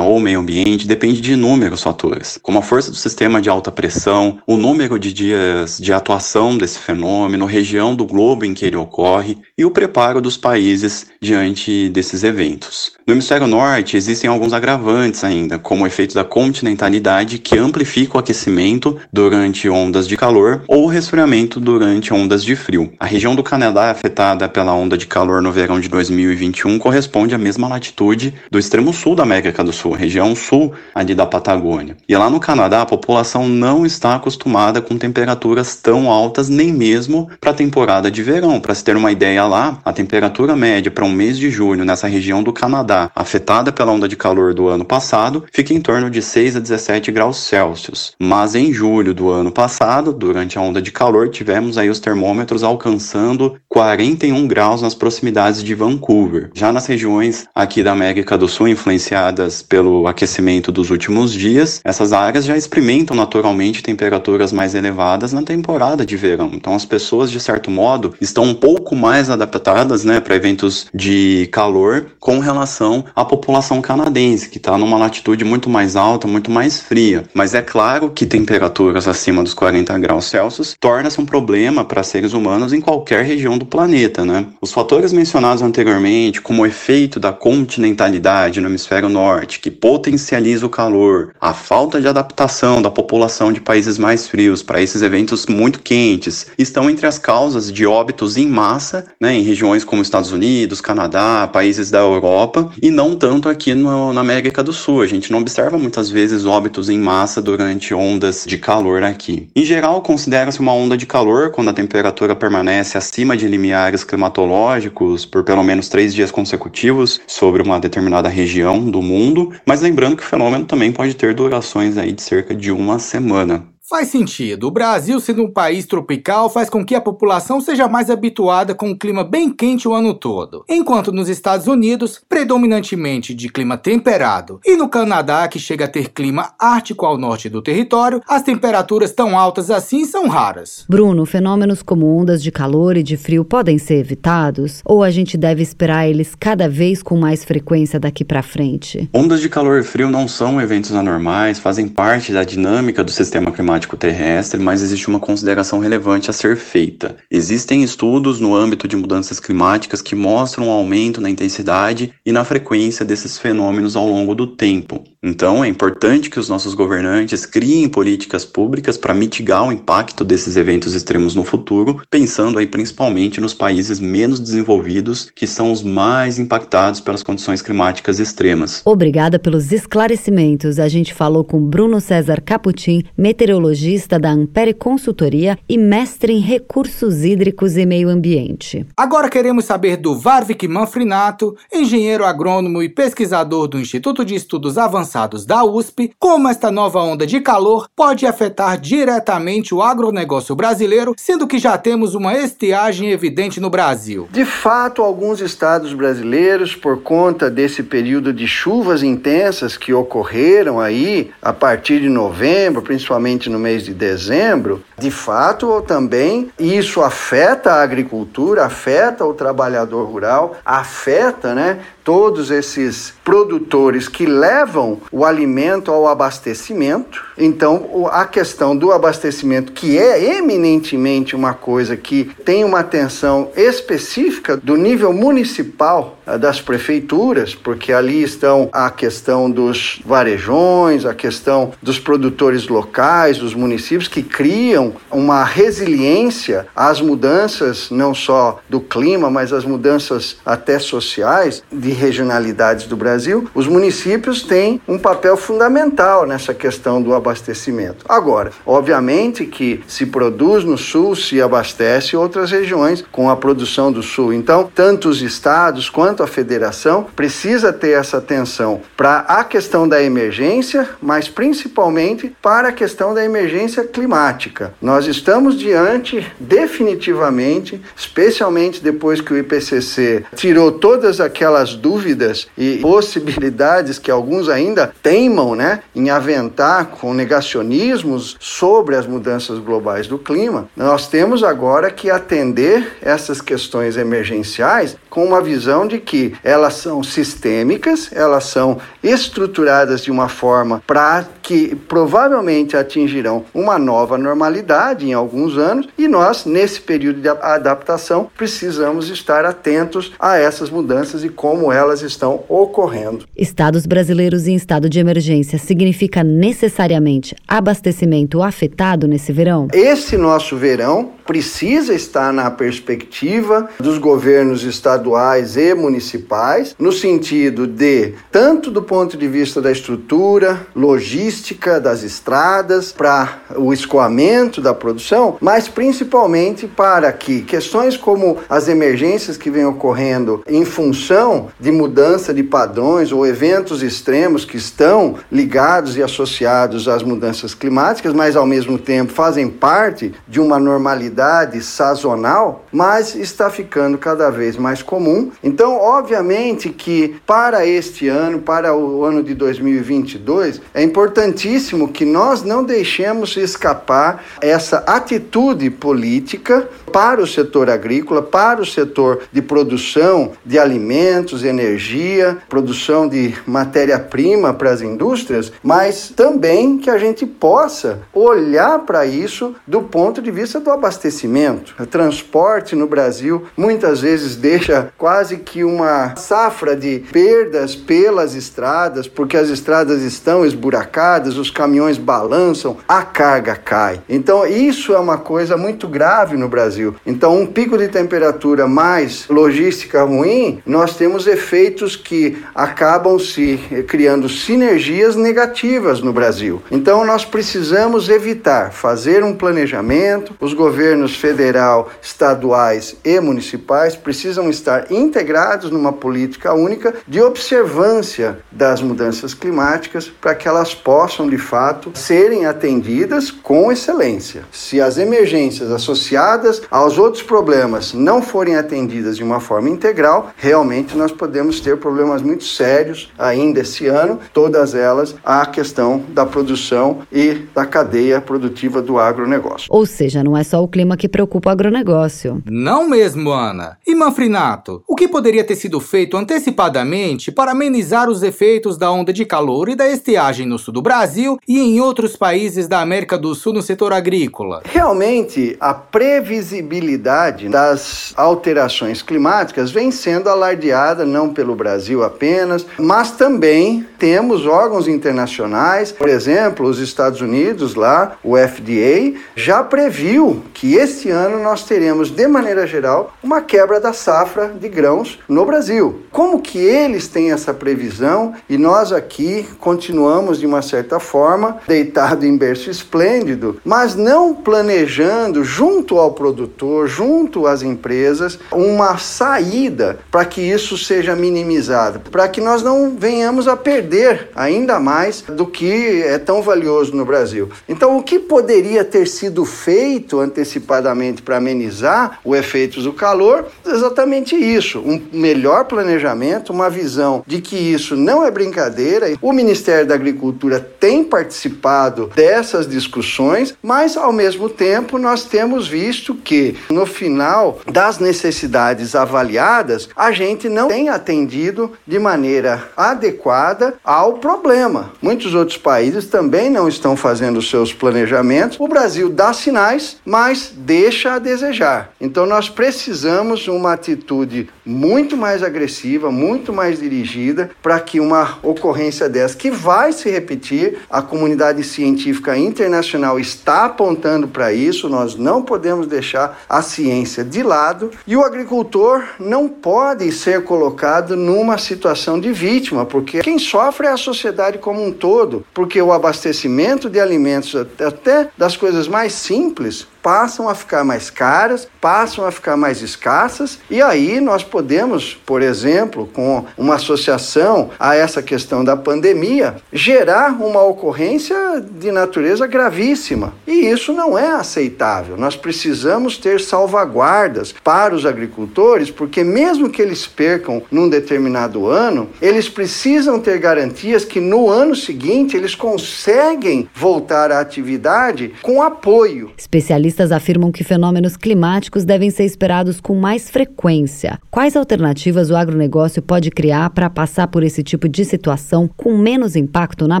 ou 0.04 0.20
meio 0.20 0.40
ambiente 0.40 0.86
depende 0.86 1.20
de 1.20 1.32
inúmeros 1.32 1.82
fatores, 1.82 2.38
como 2.42 2.58
a 2.58 2.62
força 2.62 2.90
do 2.90 2.96
sistema 2.96 3.40
de 3.40 3.48
alta 3.48 3.70
pressão, 3.70 4.38
o 4.46 4.56
número 4.56 4.98
de 4.98 5.12
dias 5.12 5.78
de 5.78 5.92
atuação 5.92 6.56
desse 6.56 6.78
fenômeno, 6.78 7.46
região 7.46 7.94
do 7.94 8.04
globo 8.04 8.44
em 8.44 8.54
que 8.54 8.64
ele 8.64 8.76
ocorre 8.76 9.38
e 9.56 9.64
o 9.64 9.70
preparo 9.70 10.20
dos 10.20 10.36
países 10.36 11.06
diante 11.20 11.88
desses 11.88 12.22
eventos. 12.22 12.92
No 13.06 13.14
hemisfério 13.14 13.46
norte 13.46 13.96
existem 13.96 14.30
alguns 14.30 14.52
agravantes 14.52 15.24
ainda, 15.24 15.58
como 15.58 15.84
o 15.84 15.86
efeito 15.86 16.14
da 16.14 16.22
continentalidade 16.22 17.38
que 17.38 17.58
amplifica 17.58 18.16
o 18.16 18.20
aquecimento 18.20 18.96
durante 19.12 19.68
ondas 19.68 20.06
de 20.06 20.16
calor 20.16 20.62
ou 20.68 20.84
o 20.84 20.86
resfriamento 20.86 21.58
durante 21.58 22.12
ondas 22.12 22.44
de 22.44 22.54
frio. 22.54 22.92
A 23.00 23.06
região 23.06 23.34
do 23.34 23.42
Canadá 23.42 23.90
afetada 23.90 24.48
pela 24.48 24.74
onda 24.74 24.96
de 24.96 25.06
calor 25.06 25.42
no 25.42 25.50
verão 25.50 25.80
de 25.80 25.88
2021 25.88 26.78
corresponde 26.78 27.34
à 27.34 27.38
mesma 27.38 27.68
latitude 27.68 28.34
do 28.50 28.58
extremo 28.58 28.92
sul 28.92 29.14
da 29.14 29.22
América 29.22 29.39
do 29.40 29.72
Sul, 29.72 29.92
região 29.92 30.34
sul 30.34 30.72
ali 30.94 31.14
da 31.14 31.26
Patagônia. 31.26 31.96
E 32.08 32.16
lá 32.16 32.28
no 32.30 32.40
Canadá 32.40 32.82
a 32.82 32.86
população 32.86 33.48
não 33.48 33.84
está 33.84 34.14
acostumada 34.14 34.80
com 34.80 34.96
temperaturas 34.96 35.76
tão 35.76 36.10
altas 36.10 36.48
nem 36.48 36.72
mesmo 36.72 37.28
para 37.40 37.50
a 37.50 37.54
temporada 37.54 38.10
de 38.10 38.22
verão. 38.22 38.60
Para 38.60 38.74
se 38.74 38.84
ter 38.84 38.96
uma 38.96 39.12
ideia 39.12 39.44
lá, 39.44 39.78
a 39.84 39.92
temperatura 39.92 40.54
média 40.54 40.90
para 40.90 41.04
um 41.04 41.10
mês 41.10 41.38
de 41.38 41.50
julho 41.50 41.84
nessa 41.84 42.06
região 42.06 42.42
do 42.42 42.52
Canadá, 42.52 43.10
afetada 43.14 43.72
pela 43.72 43.92
onda 43.92 44.08
de 44.08 44.16
calor 44.16 44.54
do 44.54 44.68
ano 44.68 44.84
passado, 44.84 45.44
fica 45.52 45.72
em 45.72 45.80
torno 45.80 46.10
de 46.10 46.22
6 46.22 46.56
a 46.56 46.60
17 46.60 47.10
graus 47.12 47.38
Celsius. 47.38 48.14
Mas 48.18 48.54
em 48.54 48.72
julho 48.72 49.14
do 49.14 49.30
ano 49.30 49.50
passado, 49.50 50.12
durante 50.12 50.58
a 50.58 50.60
onda 50.60 50.80
de 50.80 50.92
calor, 50.92 51.28
tivemos 51.28 51.78
aí 51.78 51.88
os 51.88 52.00
termômetros 52.00 52.62
alcançando 52.62 53.56
41 53.68 54.46
graus 54.46 54.82
nas 54.82 54.94
proximidades 54.94 55.62
de 55.62 55.74
Vancouver. 55.74 56.50
Já 56.54 56.72
nas 56.72 56.86
regiões 56.86 57.46
aqui 57.54 57.82
da 57.82 57.92
América 57.92 58.36
do 58.36 58.48
Sul 58.48 58.68
influenciadas 58.68 59.29
pelo 59.68 60.06
aquecimento 60.06 60.72
dos 60.72 60.90
últimos 60.90 61.32
dias, 61.32 61.80
essas 61.84 62.12
áreas 62.12 62.44
já 62.44 62.56
experimentam 62.56 63.16
naturalmente 63.16 63.82
temperaturas 63.82 64.52
mais 64.52 64.74
elevadas 64.74 65.32
na 65.32 65.42
temporada 65.42 66.04
de 66.04 66.16
verão. 66.16 66.50
Então 66.52 66.74
as 66.74 66.84
pessoas 66.84 67.30
de 67.30 67.40
certo 67.40 67.70
modo 67.70 68.14
estão 68.20 68.44
um 68.44 68.54
pouco 68.54 68.94
mais 68.94 69.30
adaptadas, 69.30 70.04
né, 70.04 70.20
para 70.20 70.36
eventos 70.36 70.86
de 70.94 71.48
calor 71.52 72.06
com 72.18 72.38
relação 72.38 73.04
à 73.14 73.24
população 73.24 73.80
canadense, 73.80 74.48
que 74.48 74.58
está 74.58 74.76
numa 74.76 74.98
latitude 74.98 75.44
muito 75.44 75.68
mais 75.70 75.96
alta, 75.96 76.26
muito 76.26 76.50
mais 76.50 76.80
fria. 76.80 77.24
Mas 77.34 77.54
é 77.54 77.62
claro 77.62 78.10
que 78.10 78.26
temperaturas 78.26 79.06
acima 79.08 79.42
dos 79.42 79.54
40 79.54 79.98
graus 79.98 80.26
Celsius 80.26 80.76
torna-se 80.78 81.20
um 81.20 81.26
problema 81.26 81.84
para 81.84 82.02
seres 82.02 82.32
humanos 82.32 82.72
em 82.72 82.80
qualquer 82.80 83.24
região 83.24 83.58
do 83.58 83.66
planeta, 83.66 84.24
né? 84.24 84.46
Os 84.60 84.72
fatores 84.72 85.12
mencionados 85.12 85.62
anteriormente, 85.62 86.40
como 86.40 86.62
o 86.62 86.66
efeito 86.66 87.20
da 87.20 87.32
continentalidade 87.32 88.60
no 88.60 88.68
hemisfério 88.68 89.08
norte, 89.08 89.19
que 89.60 89.70
potencializa 89.70 90.66
o 90.66 90.70
calor, 90.70 91.34
a 91.40 91.52
falta 91.52 92.00
de 92.00 92.08
adaptação 92.08 92.80
da 92.80 92.90
população 92.90 93.52
de 93.52 93.60
países 93.60 93.98
mais 93.98 94.26
frios 94.26 94.62
para 94.62 94.80
esses 94.80 95.02
eventos 95.02 95.46
muito 95.46 95.80
quentes, 95.80 96.46
estão 96.58 96.88
entre 96.88 97.06
as 97.06 97.18
causas 97.18 97.70
de 97.72 97.86
óbitos 97.86 98.36
em 98.36 98.46
massa, 98.46 99.06
né, 99.20 99.34
em 99.34 99.42
regiões 99.42 99.84
como 99.84 100.02
Estados 100.02 100.32
Unidos, 100.32 100.80
Canadá, 100.80 101.48
países 101.52 101.90
da 101.90 101.98
Europa 101.98 102.70
e 102.82 102.90
não 102.90 103.16
tanto 103.16 103.48
aqui 103.48 103.74
no, 103.74 104.12
na 104.12 104.20
América 104.20 104.62
do 104.62 104.72
Sul. 104.72 105.02
A 105.02 105.06
gente 105.06 105.30
não 105.30 105.40
observa 105.40 105.78
muitas 105.78 106.10
vezes 106.10 106.44
óbitos 106.44 106.88
em 106.88 106.98
massa 106.98 107.42
durante 107.42 107.92
ondas 107.94 108.44
de 108.46 108.58
calor 108.58 109.02
aqui. 109.02 109.48
Em 109.54 109.64
geral, 109.64 110.00
considera-se 110.02 110.60
uma 110.60 110.72
onda 110.72 110.96
de 110.96 111.06
calor 111.06 111.50
quando 111.50 111.70
a 111.70 111.74
temperatura 111.74 112.34
permanece 112.34 112.96
acima 112.96 113.36
de 113.36 113.46
limiares 113.46 114.04
climatológicos 114.04 115.24
por 115.26 115.44
pelo 115.44 115.62
menos 115.62 115.88
três 115.88 116.14
dias 116.14 116.30
consecutivos 116.30 117.20
sobre 117.26 117.62
uma 117.62 117.78
determinada 117.80 118.28
região 118.28 118.80
do 118.90 118.99
mundo, 119.02 119.52
mas 119.66 119.80
lembrando 119.80 120.16
que 120.16 120.22
o 120.22 120.26
fenômeno 120.26 120.64
também 120.64 120.92
pode 120.92 121.14
ter 121.14 121.34
durações 121.34 121.96
aí 121.96 122.12
de 122.12 122.22
cerca 122.22 122.54
de 122.54 122.70
uma 122.70 122.98
semana. 122.98 123.66
Faz 123.90 124.06
sentido. 124.06 124.68
O 124.68 124.70
Brasil, 124.70 125.18
sendo 125.18 125.42
um 125.42 125.50
país 125.50 125.84
tropical, 125.84 126.48
faz 126.48 126.70
com 126.70 126.86
que 126.86 126.94
a 126.94 127.00
população 127.00 127.60
seja 127.60 127.88
mais 127.88 128.08
habituada 128.08 128.72
com 128.72 128.90
um 128.90 128.96
clima 128.96 129.24
bem 129.24 129.50
quente 129.50 129.88
o 129.88 129.92
ano 129.92 130.14
todo. 130.14 130.64
Enquanto 130.68 131.10
nos 131.10 131.28
Estados 131.28 131.66
Unidos, 131.66 132.22
predominantemente 132.28 133.34
de 133.34 133.48
clima 133.48 133.76
temperado, 133.76 134.60
e 134.64 134.76
no 134.76 134.88
Canadá, 134.88 135.48
que 135.48 135.58
chega 135.58 135.86
a 135.86 135.88
ter 135.88 136.10
clima 136.10 136.52
ártico 136.56 137.04
ao 137.04 137.18
norte 137.18 137.48
do 137.48 137.60
território, 137.60 138.22
as 138.28 138.44
temperaturas 138.44 139.10
tão 139.10 139.36
altas 139.36 139.72
assim 139.72 140.04
são 140.04 140.28
raras. 140.28 140.84
Bruno, 140.88 141.26
fenômenos 141.26 141.82
como 141.82 142.16
ondas 142.16 142.44
de 142.44 142.52
calor 142.52 142.96
e 142.96 143.02
de 143.02 143.16
frio 143.16 143.44
podem 143.44 143.76
ser 143.76 143.96
evitados? 143.96 144.82
Ou 144.84 145.02
a 145.02 145.10
gente 145.10 145.36
deve 145.36 145.62
esperar 145.62 146.08
eles 146.08 146.36
cada 146.38 146.68
vez 146.68 147.02
com 147.02 147.18
mais 147.18 147.44
frequência 147.44 147.98
daqui 147.98 148.24
para 148.24 148.40
frente? 148.40 149.10
Ondas 149.12 149.40
de 149.40 149.48
calor 149.48 149.80
e 149.80 149.82
frio 149.82 150.08
não 150.08 150.28
são 150.28 150.60
eventos 150.60 150.92
anormais, 150.92 151.58
fazem 151.58 151.88
parte 151.88 152.32
da 152.32 152.44
dinâmica 152.44 153.02
do 153.02 153.10
sistema 153.10 153.50
climático 153.50 153.79
climático 153.80 153.96
terrestre, 153.96 154.60
mas 154.60 154.82
existe 154.82 155.08
uma 155.08 155.18
consideração 155.18 155.78
relevante 155.78 156.28
a 156.28 156.32
ser 156.32 156.56
feita. 156.56 157.16
Existem 157.30 157.82
estudos 157.82 158.38
no 158.38 158.54
âmbito 158.54 158.86
de 158.86 158.96
mudanças 158.96 159.40
climáticas 159.40 160.02
que 160.02 160.14
mostram 160.14 160.68
um 160.68 160.70
aumento 160.70 161.20
na 161.20 161.30
intensidade 161.30 162.12
e 162.24 162.32
na 162.32 162.44
frequência 162.44 163.04
desses 163.04 163.38
fenômenos 163.38 163.96
ao 163.96 164.06
longo 164.06 164.34
do 164.34 164.46
tempo. 164.46 165.02
Então, 165.22 165.64
é 165.64 165.68
importante 165.68 166.30
que 166.30 166.38
os 166.38 166.48
nossos 166.48 166.74
governantes 166.74 167.46
criem 167.46 167.88
políticas 167.88 168.44
públicas 168.44 168.96
para 168.96 169.14
mitigar 169.14 169.66
o 169.66 169.72
impacto 169.72 170.24
desses 170.24 170.56
eventos 170.56 170.94
extremos 170.94 171.34
no 171.34 171.44
futuro, 171.44 172.02
pensando 172.10 172.58
aí 172.58 172.66
principalmente 172.66 173.40
nos 173.40 173.54
países 173.54 174.00
menos 174.00 174.40
desenvolvidos, 174.40 175.30
que 175.34 175.46
são 175.46 175.72
os 175.72 175.82
mais 175.82 176.38
impactados 176.38 177.00
pelas 177.00 177.22
condições 177.22 177.62
climáticas 177.62 178.18
extremas. 178.18 178.82
Obrigada 178.84 179.38
pelos 179.38 179.72
esclarecimentos. 179.72 180.78
A 180.78 180.88
gente 180.88 181.12
falou 181.14 181.44
com 181.44 181.60
Bruno 181.60 182.00
César 182.00 182.40
Caputin, 182.40 183.04
meteorologista 183.16 183.69
da 184.18 184.30
Ampere 184.30 184.74
Consultoria 184.74 185.58
e 185.68 185.76
mestre 185.76 186.32
em 186.32 186.40
recursos 186.40 187.24
hídricos 187.24 187.76
e 187.76 187.84
meio 187.84 188.08
ambiente. 188.08 188.86
Agora 188.96 189.28
queremos 189.28 189.64
saber 189.64 189.96
do 189.96 190.18
Varvik 190.18 190.66
Manfrinato, 190.66 191.56
engenheiro 191.72 192.24
agrônomo 192.24 192.82
e 192.82 192.88
pesquisador 192.88 193.68
do 193.68 193.78
Instituto 193.78 194.24
de 194.24 194.34
Estudos 194.34 194.78
Avançados 194.78 195.44
da 195.44 195.64
USP, 195.64 196.12
como 196.18 196.48
esta 196.48 196.70
nova 196.70 197.02
onda 197.02 197.26
de 197.26 197.40
calor 197.40 197.88
pode 197.94 198.26
afetar 198.26 198.78
diretamente 198.78 199.74
o 199.74 199.82
agronegócio 199.82 200.54
brasileiro, 200.54 201.14
sendo 201.16 201.46
que 201.46 201.58
já 201.58 201.76
temos 201.76 202.14
uma 202.14 202.34
estiagem 202.36 203.10
evidente 203.10 203.60
no 203.60 203.68
Brasil. 203.68 204.28
De 204.30 204.44
fato, 204.44 205.02
alguns 205.02 205.40
estados 205.40 205.92
brasileiros, 205.92 206.74
por 206.74 207.02
conta 207.02 207.50
desse 207.50 207.82
período 207.82 208.32
de 208.32 208.46
chuvas 208.46 209.02
intensas 209.02 209.76
que 209.76 209.92
ocorreram 209.92 210.80
aí 210.80 211.30
a 211.42 211.52
partir 211.52 212.00
de 212.00 212.08
novembro, 212.08 212.82
principalmente 212.82 213.49
no 213.50 213.58
mês 213.58 213.84
de 213.84 213.92
dezembro, 213.92 214.82
de 214.96 215.10
fato 215.10 215.82
também 215.82 216.50
isso 216.58 217.02
afeta 217.02 217.72
a 217.72 217.82
agricultura, 217.82 218.64
afeta 218.64 219.24
o 219.24 219.34
trabalhador 219.34 220.04
rural, 220.04 220.56
afeta, 220.64 221.54
né, 221.54 221.80
todos 222.04 222.50
esses 222.50 223.12
produtores 223.24 224.08
que 224.08 224.26
levam 224.26 225.00
o 225.12 225.24
alimento 225.24 225.90
ao 225.90 226.08
abastecimento. 226.08 227.24
Então, 227.38 228.08
a 228.10 228.24
questão 228.24 228.76
do 228.76 228.92
abastecimento, 228.92 229.72
que 229.72 229.98
é 229.98 230.36
eminentemente 230.36 231.36
uma 231.36 231.54
coisa 231.54 231.96
que 231.96 232.24
tem 232.44 232.64
uma 232.64 232.80
atenção 232.80 233.50
específica 233.56 234.56
do 234.56 234.76
nível 234.76 235.12
municipal 235.12 236.18
eh, 236.26 236.38
das 236.38 236.60
prefeituras, 236.60 237.54
porque 237.54 237.92
ali 237.92 238.22
estão 238.22 238.68
a 238.72 238.90
questão 238.90 239.50
dos 239.50 240.00
varejões, 240.04 241.04
a 241.04 241.14
questão 241.14 241.72
dos 241.82 241.98
produtores 241.98 242.68
locais, 242.68 243.38
dos 243.38 243.54
municípios 243.54 244.08
que 244.08 244.22
criam 244.22 244.94
uma 245.10 245.44
resiliência 245.44 246.66
às 246.74 247.00
mudanças 247.00 247.90
não 247.90 248.14
só 248.14 248.60
do 248.68 248.80
clima, 248.80 249.30
mas 249.30 249.52
as 249.52 249.64
mudanças 249.64 250.36
até 250.44 250.78
sociais 250.78 251.62
de 251.72 251.89
regionalidades 251.92 252.86
do 252.86 252.96
Brasil. 252.96 253.48
Os 253.54 253.66
municípios 253.66 254.42
têm 254.42 254.80
um 254.86 254.98
papel 254.98 255.36
fundamental 255.36 256.26
nessa 256.26 256.54
questão 256.54 257.02
do 257.02 257.14
abastecimento. 257.14 258.04
Agora, 258.08 258.50
obviamente 258.64 259.46
que 259.46 259.82
se 259.86 260.06
produz 260.06 260.64
no 260.64 260.78
sul, 260.78 261.14
se 261.16 261.40
abastece 261.40 262.16
outras 262.16 262.50
regiões 262.50 263.04
com 263.10 263.30
a 263.30 263.36
produção 263.36 263.92
do 263.92 264.02
sul. 264.02 264.32
Então, 264.32 264.70
tanto 264.74 265.08
os 265.08 265.22
estados 265.22 265.88
quanto 265.88 266.22
a 266.22 266.26
federação 266.26 267.06
precisa 267.14 267.72
ter 267.72 267.90
essa 267.90 268.18
atenção 268.18 268.80
para 268.96 269.20
a 269.20 269.44
questão 269.44 269.88
da 269.88 270.02
emergência, 270.02 270.88
mas 271.00 271.28
principalmente 271.28 272.34
para 272.40 272.68
a 272.68 272.72
questão 272.72 273.14
da 273.14 273.24
emergência 273.24 273.84
climática. 273.84 274.74
Nós 274.80 275.06
estamos 275.06 275.58
diante 275.58 276.26
definitivamente, 276.38 277.80
especialmente 277.96 278.82
depois 278.82 279.20
que 279.20 279.32
o 279.32 279.38
IPCC 279.38 280.24
tirou 280.34 280.72
todas 280.72 281.20
aquelas 281.20 281.74
dúvidas 281.80 282.46
e 282.56 282.78
possibilidades 282.78 283.98
que 283.98 284.10
alguns 284.10 284.48
ainda 284.48 284.92
teimam, 285.02 285.54
né, 285.54 285.82
em 285.94 286.10
aventar 286.10 286.86
com 286.86 287.14
negacionismos 287.14 288.36
sobre 288.38 288.96
as 288.96 289.06
mudanças 289.06 289.58
globais 289.58 290.06
do 290.06 290.18
clima. 290.18 290.68
Nós 290.76 291.08
temos 291.08 291.42
agora 291.42 291.90
que 291.90 292.10
atender 292.10 292.98
essas 293.00 293.40
questões 293.40 293.96
emergenciais 293.96 294.96
com 295.10 295.24
uma 295.24 295.42
visão 295.42 295.86
de 295.86 295.98
que 295.98 296.32
elas 296.42 296.74
são 296.74 297.02
sistêmicas, 297.02 298.10
elas 298.12 298.44
são 298.44 298.78
estruturadas 299.02 300.02
de 300.02 300.10
uma 300.10 300.28
forma 300.28 300.82
para 300.86 301.26
que 301.42 301.74
provavelmente 301.74 302.76
atingirão 302.76 303.44
uma 303.52 303.76
nova 303.76 304.16
normalidade 304.16 305.04
em 305.06 305.12
alguns 305.12 305.58
anos 305.58 305.88
e 305.98 306.06
nós, 306.06 306.44
nesse 306.44 306.80
período 306.80 307.20
de 307.20 307.28
adaptação, 307.28 308.30
precisamos 308.36 309.08
estar 309.08 309.44
atentos 309.44 310.12
a 310.18 310.38
essas 310.38 310.70
mudanças 310.70 311.24
e 311.24 311.28
como 311.28 311.72
elas 311.72 312.02
estão 312.02 312.44
ocorrendo. 312.48 313.24
Estados 313.36 313.84
brasileiros 313.84 314.46
em 314.46 314.54
estado 314.54 314.88
de 314.88 315.00
emergência 315.00 315.58
significa 315.58 316.22
necessariamente 316.22 317.34
abastecimento 317.48 318.42
afetado 318.42 319.08
nesse 319.08 319.32
verão? 319.32 319.66
Esse 319.72 320.16
nosso 320.16 320.56
verão 320.56 321.10
precisa 321.30 321.94
estar 321.94 322.32
na 322.32 322.50
perspectiva 322.50 323.68
dos 323.78 323.98
governos 323.98 324.64
estaduais 324.64 325.56
e 325.56 325.72
municipais, 325.76 326.74
no 326.76 326.90
sentido 326.90 327.68
de, 327.68 328.14
tanto 328.32 328.68
do 328.68 328.82
ponto 328.82 329.16
de 329.16 329.28
vista 329.28 329.62
da 329.62 329.70
estrutura, 329.70 330.66
logística 330.74 331.78
das 331.78 332.02
estradas, 332.02 332.90
para 332.90 333.42
o 333.54 333.72
escoamento 333.72 334.60
da 334.60 334.74
produção, 334.74 335.36
mas 335.40 335.68
principalmente 335.68 336.66
para 336.66 337.12
que 337.12 337.42
questões 337.42 337.96
como 337.96 338.38
as 338.48 338.66
emergências 338.66 339.36
que 339.36 339.52
vêm 339.52 339.66
ocorrendo 339.66 340.42
em 340.48 340.64
função 340.64 341.46
de 341.60 341.70
mudança 341.70 342.34
de 342.34 342.42
padrões 342.42 343.12
ou 343.12 343.24
eventos 343.24 343.84
extremos 343.84 344.44
que 344.44 344.56
estão 344.56 345.14
ligados 345.30 345.96
e 345.96 346.02
associados 346.02 346.88
às 346.88 347.04
mudanças 347.04 347.54
climáticas, 347.54 348.12
mas 348.12 348.34
ao 348.34 348.46
mesmo 348.46 348.76
tempo 348.76 349.12
fazem 349.12 349.48
parte 349.48 350.12
de 350.26 350.40
uma 350.40 350.58
normalidade 350.58 351.19
sazonal, 351.60 352.64
mas 352.72 353.14
está 353.14 353.50
ficando 353.50 353.98
cada 353.98 354.30
vez 354.30 354.56
mais 354.56 354.82
comum. 354.82 355.30
Então, 355.42 355.76
obviamente 355.76 356.70
que 356.70 357.20
para 357.26 357.66
este 357.66 358.08
ano, 358.08 358.40
para 358.40 358.74
o 358.74 359.04
ano 359.04 359.22
de 359.22 359.34
2022, 359.34 360.60
é 360.74 360.82
importantíssimo 360.82 361.88
que 361.88 362.04
nós 362.04 362.42
não 362.42 362.64
deixemos 362.64 363.36
escapar 363.36 364.24
essa 364.40 364.78
atitude 364.78 365.70
política 365.70 366.68
para 366.90 367.22
o 367.22 367.26
setor 367.26 367.70
agrícola, 367.70 368.22
para 368.22 368.60
o 368.60 368.66
setor 368.66 369.20
de 369.32 369.40
produção 369.40 370.32
de 370.44 370.58
alimentos, 370.58 371.44
energia, 371.44 372.38
produção 372.48 373.08
de 373.08 373.34
matéria-prima 373.46 374.52
para 374.54 374.70
as 374.70 374.80
indústrias, 374.80 375.52
mas 375.62 376.12
também 376.14 376.78
que 376.78 376.90
a 376.90 376.98
gente 376.98 377.24
possa 377.26 378.00
olhar 378.12 378.80
para 378.80 379.06
isso 379.06 379.54
do 379.66 379.82
ponto 379.82 380.20
de 380.20 380.30
vista 380.30 380.60
do 380.60 380.70
abastecimento. 380.70 381.74
O 381.78 381.86
transporte 381.86 382.74
no 382.74 382.86
Brasil 382.86 383.46
muitas 383.56 384.00
vezes 384.00 384.36
deixa 384.36 384.92
quase 384.98 385.38
que 385.38 385.64
uma 385.64 386.14
safra 386.16 386.76
de 386.76 387.00
perdas 387.12 387.74
pelas 387.74 388.34
estradas, 388.34 389.06
porque 389.06 389.36
as 389.36 389.48
estradas 389.48 390.02
estão 390.02 390.44
esburacadas, 390.44 391.36
os 391.36 391.50
caminhões 391.50 391.98
balançam, 391.98 392.76
a 392.88 393.02
carga 393.02 393.54
cai. 393.54 394.00
Então, 394.08 394.46
isso 394.46 394.94
é 394.94 394.98
uma 394.98 395.18
coisa 395.18 395.56
muito 395.56 395.86
grave 395.88 396.36
no 396.36 396.48
Brasil. 396.48 396.79
Brasil. 396.80 396.96
Então, 397.06 397.38
um 397.38 397.46
pico 397.46 397.76
de 397.76 397.88
temperatura 397.88 398.66
mais 398.66 399.26
logística 399.28 400.02
ruim, 400.02 400.62
nós 400.64 400.96
temos 400.96 401.26
efeitos 401.26 401.96
que 401.96 402.38
acabam 402.54 403.18
se 403.18 403.58
criando 403.86 404.28
sinergias 404.28 405.16
negativas 405.16 406.00
no 406.00 406.12
Brasil. 406.12 406.62
Então, 406.70 407.04
nós 407.04 407.24
precisamos 407.24 408.08
evitar 408.08 408.72
fazer 408.72 409.22
um 409.22 409.34
planejamento. 409.34 410.34
Os 410.40 410.54
governos 410.54 411.16
federal, 411.16 411.90
estaduais 412.00 412.96
e 413.04 413.20
municipais 413.20 413.94
precisam 413.94 414.48
estar 414.48 414.90
integrados 414.90 415.70
numa 415.70 415.92
política 415.92 416.54
única 416.54 416.94
de 417.06 417.20
observância 417.20 418.38
das 418.50 418.80
mudanças 418.80 419.34
climáticas 419.34 420.08
para 420.08 420.34
que 420.34 420.48
elas 420.48 420.74
possam, 420.74 421.28
de 421.28 421.38
fato, 421.38 421.90
serem 421.94 422.46
atendidas 422.46 423.30
com 423.30 423.70
excelência. 423.70 424.44
Se 424.52 424.80
as 424.80 424.96
emergências 424.96 425.70
associadas 425.70 426.62
aos 426.70 426.98
outros 426.98 427.22
problemas 427.22 427.92
não 427.92 428.22
forem 428.22 428.54
atendidas 428.54 429.16
de 429.16 429.24
uma 429.24 429.40
forma 429.40 429.68
integral, 429.68 430.30
realmente 430.36 430.96
nós 430.96 431.10
podemos 431.10 431.58
ter 431.58 431.76
problemas 431.78 432.22
muito 432.22 432.44
sérios 432.44 433.10
ainda 433.18 433.60
esse 433.60 433.86
ano, 433.88 434.20
todas 434.32 434.74
elas 434.74 435.16
a 435.24 435.44
questão 435.46 436.04
da 436.10 436.24
produção 436.24 436.98
e 437.10 437.42
da 437.54 437.66
cadeia 437.66 438.20
produtiva 438.20 438.80
do 438.80 438.98
agronegócio. 438.98 439.66
Ou 439.68 439.84
seja, 439.84 440.22
não 440.22 440.36
é 440.36 440.44
só 440.44 440.62
o 440.62 440.68
clima 440.68 440.96
que 440.96 441.08
preocupa 441.08 441.48
o 441.48 441.52
agronegócio. 441.52 442.40
Não 442.46 442.88
mesmo, 442.88 443.30
Ana. 443.30 443.76
E 443.86 443.94
Manfrinato, 443.94 444.82
o 444.86 444.94
que 444.94 445.08
poderia 445.08 445.42
ter 445.42 445.56
sido 445.56 445.80
feito 445.80 446.16
antecipadamente 446.16 447.32
para 447.32 447.50
amenizar 447.50 448.08
os 448.08 448.22
efeitos 448.22 448.76
da 448.76 448.92
onda 448.92 449.12
de 449.12 449.24
calor 449.24 449.68
e 449.68 449.74
da 449.74 449.88
estiagem 449.88 450.46
no 450.46 450.58
sul 450.58 450.72
do 450.72 450.82
Brasil 450.82 451.38
e 451.48 451.58
em 451.58 451.80
outros 451.80 452.16
países 452.16 452.68
da 452.68 452.80
América 452.80 453.18
do 453.18 453.34
Sul 453.34 453.52
no 453.52 453.62
setor 453.62 453.92
agrícola? 453.92 454.62
Realmente, 454.64 455.56
a 455.58 455.74
previsibilidade 455.74 456.59
previsibilidade 456.62 457.48
das 457.48 458.12
alterações 458.16 459.02
climáticas 459.02 459.70
vem 459.70 459.90
sendo 459.90 460.28
alardeada 460.28 461.04
não 461.04 461.32
pelo 461.32 461.54
Brasil 461.54 462.04
apenas, 462.04 462.64
mas 462.78 463.10
também 463.10 463.86
temos 463.98 464.46
órgãos 464.46 464.88
internacionais, 464.88 465.92
por 465.92 466.08
exemplo, 466.08 466.66
os 466.66 466.78
Estados 466.78 467.20
Unidos 467.20 467.74
lá, 467.74 468.16
o 468.22 468.36
FDA 468.36 469.18
já 469.34 469.62
previu 469.62 470.42
que 470.54 470.60
que 470.60 470.76
este 470.76 471.10
ano 471.10 471.42
nós 471.42 471.64
teremos, 471.64 472.10
de 472.10 472.28
maneira 472.28 472.64
geral, 472.64 473.14
uma 473.22 473.40
quebra 473.40 473.80
da 473.80 473.92
safra 473.92 474.48
de 474.48 474.68
grãos 474.68 475.18
no 475.26 475.44
Brasil. 475.44 476.02
Como 476.12 476.40
que 476.40 476.58
eles 476.58 477.08
têm 477.08 477.32
essa 477.32 477.52
previsão 477.52 478.34
e 478.48 478.56
nós 478.56 478.92
aqui 478.92 479.48
continuamos, 479.58 480.38
de 480.38 480.46
uma 480.46 480.62
certa 480.62 481.00
forma, 481.00 481.56
deitado 481.66 482.24
em 482.24 482.36
berço 482.36 482.70
esplêndido, 482.70 483.58
mas 483.64 483.96
não 483.96 484.32
planejando 484.32 485.42
junto 485.42 485.98
ao 485.98 486.12
produtor, 486.12 486.49
junto 486.86 487.46
às 487.46 487.62
empresas, 487.62 488.38
uma 488.52 488.98
saída 488.98 489.98
para 490.10 490.24
que 490.24 490.40
isso 490.40 490.76
seja 490.76 491.16
minimizado, 491.16 492.00
para 492.10 492.28
que 492.28 492.40
nós 492.40 492.62
não 492.62 492.96
venhamos 492.96 493.48
a 493.48 493.56
perder 493.56 494.30
ainda 494.34 494.78
mais 494.78 495.22
do 495.22 495.46
que 495.46 496.02
é 496.02 496.18
tão 496.18 496.42
valioso 496.42 496.94
no 496.94 497.04
Brasil. 497.04 497.48
Então, 497.68 497.96
o 497.96 498.02
que 498.02 498.18
poderia 498.18 498.84
ter 498.84 499.06
sido 499.06 499.44
feito 499.44 500.20
antecipadamente 500.20 501.22
para 501.22 501.36
amenizar 501.36 502.20
os 502.24 502.38
efeitos 502.38 502.84
do 502.84 502.92
calor? 502.92 503.46
Exatamente 503.66 504.34
isso, 504.34 504.80
um 504.80 505.00
melhor 505.12 505.64
planejamento, 505.64 506.52
uma 506.52 506.70
visão 506.70 507.22
de 507.26 507.40
que 507.40 507.56
isso 507.56 507.96
não 507.96 508.24
é 508.24 508.30
brincadeira. 508.30 509.16
O 509.20 509.32
Ministério 509.32 509.86
da 509.86 509.94
Agricultura 509.94 510.60
tem 510.60 511.04
participado 511.04 512.10
dessas 512.14 512.66
discussões, 512.66 513.54
mas 513.62 513.96
ao 513.96 514.12
mesmo 514.12 514.48
tempo 514.48 514.98
nós 514.98 515.24
temos 515.24 515.68
visto 515.68 516.14
que 516.14 516.39
no 516.70 516.86
final 516.86 517.58
das 517.70 517.98
necessidades 517.98 518.94
avaliadas, 518.94 519.88
a 519.96 520.12
gente 520.12 520.48
não 520.48 520.68
tem 520.68 520.88
atendido 520.88 521.72
de 521.86 521.98
maneira 521.98 522.70
adequada 522.76 523.74
ao 523.84 524.14
problema. 524.14 524.92
Muitos 525.02 525.34
outros 525.34 525.58
países 525.58 526.06
também 526.06 526.50
não 526.50 526.68
estão 526.68 526.96
fazendo 526.96 527.42
seus 527.42 527.72
planejamentos. 527.72 528.58
O 528.60 528.68
Brasil 528.68 529.08
dá 529.08 529.32
sinais, 529.32 529.98
mas 530.04 530.52
deixa 530.56 531.14
a 531.14 531.18
desejar. 531.18 531.92
Então 532.00 532.26
nós 532.26 532.48
precisamos 532.48 533.48
uma 533.48 533.72
atitude 533.72 534.48
muito 534.64 535.16
mais 535.16 535.42
agressiva, 535.42 536.10
muito 536.10 536.52
mais 536.52 536.78
dirigida 536.78 537.50
para 537.62 537.80
que 537.80 538.00
uma 538.00 538.38
ocorrência 538.42 539.08
dessa 539.08 539.36
que 539.36 539.50
vai 539.50 539.92
se 539.92 540.10
repetir, 540.10 540.78
a 540.90 541.02
comunidade 541.02 541.62
científica 541.64 542.36
internacional 542.36 543.18
está 543.18 543.64
apontando 543.64 544.28
para 544.28 544.52
isso, 544.52 544.88
nós 544.88 545.16
não 545.16 545.42
podemos 545.42 545.86
deixar 545.86 546.19
a 546.48 546.62
ciência 546.62 547.24
de 547.24 547.42
lado 547.42 547.90
e 548.06 548.16
o 548.16 548.24
agricultor 548.24 549.02
não 549.18 549.48
pode 549.48 550.10
ser 550.12 550.44
colocado 550.44 551.16
numa 551.16 551.58
situação 551.58 552.18
de 552.18 552.32
vítima, 552.32 552.84
porque 552.84 553.20
quem 553.20 553.38
sofre 553.38 553.86
é 553.86 553.90
a 553.90 553.96
sociedade 553.96 554.58
como 554.58 554.84
um 554.84 554.92
todo, 554.92 555.44
porque 555.54 555.80
o 555.80 555.92
abastecimento 555.92 556.88
de 556.88 557.00
alimentos, 557.00 557.54
até 557.54 558.28
das 558.36 558.56
coisas 558.56 558.88
mais 558.88 559.12
simples, 559.12 559.86
passam 560.02 560.48
a 560.48 560.54
ficar 560.54 560.84
mais 560.84 561.10
caras, 561.10 561.68
passam 561.80 562.24
a 562.24 562.30
ficar 562.30 562.56
mais 562.56 562.82
escassas, 562.82 563.58
e 563.70 563.82
aí 563.82 564.20
nós 564.20 564.42
podemos, 564.42 565.14
por 565.14 565.42
exemplo, 565.42 566.08
com 566.12 566.44
uma 566.56 566.76
associação 566.76 567.70
a 567.78 567.94
essa 567.94 568.22
questão 568.22 568.64
da 568.64 568.76
pandemia, 568.76 569.56
gerar 569.72 570.40
uma 570.40 570.62
ocorrência 570.62 571.36
de 571.60 571.92
natureza 571.92 572.46
gravíssima. 572.46 573.34
E 573.46 573.66
isso 573.66 573.92
não 573.92 574.18
é 574.18 574.30
aceitável. 574.30 575.16
Nós 575.16 575.36
precisamos 575.36 576.16
ter 576.16 576.40
salvaguardas 576.40 577.54
para 577.64 577.94
os 577.94 578.06
agricultores, 578.06 578.90
porque 578.90 579.22
mesmo 579.22 579.68
que 579.68 579.82
eles 579.82 580.06
percam 580.06 580.62
num 580.70 580.88
determinado 580.88 581.66
ano, 581.66 582.08
eles 582.20 582.48
precisam 582.48 583.20
ter 583.20 583.38
garantias 583.38 584.04
que 584.04 584.20
no 584.20 584.48
ano 584.48 584.74
seguinte 584.74 585.36
eles 585.36 585.54
conseguem 585.54 586.68
voltar 586.74 587.30
à 587.32 587.40
atividade 587.40 588.32
com 588.42 588.62
apoio. 588.62 589.32
Especialistas 589.36 589.89
Especialistas 589.90 590.12
afirmam 590.12 590.52
que 590.52 590.62
fenômenos 590.62 591.16
climáticos 591.16 591.84
devem 591.84 592.10
ser 592.10 592.24
esperados 592.24 592.80
com 592.80 592.94
mais 592.94 593.28
frequência. 593.28 594.20
Quais 594.30 594.54
alternativas 594.54 595.30
o 595.30 595.36
agronegócio 595.36 596.00
pode 596.00 596.30
criar 596.30 596.70
para 596.70 596.88
passar 596.88 597.26
por 597.26 597.42
esse 597.42 597.62
tipo 597.62 597.88
de 597.88 598.04
situação 598.04 598.70
com 598.76 598.96
menos 598.96 599.34
impacto 599.34 599.88
na 599.88 600.00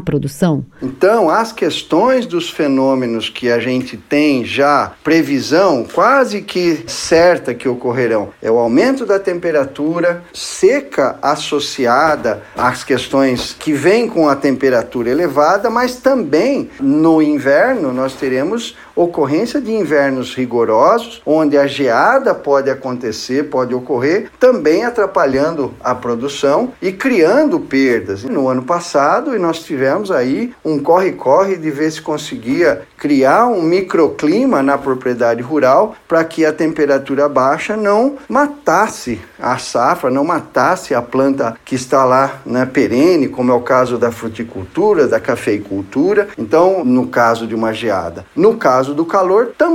produção? 0.00 0.64
Então, 0.80 1.28
as 1.28 1.52
questões 1.52 2.24
dos 2.24 2.48
fenômenos 2.48 3.28
que 3.28 3.50
a 3.50 3.58
gente 3.58 3.96
tem 3.96 4.44
já 4.44 4.92
previsão 5.02 5.84
quase 5.92 6.42
que 6.42 6.84
certa 6.86 7.52
que 7.52 7.68
ocorrerão 7.68 8.28
é 8.40 8.50
o 8.50 8.58
aumento 8.58 9.04
da 9.04 9.18
temperatura, 9.18 10.22
seca 10.32 11.18
associada 11.20 12.42
às 12.56 12.84
questões 12.84 13.56
que 13.58 13.72
vêm 13.72 14.08
com 14.08 14.28
a 14.28 14.36
temperatura 14.36 15.10
elevada, 15.10 15.68
mas 15.68 15.96
também 15.96 16.70
no 16.80 17.20
inverno 17.20 17.92
nós 17.92 18.14
teremos 18.14 18.76
ocorrência 18.94 19.60
de 19.60 19.72
invernos 19.80 20.34
rigorosos, 20.34 21.22
onde 21.24 21.56
a 21.56 21.66
geada 21.66 22.34
pode 22.34 22.70
acontecer, 22.70 23.44
pode 23.44 23.74
ocorrer, 23.74 24.30
também 24.38 24.84
atrapalhando 24.84 25.74
a 25.82 25.94
produção 25.94 26.72
e 26.80 26.92
criando 26.92 27.58
perdas. 27.60 28.24
No 28.24 28.48
ano 28.48 28.62
passado, 28.62 29.38
nós 29.38 29.60
tivemos 29.60 30.10
aí 30.10 30.52
um 30.64 30.78
corre-corre 30.78 31.56
de 31.56 31.70
ver 31.70 31.90
se 31.90 32.02
conseguia 32.02 32.82
criar 32.96 33.46
um 33.46 33.62
microclima 33.62 34.62
na 34.62 34.76
propriedade 34.76 35.42
rural 35.42 35.94
para 36.06 36.22
que 36.24 36.44
a 36.44 36.52
temperatura 36.52 37.28
baixa 37.28 37.76
não 37.76 38.16
matasse 38.28 39.20
a 39.38 39.56
safra, 39.58 40.10
não 40.10 40.24
matasse 40.24 40.94
a 40.94 41.00
planta 41.00 41.56
que 41.64 41.74
está 41.74 42.04
lá 42.04 42.40
né, 42.44 42.66
perene, 42.66 43.28
como 43.28 43.50
é 43.50 43.54
o 43.54 43.60
caso 43.60 43.96
da 43.96 44.12
fruticultura, 44.12 45.08
da 45.08 45.18
cafeicultura. 45.18 46.28
Então, 46.36 46.84
no 46.84 47.06
caso 47.06 47.46
de 47.46 47.54
uma 47.54 47.72
geada. 47.72 48.24
No 48.36 48.56
caso 48.56 48.94
do 48.94 49.04
calor, 49.04 49.52
também, 49.56 49.69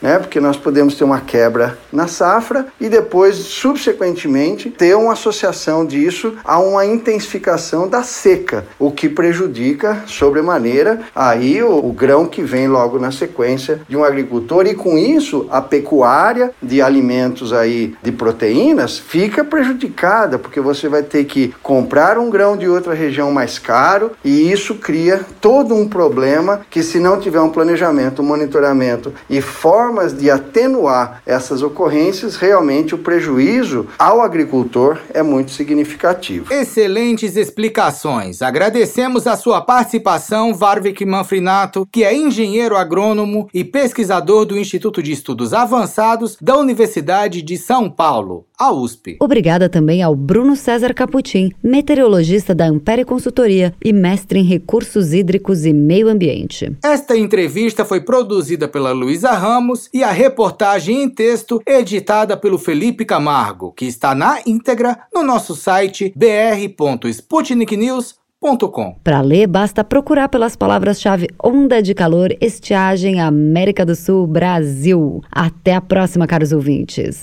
né, 0.00 0.18
porque 0.18 0.40
nós 0.40 0.56
podemos 0.56 0.94
ter 0.94 1.04
uma 1.04 1.20
quebra 1.20 1.78
na 1.92 2.06
safra 2.06 2.66
e 2.80 2.88
depois, 2.88 3.36
subsequentemente, 3.36 4.70
ter 4.70 4.96
uma 4.96 5.12
associação 5.12 5.84
disso 5.84 6.34
a 6.44 6.58
uma 6.58 6.84
intensificação 6.86 7.88
da 7.88 8.02
seca, 8.02 8.64
o 8.78 8.90
que 8.90 9.08
prejudica 9.08 10.02
sobremaneira 10.06 11.00
aí 11.14 11.62
o, 11.62 11.86
o 11.86 11.92
grão 11.92 12.26
que 12.26 12.42
vem 12.42 12.68
logo 12.68 12.98
na 12.98 13.12
sequência 13.12 13.80
de 13.88 13.96
um 13.96 14.04
agricultor 14.04 14.66
e 14.66 14.74
com 14.74 14.96
isso 14.96 15.46
a 15.50 15.60
pecuária 15.60 16.52
de 16.62 16.80
alimentos 16.80 17.52
aí 17.52 17.94
de 18.02 18.12
proteínas 18.12 18.98
fica 18.98 19.44
prejudicada 19.44 20.38
porque 20.38 20.60
você 20.60 20.88
vai 20.88 21.02
ter 21.02 21.24
que 21.24 21.54
comprar 21.62 22.18
um 22.18 22.30
grão 22.30 22.56
de 22.56 22.68
outra 22.68 22.94
região 22.94 23.30
mais 23.30 23.58
caro 23.58 24.12
e 24.24 24.50
isso 24.50 24.76
cria 24.76 25.20
todo 25.40 25.74
um 25.74 25.88
problema 25.88 26.60
que 26.70 26.82
se 26.82 26.98
não 26.98 27.20
tiver 27.20 27.40
um 27.40 27.50
planejamento, 27.50 28.22
um 28.22 28.24
monitoramento 28.24 29.12
e 29.30 29.40
formas 29.40 30.12
de 30.12 30.28
atenuar 30.28 31.22
essas 31.24 31.62
ocorrências, 31.62 32.34
realmente 32.34 32.96
o 32.96 32.98
prejuízo 32.98 33.86
ao 33.96 34.20
agricultor 34.20 34.98
é 35.14 35.22
muito 35.22 35.52
significativo. 35.52 36.52
Excelentes 36.52 37.36
explicações. 37.36 38.42
Agradecemos 38.42 39.28
a 39.28 39.36
sua 39.36 39.60
participação, 39.60 40.52
Varvik 40.52 41.04
Manfrinato, 41.06 41.86
que 41.92 42.02
é 42.02 42.12
engenheiro 42.14 42.76
agrônomo 42.76 43.48
e 43.54 43.62
pesquisador 43.62 44.44
do 44.44 44.58
Instituto 44.58 45.00
de 45.00 45.12
Estudos 45.12 45.54
Avançados 45.54 46.36
da 46.40 46.56
Universidade 46.56 47.40
de 47.40 47.56
São 47.56 47.88
Paulo, 47.88 48.46
a 48.58 48.72
USP. 48.72 49.16
Obrigada 49.20 49.68
também 49.68 50.02
ao 50.02 50.14
Bruno 50.16 50.56
César 50.56 50.92
Caputim, 50.92 51.50
meteorologista 51.62 52.54
da 52.54 52.66
Ampere 52.66 53.04
Consultoria 53.04 53.72
e 53.84 53.92
mestre 53.92 54.40
em 54.40 54.44
recursos 54.44 55.14
hídricos 55.14 55.64
e 55.64 55.72
meio 55.72 56.08
ambiente. 56.08 56.76
Esta 56.82 57.16
entrevista 57.16 57.84
foi 57.84 58.00
produzida 58.00 58.66
pela 58.66 58.92
Luísa 59.20 59.32
Ramos 59.32 59.90
e 59.92 60.02
a 60.02 60.10
reportagem 60.10 61.02
em 61.02 61.08
texto 61.08 61.60
editada 61.66 62.38
pelo 62.38 62.56
Felipe 62.56 63.04
Camargo, 63.04 63.70
que 63.70 63.84
está 63.84 64.14
na 64.14 64.40
íntegra 64.46 65.00
no 65.12 65.22
nosso 65.22 65.54
site 65.54 66.10
br.sputniknews.com 66.16 68.94
para 69.04 69.20
ler, 69.20 69.46
basta 69.46 69.84
procurar 69.84 70.30
pelas 70.30 70.56
palavras-chave 70.56 71.28
onda 71.44 71.82
de 71.82 71.92
calor, 71.92 72.34
estiagem, 72.40 73.20
América 73.20 73.84
do 73.84 73.94
Sul, 73.94 74.26
Brasil. 74.26 75.20
Até 75.30 75.74
a 75.74 75.82
próxima, 75.82 76.26
caros 76.26 76.50
ouvintes. 76.50 77.22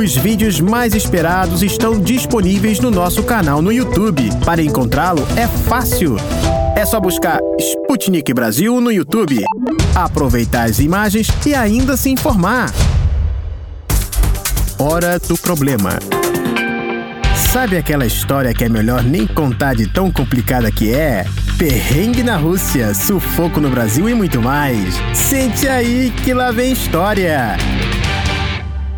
Os 0.00 0.16
vídeos 0.16 0.60
mais 0.60 0.94
esperados 0.94 1.62
estão 1.62 2.00
disponíveis 2.00 2.80
no 2.80 2.90
nosso 2.90 3.22
canal 3.22 3.60
no 3.60 3.70
YouTube. 3.70 4.30
Para 4.46 4.62
encontrá-lo 4.62 5.22
é 5.36 5.46
fácil. 5.46 6.16
É 6.74 6.86
só 6.86 6.98
buscar 6.98 7.38
Sputnik 7.58 8.32
Brasil 8.32 8.80
no 8.80 8.90
YouTube, 8.90 9.44
aproveitar 9.94 10.70
as 10.70 10.78
imagens 10.78 11.28
e 11.44 11.54
ainda 11.54 11.98
se 11.98 12.08
informar. 12.08 12.72
Hora 14.78 15.18
do 15.18 15.36
Problema. 15.36 15.98
Sabe 17.52 17.76
aquela 17.76 18.06
história 18.06 18.54
que 18.54 18.64
é 18.64 18.70
melhor 18.70 19.02
nem 19.02 19.26
contar 19.26 19.74
de 19.74 19.86
tão 19.86 20.10
complicada 20.10 20.72
que 20.72 20.94
é? 20.94 21.26
Perrengue 21.58 22.22
na 22.22 22.38
Rússia, 22.38 22.94
sufoco 22.94 23.60
no 23.60 23.68
Brasil 23.68 24.08
e 24.08 24.14
muito 24.14 24.40
mais. 24.40 24.94
Sente 25.12 25.68
aí 25.68 26.10
que 26.24 26.32
lá 26.32 26.50
vem 26.50 26.72
história. 26.72 27.58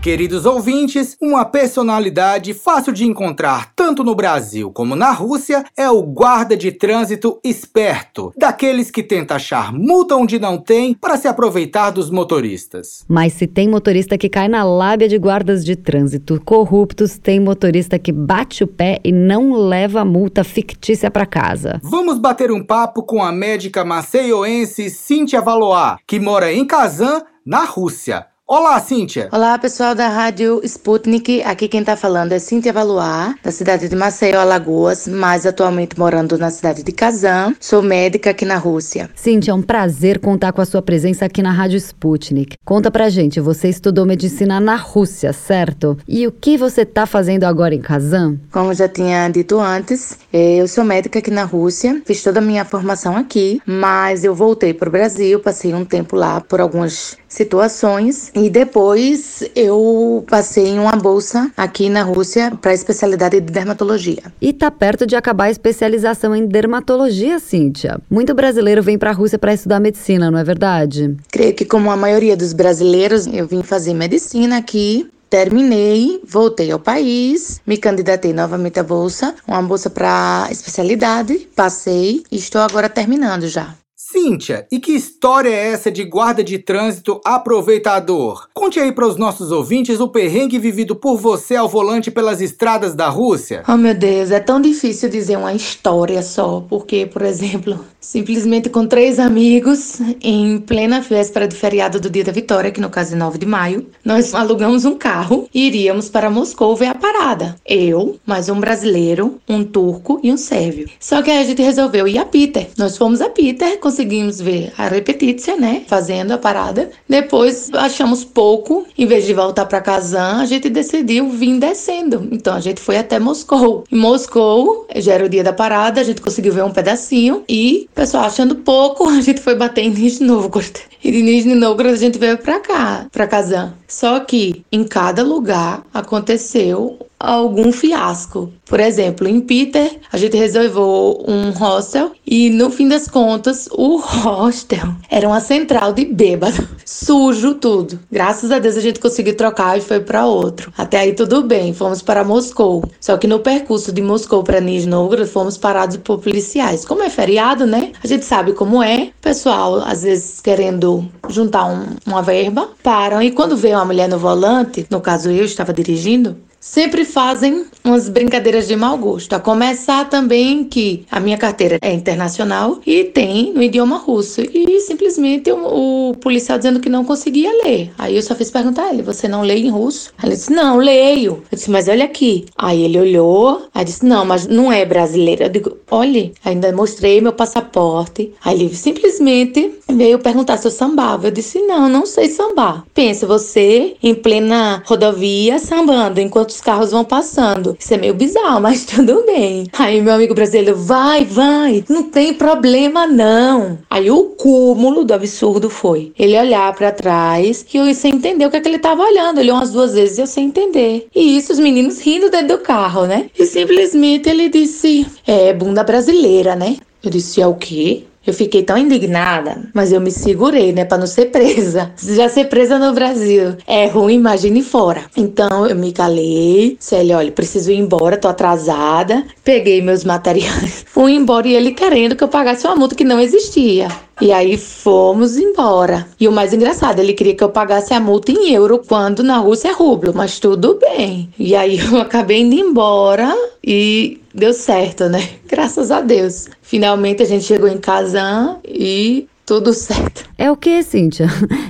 Queridos 0.02 0.46
ouvintes, 0.46 1.16
uma 1.22 1.44
personalidade 1.44 2.52
fácil 2.52 2.92
de 2.92 3.04
encontrar 3.04 3.72
tanto 3.76 4.02
no 4.02 4.16
Brasil 4.16 4.72
como 4.72 4.96
na 4.96 5.12
Rússia 5.12 5.64
é 5.76 5.88
o 5.88 6.02
guarda 6.02 6.56
de 6.56 6.72
trânsito 6.72 7.38
esperto, 7.44 8.32
daqueles 8.36 8.90
que 8.90 9.00
tenta 9.00 9.36
achar 9.36 9.72
multa 9.72 10.16
onde 10.16 10.40
não 10.40 10.58
tem 10.58 10.92
para 10.92 11.16
se 11.16 11.28
aproveitar 11.28 11.90
dos 11.90 12.10
motoristas. 12.10 13.04
Mas 13.06 13.34
se 13.34 13.46
tem 13.46 13.68
motorista 13.68 14.18
que 14.18 14.28
cai 14.28 14.48
na 14.48 14.64
lábia 14.64 15.06
de 15.08 15.16
guardas 15.16 15.64
de 15.64 15.76
trânsito 15.76 16.42
corruptos, 16.44 17.16
tem 17.16 17.38
motorista 17.38 17.96
que 17.96 18.10
bate 18.10 18.64
o 18.64 18.66
pé 18.66 18.98
e 19.04 19.12
não 19.12 19.52
leva 19.52 20.00
a 20.00 20.04
multa 20.04 20.42
fictícia 20.42 21.12
para 21.12 21.24
casa. 21.24 21.80
Vamos 21.80 22.18
bater 22.18 22.50
um 22.50 22.64
papo 22.64 23.04
com 23.04 23.22
a 23.22 23.30
médica 23.30 23.84
maceioense 23.84 24.90
Cíntia 24.90 25.40
Valois, 25.40 25.98
que 26.08 26.18
mora 26.18 26.52
em 26.52 26.64
Kazan, 26.64 27.22
na 27.46 27.64
Rússia. 27.64 28.31
Olá, 28.46 28.78
Cíntia. 28.80 29.28
Olá, 29.32 29.56
pessoal 29.56 29.94
da 29.94 30.08
Rádio 30.08 30.60
Sputnik. 30.64 31.42
Aqui 31.44 31.68
quem 31.68 31.82
tá 31.82 31.96
falando 31.96 32.32
é 32.32 32.40
Cíntia 32.40 32.72
Valuar, 32.72 33.36
da 33.42 33.52
cidade 33.52 33.88
de 33.88 33.94
Maceió, 33.94 34.40
Alagoas, 34.40 35.06
mas 35.06 35.46
atualmente 35.46 35.98
morando 35.98 36.36
na 36.36 36.50
cidade 36.50 36.82
de 36.82 36.92
Kazan. 36.92 37.54
Sou 37.60 37.80
médica 37.80 38.30
aqui 38.30 38.44
na 38.44 38.56
Rússia. 38.56 39.08
Cíntia, 39.14 39.52
é 39.52 39.54
um 39.54 39.62
prazer 39.62 40.18
contar 40.18 40.52
com 40.52 40.60
a 40.60 40.66
sua 40.66 40.82
presença 40.82 41.24
aqui 41.24 41.40
na 41.40 41.52
Rádio 41.52 41.78
Sputnik. 41.78 42.56
Conta 42.64 42.90
pra 42.90 43.08
gente, 43.08 43.40
você 43.40 43.68
estudou 43.68 44.04
medicina 44.04 44.60
na 44.60 44.74
Rússia, 44.74 45.32
certo? 45.32 45.96
E 46.06 46.26
o 46.26 46.32
que 46.32 46.58
você 46.58 46.84
tá 46.84 47.06
fazendo 47.06 47.44
agora 47.44 47.74
em 47.74 47.80
Kazan? 47.80 48.38
Como 48.50 48.74
já 48.74 48.88
tinha 48.88 49.28
dito 49.28 49.58
antes, 49.60 50.18
eh, 50.32 50.56
eu 50.56 50.66
sou 50.68 50.84
médica 50.84 51.20
aqui 51.20 51.30
na 51.30 51.44
Rússia, 51.44 52.02
fiz 52.04 52.22
toda 52.22 52.40
a 52.40 52.42
minha 52.42 52.64
formação 52.64 53.16
aqui, 53.16 53.62
mas 53.64 54.24
eu 54.24 54.34
voltei 54.34 54.74
pro 54.74 54.90
Brasil, 54.90 55.38
passei 55.38 55.72
um 55.72 55.84
tempo 55.84 56.16
lá 56.16 56.40
por 56.40 56.60
algumas 56.60 57.16
situações 57.28 58.30
e 58.42 58.50
depois 58.50 59.44
eu 59.54 60.24
passei 60.28 60.66
em 60.68 60.78
uma 60.78 60.96
bolsa 60.96 61.50
aqui 61.56 61.88
na 61.88 62.02
Rússia 62.02 62.52
para 62.60 62.74
especialidade 62.74 63.40
de 63.40 63.52
dermatologia. 63.52 64.22
E 64.40 64.52
tá 64.52 64.70
perto 64.70 65.06
de 65.06 65.14
acabar 65.14 65.44
a 65.44 65.50
especialização 65.50 66.34
em 66.34 66.46
dermatologia, 66.46 67.38
Cíntia. 67.38 68.00
Muito 68.10 68.34
brasileiro 68.34 68.82
vem 68.82 68.98
para 68.98 69.10
a 69.10 69.12
Rússia 69.12 69.38
para 69.38 69.54
estudar 69.54 69.78
medicina, 69.78 70.30
não 70.30 70.38
é 70.38 70.44
verdade? 70.44 71.16
Creio 71.30 71.54
que 71.54 71.64
como 71.64 71.90
a 71.90 71.96
maioria 71.96 72.36
dos 72.36 72.52
brasileiros, 72.52 73.26
eu 73.26 73.46
vim 73.46 73.62
fazer 73.62 73.94
medicina 73.94 74.56
aqui 74.58 75.08
Terminei, 75.32 76.20
voltei 76.28 76.70
ao 76.70 76.78
país, 76.78 77.58
me 77.66 77.78
candidatei 77.78 78.34
novamente 78.34 78.78
à 78.78 78.82
bolsa, 78.82 79.34
uma 79.48 79.62
bolsa 79.62 79.88
para 79.88 80.46
especialidade, 80.50 81.48
passei 81.56 82.22
e 82.30 82.36
estou 82.36 82.60
agora 82.60 82.86
terminando 82.86 83.48
já. 83.48 83.74
Cíntia, 84.12 84.66
e 84.70 84.78
que 84.78 84.92
história 84.92 85.48
é 85.48 85.68
essa 85.68 85.90
de 85.90 86.04
guarda 86.04 86.44
de 86.44 86.58
trânsito 86.58 87.18
aproveitador? 87.24 88.46
Conte 88.52 88.78
aí 88.78 88.92
para 88.92 89.08
os 89.08 89.16
nossos 89.16 89.50
ouvintes 89.50 90.00
o 90.00 90.08
perrengue 90.08 90.58
vivido 90.58 90.94
por 90.94 91.16
você 91.16 91.56
ao 91.56 91.66
volante 91.66 92.10
pelas 92.10 92.42
estradas 92.42 92.94
da 92.94 93.08
Rússia. 93.08 93.62
Oh 93.66 93.78
meu 93.78 93.94
Deus, 93.94 94.30
é 94.30 94.38
tão 94.38 94.60
difícil 94.60 95.08
dizer 95.08 95.38
uma 95.38 95.54
história 95.54 96.22
só, 96.22 96.62
porque, 96.68 97.06
por 97.06 97.22
exemplo, 97.22 97.82
simplesmente 97.98 98.68
com 98.68 98.86
três 98.86 99.18
amigos, 99.18 99.98
em 100.20 100.58
plena 100.58 101.00
véspera 101.00 101.48
de 101.48 101.56
feriado 101.56 101.98
do 101.98 102.10
Dia 102.10 102.24
da 102.24 102.32
Vitória, 102.32 102.70
que 102.70 102.82
no 102.82 102.90
caso 102.90 103.14
é 103.14 103.16
9 103.16 103.38
de 103.38 103.46
maio, 103.46 103.86
nós 104.04 104.34
alugamos 104.34 104.84
um 104.84 104.94
carro 104.94 105.48
e 105.54 105.68
iríamos 105.68 106.10
para 106.10 106.28
Moscou 106.28 106.76
ver 106.76 106.88
a 106.88 106.94
parada. 106.94 107.56
Eu, 107.64 108.18
mais 108.26 108.50
um 108.50 108.60
brasileiro, 108.60 109.40
um 109.48 109.64
turco 109.64 110.20
e 110.22 110.30
um 110.30 110.36
sérvio. 110.36 110.90
Só 111.00 111.22
que 111.22 111.30
aí 111.30 111.38
a 111.38 111.44
gente 111.44 111.62
resolveu 111.62 112.06
ir 112.06 112.18
a 112.18 112.26
Peter. 112.26 112.68
Nós 112.76 112.98
fomos 112.98 113.22
a 113.22 113.30
Peter, 113.30 113.78
conseguimos 113.78 114.01
conseguimos 114.02 114.40
ver 114.40 114.72
a 114.76 114.88
repetição, 114.88 115.58
né? 115.58 115.82
Fazendo 115.86 116.32
a 116.32 116.38
parada. 116.38 116.90
Depois 117.08 117.70
achamos 117.74 118.24
pouco, 118.24 118.84
em 118.98 119.06
vez 119.06 119.24
de 119.24 119.32
voltar 119.32 119.64
para 119.66 119.80
Kazan, 119.80 120.40
a 120.40 120.46
gente 120.46 120.68
decidiu 120.68 121.28
vir 121.30 121.58
descendo. 121.58 122.28
Então 122.32 122.54
a 122.54 122.60
gente 122.60 122.80
foi 122.80 122.96
até 122.96 123.18
Moscou. 123.18 123.84
Em 123.90 123.96
Moscou, 123.96 124.86
já 124.96 125.14
era 125.14 125.24
o 125.24 125.28
dia 125.28 125.44
da 125.44 125.52
parada, 125.52 126.00
a 126.00 126.04
gente 126.04 126.20
conseguiu 126.20 126.52
ver 126.52 126.64
um 126.64 126.70
pedacinho 126.70 127.44
e, 127.48 127.88
pessoal, 127.94 128.24
achando 128.24 128.56
pouco, 128.56 129.06
a 129.10 129.20
gente 129.20 129.40
foi 129.40 129.54
bater 129.54 129.82
em 129.82 129.90
Nizhny 129.90 130.26
Novgorod. 130.26 130.72
E 131.04 131.10
de 131.10 131.22
Nizhny 131.22 131.54
Novgorod 131.54 131.94
a 131.94 131.98
gente 131.98 132.18
veio 132.18 132.38
para 132.38 132.60
cá, 132.60 133.06
para 133.12 133.26
Kazan. 133.26 133.74
Só 133.86 134.20
que 134.20 134.64
em 134.72 134.84
cada 134.84 135.22
lugar 135.22 135.84
aconteceu 135.92 136.98
algum 137.22 137.70
fiasco. 137.70 138.52
Por 138.64 138.80
exemplo, 138.80 139.28
em 139.28 139.40
Peter, 139.40 139.98
a 140.10 140.16
gente 140.16 140.36
reservou 140.36 141.24
um 141.28 141.50
hostel 141.50 142.12
e 142.26 142.50
no 142.50 142.70
fim 142.70 142.88
das 142.88 143.06
contas, 143.06 143.68
o 143.70 143.98
hostel 144.02 144.88
era 145.08 145.28
uma 145.28 145.40
central 145.40 145.92
de 145.92 146.04
bêbado, 146.04 146.68
sujo 146.84 147.54
tudo. 147.54 148.00
Graças 148.10 148.50
a 148.50 148.58
Deus 148.58 148.76
a 148.76 148.80
gente 148.80 148.98
conseguiu 148.98 149.36
trocar 149.36 149.78
e 149.78 149.80
foi 149.80 150.00
para 150.00 150.26
outro. 150.26 150.72
Até 150.76 150.98
aí 150.98 151.12
tudo 151.12 151.42
bem, 151.42 151.72
fomos 151.72 152.02
para 152.02 152.24
Moscou. 152.24 152.82
Só 153.00 153.16
que 153.16 153.26
no 153.26 153.38
percurso 153.38 153.92
de 153.92 154.02
Moscou 154.02 154.42
para 154.42 154.60
Nizhny 154.60 154.90
Novgorod 154.90 155.28
fomos 155.28 155.56
parados 155.56 155.98
por 155.98 156.18
policiais. 156.18 156.84
Como 156.84 157.02
é 157.02 157.10
feriado, 157.10 157.66
né? 157.66 157.92
A 158.02 158.06
gente 158.06 158.24
sabe 158.24 158.52
como 158.52 158.82
é. 158.82 159.10
Pessoal, 159.20 159.76
às 159.84 160.02
vezes 160.02 160.40
querendo 160.40 161.08
juntar 161.28 161.66
um, 161.66 161.84
uma 162.06 162.22
verba, 162.22 162.70
param 162.82 163.22
e 163.22 163.30
quando 163.30 163.56
vê 163.56 163.72
uma 163.72 163.84
mulher 163.84 164.08
no 164.08 164.18
volante, 164.18 164.86
no 164.90 165.00
caso 165.00 165.30
eu 165.30 165.44
estava 165.44 165.72
dirigindo, 165.72 166.36
sempre 166.62 167.04
fazem 167.04 167.66
umas 167.84 168.08
brincadeiras 168.08 168.68
de 168.68 168.76
mau 168.76 168.96
gosto. 168.96 169.32
A 169.32 169.40
começar 169.40 170.08
também 170.08 170.62
que 170.62 171.04
a 171.10 171.18
minha 171.18 171.36
carteira 171.36 171.76
é 171.82 171.92
internacional 171.92 172.80
e 172.86 173.02
tem 173.02 173.52
no 173.52 173.60
idioma 173.60 173.98
russo. 173.98 174.40
E 174.40 174.80
simplesmente 174.80 175.50
o, 175.50 176.10
o 176.10 176.14
policial 176.14 176.56
dizendo 176.56 176.78
que 176.78 176.88
não 176.88 177.04
conseguia 177.04 177.50
ler. 177.64 177.90
Aí 177.98 178.14
eu 178.14 178.22
só 178.22 178.36
fiz 178.36 178.48
perguntar 178.50 178.84
a 178.84 178.94
ele: 178.94 179.02
Você 179.02 179.26
não 179.26 179.42
lê 179.42 179.56
em 179.56 179.70
russo? 179.70 180.12
Ele 180.22 180.36
disse: 180.36 180.52
Não, 180.52 180.76
leio. 180.76 181.42
Eu 181.50 181.56
disse: 181.56 181.70
Mas 181.70 181.88
olha 181.88 182.04
aqui. 182.04 182.46
Aí 182.56 182.84
ele 182.84 182.98
olhou, 183.00 183.66
aí 183.74 183.84
disse: 183.84 184.06
Não, 184.06 184.24
mas 184.24 184.46
não 184.46 184.72
é 184.72 184.84
brasileiro. 184.84 185.42
Eu 185.42 185.48
digo: 185.48 185.76
Olhe, 185.90 186.32
ainda 186.44 186.72
mostrei 186.72 187.20
meu 187.20 187.32
passaporte. 187.32 188.32
Aí 188.44 188.62
ele 188.62 188.74
simplesmente 188.74 189.74
veio 189.90 190.20
perguntar 190.20 190.56
se 190.58 190.68
eu 190.68 190.70
sambava. 190.70 191.26
Eu 191.26 191.32
disse: 191.32 191.60
Não, 191.62 191.88
não 191.88 192.06
sei 192.06 192.28
sambar. 192.28 192.84
Pensa, 192.94 193.26
você 193.26 193.96
em 194.00 194.14
plena 194.14 194.80
rodovia 194.86 195.58
sambando 195.58 196.20
enquanto 196.20 196.51
os 196.54 196.60
carros 196.60 196.90
vão 196.90 197.04
passando. 197.04 197.76
Isso 197.78 197.94
é 197.94 197.96
meio 197.96 198.14
bizarro, 198.14 198.60
mas 198.62 198.84
tudo 198.84 199.24
bem. 199.26 199.66
Aí 199.72 200.00
meu 200.00 200.14
amigo 200.14 200.34
brasileiro, 200.34 200.76
vai, 200.76 201.24
vai, 201.24 201.84
não 201.88 202.04
tem 202.04 202.34
problema 202.34 203.06
não. 203.06 203.78
Aí 203.90 204.10
o 204.10 204.24
cúmulo 204.24 205.04
do 205.04 205.14
absurdo 205.14 205.68
foi 205.70 206.12
ele 206.18 206.38
olhar 206.38 206.72
para 206.74 206.92
trás 206.92 207.64
e 207.72 207.76
eu 207.76 207.92
sem 207.94 208.14
entender 208.14 208.46
o 208.46 208.50
que 208.50 208.56
é 208.56 208.60
que 208.60 208.68
ele 208.68 208.78
tava 208.78 209.02
olhando. 209.02 209.40
Ele 209.40 209.50
umas 209.50 209.70
duas 209.70 209.94
vezes 209.94 210.18
eu 210.18 210.26
sem 210.26 210.46
entender. 210.46 211.08
E 211.14 211.36
isso, 211.36 211.52
os 211.52 211.58
meninos 211.58 212.00
rindo 212.00 212.30
dentro 212.30 212.56
do 212.56 212.62
carro, 212.62 213.06
né? 213.06 213.30
E 213.38 213.44
simplesmente 213.46 214.28
ele 214.28 214.48
disse: 214.48 215.06
É, 215.26 215.52
bunda 215.52 215.82
brasileira, 215.82 216.54
né? 216.54 216.76
Eu 217.02 217.10
disse: 217.10 217.40
É 217.40 217.46
o 217.46 217.54
quê? 217.54 218.04
Eu 218.26 218.32
fiquei 218.32 218.62
tão 218.62 218.78
indignada, 218.78 219.68
mas 219.74 219.92
eu 219.92 220.00
me 220.00 220.10
segurei, 220.10 220.72
né, 220.72 220.84
para 220.84 220.98
não 220.98 221.06
ser 221.06 221.26
presa. 221.26 221.92
Já 222.00 222.28
ser 222.28 222.44
presa 222.44 222.78
no 222.78 222.92
Brasil 222.92 223.56
é 223.66 223.86
ruim, 223.86 224.14
imagine 224.14 224.62
fora. 224.62 225.04
Então 225.16 225.66
eu 225.66 225.74
me 225.74 225.92
calei, 225.92 226.76
disse 226.78 226.94
olha, 227.12 227.32
preciso 227.32 227.72
ir 227.72 227.78
embora, 227.78 228.16
tô 228.16 228.28
atrasada. 228.28 229.24
Peguei 229.42 229.82
meus 229.82 230.04
materiais, 230.04 230.84
fui 230.88 231.12
embora 231.14 231.48
e 231.48 231.54
ele 231.54 231.72
querendo 231.72 232.14
que 232.14 232.22
eu 232.22 232.28
pagasse 232.28 232.66
uma 232.66 232.76
multa 232.76 232.94
que 232.94 233.04
não 233.04 233.20
existia. 233.20 233.88
E 234.20 234.30
aí 234.32 234.56
fomos 234.56 235.36
embora. 235.36 236.06
E 236.18 236.28
o 236.28 236.32
mais 236.32 236.52
engraçado, 236.52 237.00
ele 237.00 237.12
queria 237.12 237.34
que 237.34 237.42
eu 237.42 237.48
pagasse 237.48 237.94
a 237.94 238.00
multa 238.00 238.30
em 238.30 238.52
euro, 238.52 238.82
quando 238.86 239.22
na 239.22 239.38
Rússia 239.38 239.68
é 239.68 239.72
rublo, 239.72 240.12
mas 240.14 240.38
tudo 240.38 240.78
bem. 240.78 241.28
E 241.38 241.54
aí 241.54 241.78
eu 241.78 241.98
acabei 242.00 242.42
indo 242.42 242.54
embora 242.54 243.34
e 243.64 244.20
deu 244.34 244.52
certo, 244.52 245.08
né? 245.08 245.28
Graças 245.48 245.90
a 245.90 246.00
Deus. 246.00 246.48
Finalmente 246.60 247.22
a 247.22 247.26
gente 247.26 247.44
chegou 247.44 247.68
em 247.68 247.78
Kazan 247.78 248.58
e 248.64 249.28
tudo 249.46 249.72
certo. 249.74 250.24
É 250.38 250.50
o 250.50 250.56
que, 250.56 250.82
Cíntia? 250.82 251.26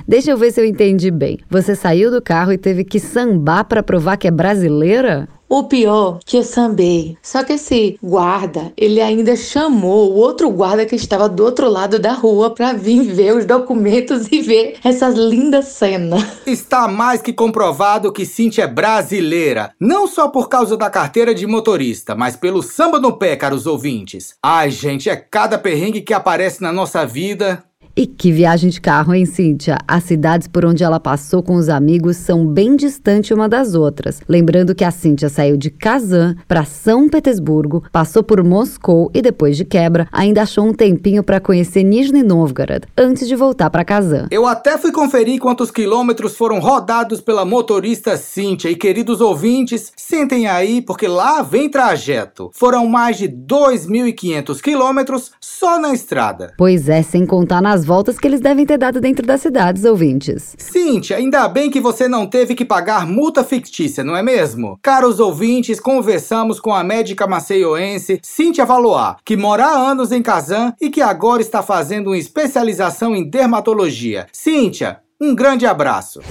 Deixa 0.07 0.31
eu 0.31 0.37
ver 0.37 0.51
se 0.51 0.61
eu 0.61 0.65
entendi 0.65 1.11
bem. 1.11 1.39
Você 1.49 1.75
saiu 1.75 2.11
do 2.11 2.21
carro 2.21 2.53
e 2.53 2.57
teve 2.57 2.83
que 2.83 2.99
sambar 2.99 3.65
para 3.65 3.83
provar 3.83 4.17
que 4.17 4.27
é 4.27 4.31
brasileira? 4.31 5.27
O 5.55 5.65
pior 5.65 6.17
que 6.25 6.37
eu 6.37 6.43
sambei. 6.43 7.15
Só 7.21 7.43
que 7.43 7.53
esse 7.53 7.99
guarda, 8.01 8.73
ele 8.75 8.99
ainda 8.99 9.35
chamou 9.35 10.11
o 10.11 10.15
outro 10.15 10.49
guarda 10.49 10.83
que 10.83 10.95
estava 10.95 11.29
do 11.29 11.43
outro 11.43 11.69
lado 11.69 11.99
da 11.99 12.11
rua 12.11 12.49
para 12.49 12.73
vir 12.73 13.03
ver 13.03 13.37
os 13.37 13.45
documentos 13.45 14.31
e 14.31 14.41
ver 14.41 14.77
essa 14.83 15.09
linda 15.09 15.61
cena. 15.61 16.17
Está 16.47 16.87
mais 16.87 17.21
que 17.21 17.31
comprovado 17.31 18.11
que 18.11 18.25
Cintia 18.25 18.63
é 18.63 18.67
brasileira. 18.67 19.75
Não 19.79 20.07
só 20.07 20.27
por 20.27 20.49
causa 20.49 20.75
da 20.75 20.89
carteira 20.89 21.35
de 21.35 21.45
motorista, 21.45 22.15
mas 22.15 22.35
pelo 22.35 22.63
samba 22.63 22.99
no 22.99 23.15
pé, 23.15 23.35
caros 23.35 23.67
ouvintes. 23.67 24.33
Ai, 24.41 24.71
gente, 24.71 25.07
é 25.07 25.15
cada 25.15 25.59
perrengue 25.59 26.01
que 26.01 26.15
aparece 26.15 26.63
na 26.63 26.73
nossa 26.73 27.05
vida. 27.05 27.63
E 27.95 28.07
que 28.07 28.31
viagem 28.31 28.71
de 28.71 28.81
carro, 28.81 29.13
hein, 29.13 29.23
Cíntia? 29.23 29.77
As 29.87 30.05
cidades 30.05 30.47
por 30.47 30.65
onde 30.65 30.83
ela 30.83 30.99
passou 30.99 31.43
com 31.43 31.53
os 31.53 31.69
amigos 31.69 32.17
são 32.17 32.43
bem 32.43 32.75
distantes 32.75 33.29
uma 33.29 33.47
das 33.47 33.75
outras. 33.75 34.19
Lembrando 34.27 34.73
que 34.73 34.83
a 34.83 34.89
Cíntia 34.89 35.29
saiu 35.29 35.55
de 35.55 35.69
Kazan 35.69 36.35
para 36.47 36.65
São 36.65 37.07
Petersburgo, 37.07 37.83
passou 37.91 38.23
por 38.23 38.43
Moscou 38.43 39.11
e 39.13 39.21
depois 39.21 39.55
de 39.55 39.63
quebra, 39.63 40.07
ainda 40.11 40.41
achou 40.41 40.65
um 40.65 40.73
tempinho 40.73 41.21
para 41.21 41.39
conhecer 41.39 41.83
Nizhny 41.83 42.23
Novgorod 42.23 42.87
antes 42.97 43.27
de 43.27 43.35
voltar 43.35 43.69
para 43.69 43.85
Kazan. 43.85 44.27
Eu 44.31 44.47
até 44.47 44.75
fui 44.75 44.91
conferir 44.91 45.39
quantos 45.39 45.69
quilômetros 45.69 46.35
foram 46.35 46.57
rodados 46.57 47.21
pela 47.21 47.45
motorista 47.45 48.17
Cíntia 48.17 48.69
e 48.69 48.75
queridos 48.75 49.21
ouvintes, 49.21 49.93
sentem 49.95 50.47
aí 50.47 50.81
porque 50.81 51.07
lá 51.07 51.43
vem 51.43 51.69
trajeto. 51.69 52.49
Foram 52.55 52.87
mais 52.87 53.19
de 53.19 53.29
2.500 53.29 54.61
quilômetros 54.61 55.31
só 55.39 55.79
na 55.79 55.93
estrada. 55.93 56.55
Pois 56.57 56.89
é, 56.89 57.03
sem 57.03 57.23
contar 57.23 57.61
nas 57.61 57.82
voltas 57.85 58.17
que 58.17 58.27
eles 58.27 58.41
devem 58.41 58.65
ter 58.65 58.77
dado 58.77 58.99
dentro 59.01 59.25
das 59.25 59.41
cidades, 59.41 59.85
ouvintes. 59.85 60.55
Cíntia, 60.57 61.17
ainda 61.17 61.47
bem 61.47 61.69
que 61.69 61.79
você 61.79 62.07
não 62.07 62.25
teve 62.25 62.55
que 62.55 62.65
pagar 62.65 63.05
multa 63.07 63.43
fictícia, 63.43 64.03
não 64.03 64.15
é 64.15 64.23
mesmo? 64.23 64.79
Caros 64.81 65.19
ouvintes, 65.19 65.79
conversamos 65.79 66.59
com 66.59 66.73
a 66.73 66.83
médica 66.83 67.27
maceioense 67.27 68.19
Cíntia 68.21 68.65
Valois, 68.65 69.15
que 69.25 69.37
mora 69.37 69.65
há 69.65 69.91
anos 69.91 70.11
em 70.11 70.21
Kazan 70.21 70.73
e 70.79 70.89
que 70.89 71.01
agora 71.01 71.41
está 71.41 71.61
fazendo 71.61 72.07
uma 72.07 72.17
especialização 72.17 73.15
em 73.15 73.29
dermatologia. 73.29 74.27
Cíntia, 74.31 74.99
um 75.19 75.33
grande 75.33 75.65
abraço. 75.65 76.21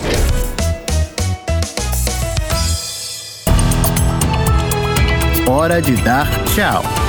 Hora 5.48 5.82
de 5.82 5.94
dar 5.96 6.26
tchau. 6.44 7.01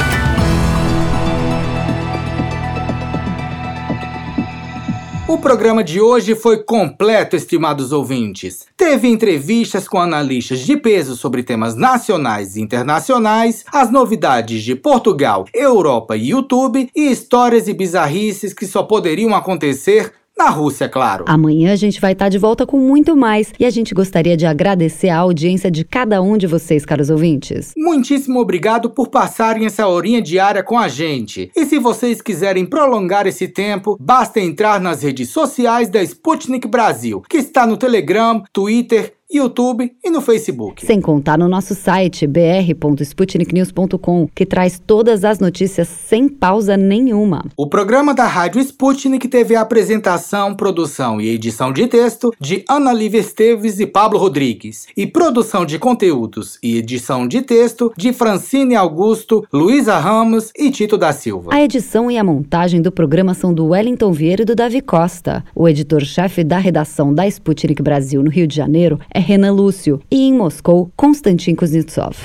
O 5.33 5.37
programa 5.39 5.83
de 5.83 5.99
hoje 5.99 6.35
foi 6.35 6.63
completo, 6.63 7.35
estimados 7.35 7.91
ouvintes. 7.91 8.67
Teve 8.77 9.07
entrevistas 9.07 9.87
com 9.87 9.99
analistas 9.99 10.59
de 10.59 10.77
peso 10.77 11.15
sobre 11.15 11.41
temas 11.41 11.75
nacionais 11.75 12.55
e 12.55 12.61
internacionais, 12.61 13.65
as 13.73 13.91
novidades 13.91 14.61
de 14.61 14.75
Portugal, 14.75 15.45
Europa 15.51 16.15
e 16.15 16.29
YouTube 16.29 16.87
e 16.95 17.11
histórias 17.11 17.67
e 17.67 17.73
bizarrices 17.73 18.53
que 18.53 18.67
só 18.67 18.83
poderiam 18.83 19.33
acontecer 19.33 20.13
na 20.37 20.49
Rússia, 20.49 20.89
claro. 20.89 21.25
Amanhã 21.27 21.71
a 21.71 21.75
gente 21.75 22.01
vai 22.01 22.13
estar 22.13 22.27
de 22.27 22.37
volta 22.37 22.65
com 22.65 22.77
muito 22.77 23.15
mais 23.15 23.53
e 23.59 23.65
a 23.65 23.69
gente 23.69 23.93
gostaria 23.93 24.35
de 24.35 24.45
agradecer 24.45 25.09
a 25.09 25.17
audiência 25.17 25.69
de 25.69 25.83
cada 25.83 26.21
um 26.21 26.37
de 26.37 26.47
vocês, 26.47 26.85
caros 26.85 27.09
ouvintes. 27.09 27.71
Muitíssimo 27.77 28.39
obrigado 28.39 28.89
por 28.89 29.09
passarem 29.09 29.65
essa 29.65 29.87
horinha 29.87 30.21
diária 30.21 30.63
com 30.63 30.77
a 30.77 30.87
gente. 30.87 31.51
E 31.55 31.65
se 31.65 31.77
vocês 31.77 32.21
quiserem 32.21 32.65
prolongar 32.65 33.27
esse 33.27 33.47
tempo, 33.47 33.95
basta 33.99 34.39
entrar 34.39 34.81
nas 34.81 35.03
redes 35.03 35.29
sociais 35.29 35.87
da 35.87 36.01
Sputnik 36.01 36.67
Brasil, 36.67 37.21
que 37.29 37.37
está 37.37 37.67
no 37.67 37.77
Telegram, 37.77 38.43
Twitter 38.51 39.13
YouTube 39.33 39.91
e 40.03 40.11
no 40.11 40.21
Facebook. 40.21 40.85
Sem 40.85 41.01
contar 41.01 41.37
no 41.37 41.49
nosso 41.49 41.73
site 41.73 42.27
br.sputniknews.com, 42.27 44.29
que 44.33 44.45
traz 44.45 44.79
todas 44.79 45.25
as 45.25 45.39
notícias 45.39 45.87
sem 45.87 46.29
pausa 46.29 46.77
nenhuma. 46.77 47.43
O 47.57 47.67
programa 47.67 48.13
da 48.13 48.27
Rádio 48.27 48.61
Sputnik 48.61 49.27
teve 49.27 49.55
a 49.55 49.61
apresentação, 49.61 50.53
produção 50.53 51.19
e 51.19 51.29
edição 51.29 51.73
de 51.73 51.87
texto 51.87 52.31
de 52.39 52.63
Ana 52.69 52.93
Lívia 52.93 53.19
Esteves 53.19 53.79
e 53.79 53.87
Pablo 53.87 54.19
Rodrigues, 54.19 54.85
e 54.95 55.07
produção 55.07 55.65
de 55.65 55.79
conteúdos 55.79 56.59
e 56.61 56.77
edição 56.77 57.27
de 57.27 57.41
texto 57.41 57.91
de 57.97 58.13
Francine 58.13 58.75
Augusto, 58.75 59.43
Luísa 59.51 59.97
Ramos 59.97 60.51
e 60.55 60.69
Tito 60.69 60.97
da 60.97 61.11
Silva. 61.11 61.53
A 61.53 61.63
edição 61.63 62.11
e 62.11 62.17
a 62.17 62.23
montagem 62.23 62.81
do 62.81 62.91
programa 62.91 63.33
são 63.33 63.53
do 63.53 63.67
Wellington 63.67 64.11
Vieira 64.11 64.43
e 64.43 64.45
do 64.45 64.55
Davi 64.55 64.81
Costa. 64.81 65.43
O 65.55 65.67
editor-chefe 65.67 66.43
da 66.43 66.57
redação 66.57 67.13
da 67.13 67.25
Sputnik 67.27 67.81
Brasil 67.81 68.21
no 68.21 68.29
Rio 68.29 68.45
de 68.45 68.55
Janeiro 68.55 68.99
é 69.09 69.22
Renan 69.23 69.53
Lúcio 69.53 70.01
e 70.11 70.27
em 70.27 70.33
Moscou, 70.33 70.91
Konstantin 70.95 71.55
Kuznetsov. 71.55 72.15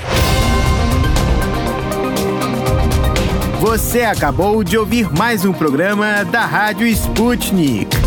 Você 3.60 4.02
acabou 4.02 4.62
de 4.62 4.76
ouvir 4.76 5.12
mais 5.16 5.44
um 5.44 5.52
programa 5.52 6.24
da 6.24 6.44
Rádio 6.44 6.86
Sputnik. 6.86 7.97